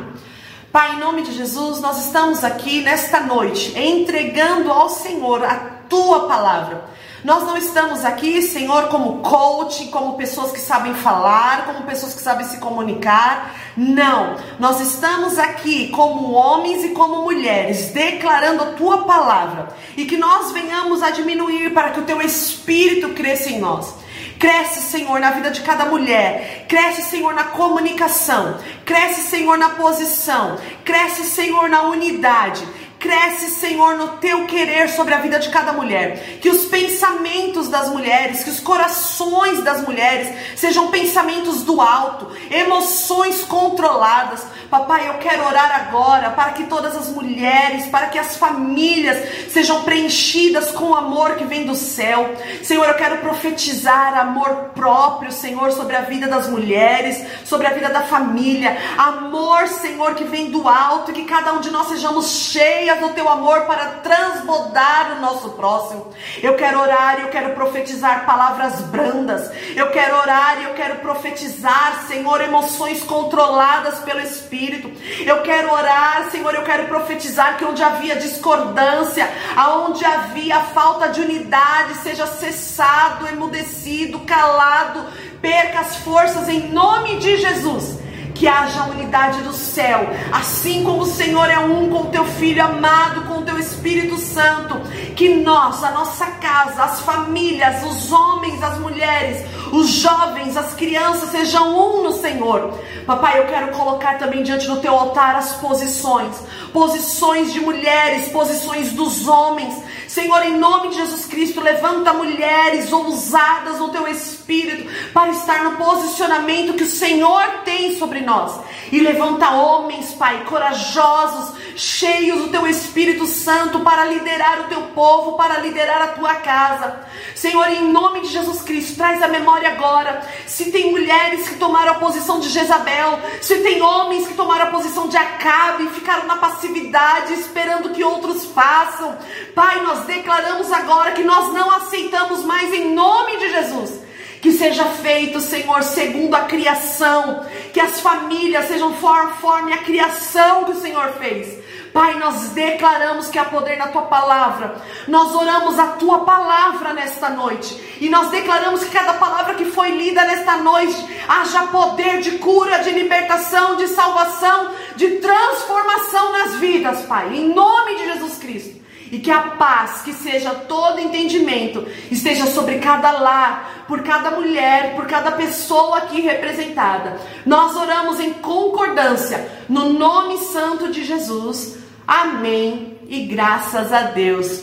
Pai, 0.71 0.95
em 0.95 0.99
nome 0.99 1.23
de 1.23 1.33
Jesus, 1.33 1.79
nós 1.79 2.05
estamos 2.05 2.43
aqui 2.43 2.81
nesta 2.81 3.21
noite 3.21 3.77
entregando 3.79 4.71
ao 4.71 4.89
Senhor 4.89 5.43
a 5.43 5.55
tua 5.89 6.27
palavra. 6.27 6.85
Nós 7.23 7.43
não 7.43 7.57
estamos 7.57 8.05
aqui, 8.05 8.41
Senhor, 8.41 8.89
como 8.89 9.19
coach, 9.19 9.87
como 9.87 10.13
pessoas 10.13 10.51
que 10.51 10.59
sabem 10.59 10.93
falar, 10.93 11.65
como 11.65 11.83
pessoas 11.83 12.13
que 12.13 12.21
sabem 12.21 12.45
se 12.45 12.57
comunicar. 12.57 13.55
Não. 13.75 14.35
Nós 14.59 14.79
estamos 14.79 15.39
aqui 15.39 15.89
como 15.89 16.31
homens 16.31 16.83
e 16.83 16.89
como 16.89 17.23
mulheres, 17.23 17.89
declarando 17.89 18.63
a 18.63 18.73
tua 18.73 19.03
palavra 19.05 19.69
e 19.95 20.05
que 20.05 20.15
nós 20.15 20.51
venhamos 20.51 21.01
a 21.01 21.09
diminuir 21.09 21.73
para 21.73 21.89
que 21.89 21.99
o 21.99 22.05
teu 22.05 22.21
espírito 22.21 23.09
cresça 23.09 23.49
em 23.49 23.59
nós. 23.59 23.95
Cresce, 24.39 24.81
Senhor, 24.81 25.19
na 25.19 25.31
vida 25.31 25.49
de 25.49 25.61
cada 25.61 25.85
mulher. 25.85 26.65
Cresce, 26.67 27.01
Senhor, 27.09 27.33
na 27.33 27.45
comunicação. 27.45 28.59
Cresce, 28.85 29.21
Senhor, 29.21 29.57
na 29.57 29.69
posição. 29.69 30.57
Cresce, 30.85 31.23
Senhor, 31.23 31.67
na 31.67 31.83
unidade. 31.83 32.63
Cresce, 32.99 33.51
Senhor, 33.51 33.95
no 33.95 34.17
teu 34.17 34.45
querer 34.47 34.89
sobre 34.89 35.13
a 35.13 35.19
vida 35.19 35.37
de 35.37 35.49
cada 35.49 35.71
mulher. 35.71 36.39
Que 36.41 36.49
os 36.49 36.65
pensamentos 36.65 37.67
das 37.67 37.89
mulheres, 37.89 38.43
que 38.43 38.49
os 38.49 38.59
corações 38.59 39.63
das 39.63 39.85
mulheres 39.85 40.35
sejam 40.55 40.89
pensamentos 40.89 41.63
do 41.63 41.79
alto, 41.79 42.31
emoções 42.49 43.43
controladas. 43.43 44.43
Papai, 44.69 45.09
eu 45.09 45.13
quero 45.15 45.45
orar 45.45 45.87
agora 45.87 46.31
para 46.31 46.51
que 46.53 46.63
todas 46.63 46.95
as 46.95 47.09
mulheres, 47.09 47.85
para 47.85 48.07
que 48.07 48.17
as 48.17 48.35
famílias 48.35 49.51
sejam 49.51 49.83
preenchidas 49.83 50.71
com 50.71 50.85
o 50.85 50.95
amor 50.95 51.35
que 51.35 51.45
vem 51.45 51.65
do 51.65 51.75
céu. 51.75 52.35
Senhor, 52.63 52.87
eu 52.87 52.95
quero 52.95 53.17
profetizar 53.19 54.17
amor 54.17 54.71
próprio, 54.73 55.31
Senhor, 55.31 55.71
sobre 55.71 55.95
a 55.95 56.01
vida 56.01 56.27
das 56.27 56.49
mulheres, 56.49 57.23
sobre 57.45 57.67
a 57.67 57.71
vida 57.71 57.89
da 57.89 58.01
família. 58.01 58.75
Amor, 58.97 59.67
Senhor, 59.67 60.15
que 60.15 60.23
vem 60.23 60.49
do 60.49 60.67
alto, 60.67 61.11
e 61.11 61.13
que 61.13 61.25
cada 61.25 61.53
um 61.53 61.61
de 61.61 61.69
nós 61.69 61.87
sejamos 61.87 62.27
cheios 62.27 62.86
do 62.95 63.09
teu 63.09 63.27
amor 63.29 63.61
para 63.61 63.85
transbordar 64.03 65.17
o 65.17 65.21
nosso 65.21 65.51
próximo. 65.51 66.11
Eu 66.41 66.55
quero 66.55 66.79
orar 66.79 67.19
e 67.19 67.23
eu 67.23 67.29
quero 67.29 67.53
profetizar 67.53 68.25
palavras 68.25 68.81
brandas. 68.81 69.51
Eu 69.75 69.91
quero 69.91 70.15
orar 70.17 70.61
e 70.61 70.65
eu 70.65 70.73
quero 70.73 70.95
profetizar, 70.95 72.05
Senhor, 72.07 72.41
emoções 72.41 73.03
controladas 73.03 73.99
pelo 73.99 74.21
Espírito. 74.21 74.91
Eu 75.25 75.41
quero 75.41 75.71
orar, 75.71 76.29
Senhor, 76.31 76.53
eu 76.53 76.63
quero 76.63 76.87
profetizar 76.87 77.57
que 77.57 77.65
onde 77.65 77.83
havia 77.83 78.15
discordância, 78.15 79.29
aonde 79.55 80.03
havia 80.05 80.59
falta 80.61 81.09
de 81.09 81.21
unidade, 81.21 81.95
seja 81.95 82.25
cessado, 82.25 83.27
emudecido, 83.27 84.19
calado, 84.21 85.05
perca 85.41 85.81
as 85.81 85.97
forças 85.97 86.47
em 86.49 86.69
nome 86.69 87.17
de 87.17 87.37
Jesus 87.37 88.06
que 88.37 88.47
haja 88.47 88.83
unidade 88.83 89.41
do 89.41 89.51
céu, 89.51 90.07
assim 90.31 90.83
como 90.83 91.01
o 91.01 91.05
Senhor 91.05 91.49
é 91.49 91.57
um 91.57 91.89
com 91.89 92.01
o 92.03 92.11
teu 92.11 92.23
Filho 92.25 92.63
amado, 92.63 93.23
com 93.23 93.39
o 93.39 93.41
teu 93.41 93.57
Espírito 93.57 94.17
Santo, 94.17 94.79
que 95.15 95.35
nós, 95.35 95.83
a 95.83 95.91
nossa 95.91 96.25
casa, 96.27 96.83
as 96.83 96.99
famílias, 97.01 97.83
os 97.83 98.11
homens, 98.11 98.61
as 98.61 98.77
mulheres, 98.79 99.43
os 99.71 99.89
jovens, 99.89 100.55
as 100.55 100.73
crianças 100.75 101.29
sejam 101.31 101.75
um 101.75 102.03
no 102.03 102.11
Senhor. 102.13 102.73
Papai, 103.07 103.39
eu 103.39 103.45
quero 103.45 103.71
colocar 103.71 104.19
também 104.19 104.43
diante 104.43 104.67
do 104.67 104.79
teu 104.81 104.93
altar 104.93 105.35
as 105.35 105.53
posições, 105.53 106.35
posições 106.71 107.51
de 107.51 107.59
mulheres, 107.59 108.29
posições 108.29 108.91
dos 108.91 109.27
homens. 109.27 109.75
Senhor, 110.17 110.41
em 110.41 110.57
nome 110.57 110.89
de 110.89 110.95
Jesus 110.95 111.27
Cristo, 111.27 111.61
levanta 111.61 112.11
mulheres 112.11 112.91
ousadas 112.91 113.77
no 113.77 113.89
teu 113.89 114.07
Espírito 114.07 114.89
para 115.13 115.29
estar 115.29 115.63
no 115.63 115.77
posicionamento 115.77 116.73
que 116.73 116.81
o 116.81 116.89
Senhor 116.89 117.43
tem 117.63 117.99
sobre 117.99 118.21
nós. 118.21 118.59
E 118.91 118.99
levanta 118.99 119.51
homens, 119.51 120.15
Pai, 120.15 120.43
corajosos, 120.45 121.55
cheios 121.75 122.39
do 122.39 122.47
teu 122.47 122.65
Espírito 122.65 123.27
Santo 123.27 123.81
para 123.81 124.05
liderar 124.05 124.61
o 124.61 124.63
teu 124.63 124.81
povo, 124.95 125.37
para 125.37 125.59
liderar 125.59 126.01
a 126.01 126.07
tua 126.07 126.33
casa. 126.35 127.05
Senhor, 127.35 127.67
em 127.69 127.91
nome 127.91 128.21
de 128.21 128.29
Jesus 128.29 128.61
Cristo, 128.63 128.95
traz 128.95 129.21
a 129.21 129.27
memória 129.27 129.69
agora. 129.69 130.27
Se 130.47 130.71
tem 130.71 130.89
mulheres 130.89 131.47
que 131.47 131.55
tomaram 131.57 131.91
a 131.91 131.99
posição 131.99 132.39
de 132.39 132.49
Jezabel, 132.49 133.19
se 133.39 133.57
tem 133.59 133.79
homens 133.79 134.27
que 134.27 134.33
tomaram 134.33 134.65
a 134.65 134.71
posição 134.71 135.07
de 135.07 135.15
Acabe 135.15 135.85
e 135.85 135.89
ficaram 135.89 136.25
na 136.25 136.37
passividade, 136.37 137.33
esperando 137.33 137.91
que 137.91 138.03
outros 138.03 138.45
façam. 138.45 139.15
Pai, 139.53 139.83
nós 139.83 140.06
declaramos 140.07 140.71
agora 140.71 141.11
que 141.11 141.23
nós 141.23 141.53
não 141.53 141.69
aceitamos 141.69 142.43
mais 142.43 142.73
em 142.73 142.95
nome 142.95 143.37
de 143.37 143.49
Jesus 143.49 144.07
que 144.41 144.51
seja 144.51 144.85
feito, 144.85 145.39
Senhor, 145.39 145.83
segundo 145.83 146.35
a 146.35 146.41
criação, 146.41 147.45
que 147.73 147.79
as 147.79 147.99
famílias 147.99 148.67
sejam 148.67 148.93
conforme 148.93 149.73
a 149.73 149.79
criação 149.79 150.63
que 150.63 150.71
o 150.71 150.79
Senhor 150.79 151.13
fez. 151.13 151.57
Pai, 151.91 152.13
nós 152.19 152.49
declaramos 152.49 153.27
que 153.29 153.39
há 153.39 153.45
poder 153.45 153.77
na 153.77 153.87
tua 153.87 154.03
palavra. 154.03 154.79
Nós 155.07 155.33
oramos 155.33 155.79
a 155.79 155.87
tua 155.93 156.19
palavra 156.19 156.93
nesta 156.93 157.29
noite. 157.29 157.97
E 157.99 158.07
nós 158.07 158.29
declaramos 158.29 158.83
que 158.83 158.91
cada 158.91 159.13
palavra 159.13 159.55
que 159.55 159.65
foi 159.65 159.89
lida 159.91 160.23
nesta 160.23 160.57
noite 160.57 160.95
haja 161.27 161.63
poder 161.67 162.21
de 162.21 162.37
cura, 162.37 162.79
de 162.79 162.91
libertação, 162.91 163.77
de 163.77 163.87
salvação, 163.87 164.69
de 164.95 165.17
transformação 165.17 166.31
nas 166.33 166.55
vidas, 166.57 167.01
Pai. 167.07 167.33
Em 167.33 167.51
nome 167.51 167.95
de 167.95 168.05
Jesus 168.05 168.37
Cristo. 168.37 168.76
E 169.11 169.19
que 169.19 169.31
a 169.31 169.41
paz, 169.41 170.01
que 170.01 170.13
seja 170.13 170.51
todo 170.51 170.99
entendimento, 170.99 171.85
esteja 172.11 172.45
sobre 172.45 172.79
cada 172.79 173.11
lar, 173.11 173.85
por 173.87 174.03
cada 174.03 174.31
mulher, 174.31 174.95
por 174.95 175.05
cada 175.05 175.31
pessoa 175.31 175.99
aqui 175.99 176.21
representada. 176.21 177.17
Nós 177.45 177.75
oramos 177.75 178.19
em 178.19 178.33
concordância, 178.33 179.49
no 179.69 179.93
nome 179.93 180.37
santo 180.39 180.91
de 180.91 181.05
Jesus. 181.05 181.77
Amém. 182.07 182.97
E 183.07 183.25
graças 183.25 183.93
a 183.93 184.01
Deus. 184.01 184.61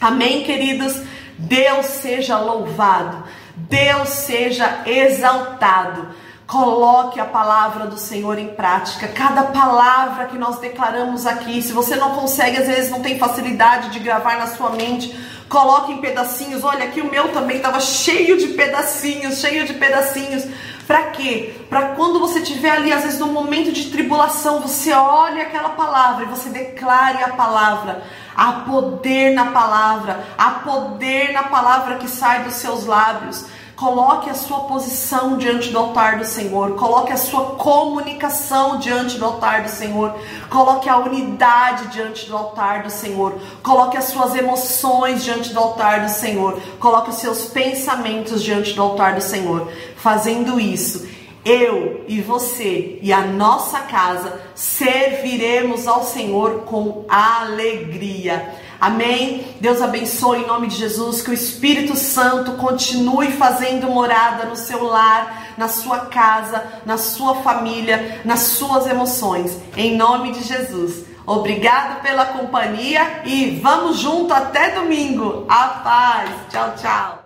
Amém, 0.00 0.44
queridos. 0.44 1.00
Deus 1.38 1.86
seja 1.86 2.38
louvado. 2.38 3.24
Deus 3.56 4.08
seja 4.08 4.82
exaltado. 4.86 6.08
Coloque 6.52 7.18
a 7.18 7.24
palavra 7.24 7.86
do 7.86 7.96
Senhor 7.96 8.38
em 8.38 8.48
prática. 8.48 9.08
Cada 9.08 9.44
palavra 9.44 10.26
que 10.26 10.36
nós 10.36 10.58
declaramos 10.58 11.26
aqui, 11.26 11.62
se 11.62 11.72
você 11.72 11.96
não 11.96 12.10
consegue, 12.10 12.58
às 12.58 12.66
vezes 12.66 12.90
não 12.90 13.00
tem 13.00 13.18
facilidade 13.18 13.88
de 13.88 13.98
gravar 13.98 14.36
na 14.36 14.46
sua 14.48 14.68
mente, 14.68 15.18
coloque 15.48 15.92
em 15.92 16.02
pedacinhos. 16.02 16.62
Olha, 16.62 16.84
aqui 16.84 17.00
o 17.00 17.10
meu 17.10 17.32
também 17.32 17.56
estava 17.56 17.80
cheio 17.80 18.36
de 18.36 18.48
pedacinhos, 18.48 19.40
cheio 19.40 19.64
de 19.64 19.72
pedacinhos. 19.72 20.44
Para 20.86 21.04
quê? 21.04 21.54
Para 21.70 21.94
quando 21.94 22.20
você 22.20 22.40
estiver 22.40 22.72
ali, 22.72 22.92
às 22.92 23.02
vezes 23.02 23.18
no 23.18 23.28
momento 23.28 23.72
de 23.72 23.90
tribulação, 23.90 24.60
você 24.60 24.92
olhe 24.92 25.40
aquela 25.40 25.70
palavra 25.70 26.26
e 26.26 26.28
você 26.28 26.50
declare 26.50 27.24
a 27.24 27.30
palavra. 27.30 28.02
Há 28.36 28.52
poder 28.52 29.32
na 29.32 29.46
palavra, 29.52 30.22
há 30.36 30.50
poder 30.50 31.32
na 31.32 31.44
palavra 31.44 31.96
que 31.96 32.08
sai 32.08 32.44
dos 32.44 32.56
seus 32.56 32.84
lábios. 32.84 33.46
Coloque 33.82 34.30
a 34.30 34.34
sua 34.34 34.60
posição 34.60 35.36
diante 35.36 35.70
do 35.70 35.76
altar 35.76 36.16
do 36.16 36.24
Senhor. 36.24 36.76
Coloque 36.76 37.12
a 37.12 37.16
sua 37.16 37.56
comunicação 37.56 38.78
diante 38.78 39.18
do 39.18 39.24
altar 39.24 39.64
do 39.64 39.68
Senhor. 39.68 40.14
Coloque 40.48 40.88
a 40.88 40.98
unidade 40.98 41.88
diante 41.88 42.26
do 42.26 42.36
altar 42.36 42.84
do 42.84 42.90
Senhor. 42.90 43.36
Coloque 43.60 43.96
as 43.96 44.04
suas 44.04 44.36
emoções 44.36 45.24
diante 45.24 45.52
do 45.52 45.58
altar 45.58 46.02
do 46.02 46.10
Senhor. 46.12 46.60
Coloque 46.78 47.10
os 47.10 47.16
seus 47.16 47.46
pensamentos 47.46 48.40
diante 48.40 48.72
do 48.72 48.82
altar 48.82 49.16
do 49.16 49.20
Senhor. 49.20 49.68
Fazendo 49.96 50.60
isso, 50.60 51.04
eu 51.44 52.04
e 52.06 52.20
você 52.20 53.00
e 53.02 53.12
a 53.12 53.22
nossa 53.22 53.80
casa 53.80 54.40
serviremos 54.54 55.88
ao 55.88 56.04
Senhor 56.04 56.60
com 56.66 57.04
alegria. 57.08 58.48
Amém? 58.82 59.46
Deus 59.60 59.80
abençoe 59.80 60.40
em 60.40 60.46
nome 60.48 60.66
de 60.66 60.74
Jesus, 60.74 61.22
que 61.22 61.30
o 61.30 61.32
Espírito 61.32 61.94
Santo 61.94 62.54
continue 62.54 63.30
fazendo 63.30 63.88
morada 63.88 64.46
no 64.46 64.56
seu 64.56 64.82
lar, 64.82 65.54
na 65.56 65.68
sua 65.68 66.06
casa, 66.06 66.64
na 66.84 66.98
sua 66.98 67.36
família, 67.42 68.20
nas 68.24 68.40
suas 68.40 68.88
emoções. 68.88 69.56
Em 69.76 69.96
nome 69.96 70.32
de 70.32 70.42
Jesus. 70.42 71.04
Obrigado 71.24 72.02
pela 72.02 72.26
companhia 72.26 73.22
e 73.24 73.60
vamos 73.62 74.00
junto 74.00 74.34
até 74.34 74.70
domingo. 74.72 75.46
A 75.48 75.68
paz. 75.68 76.30
Tchau, 76.50 76.74
tchau. 76.76 77.21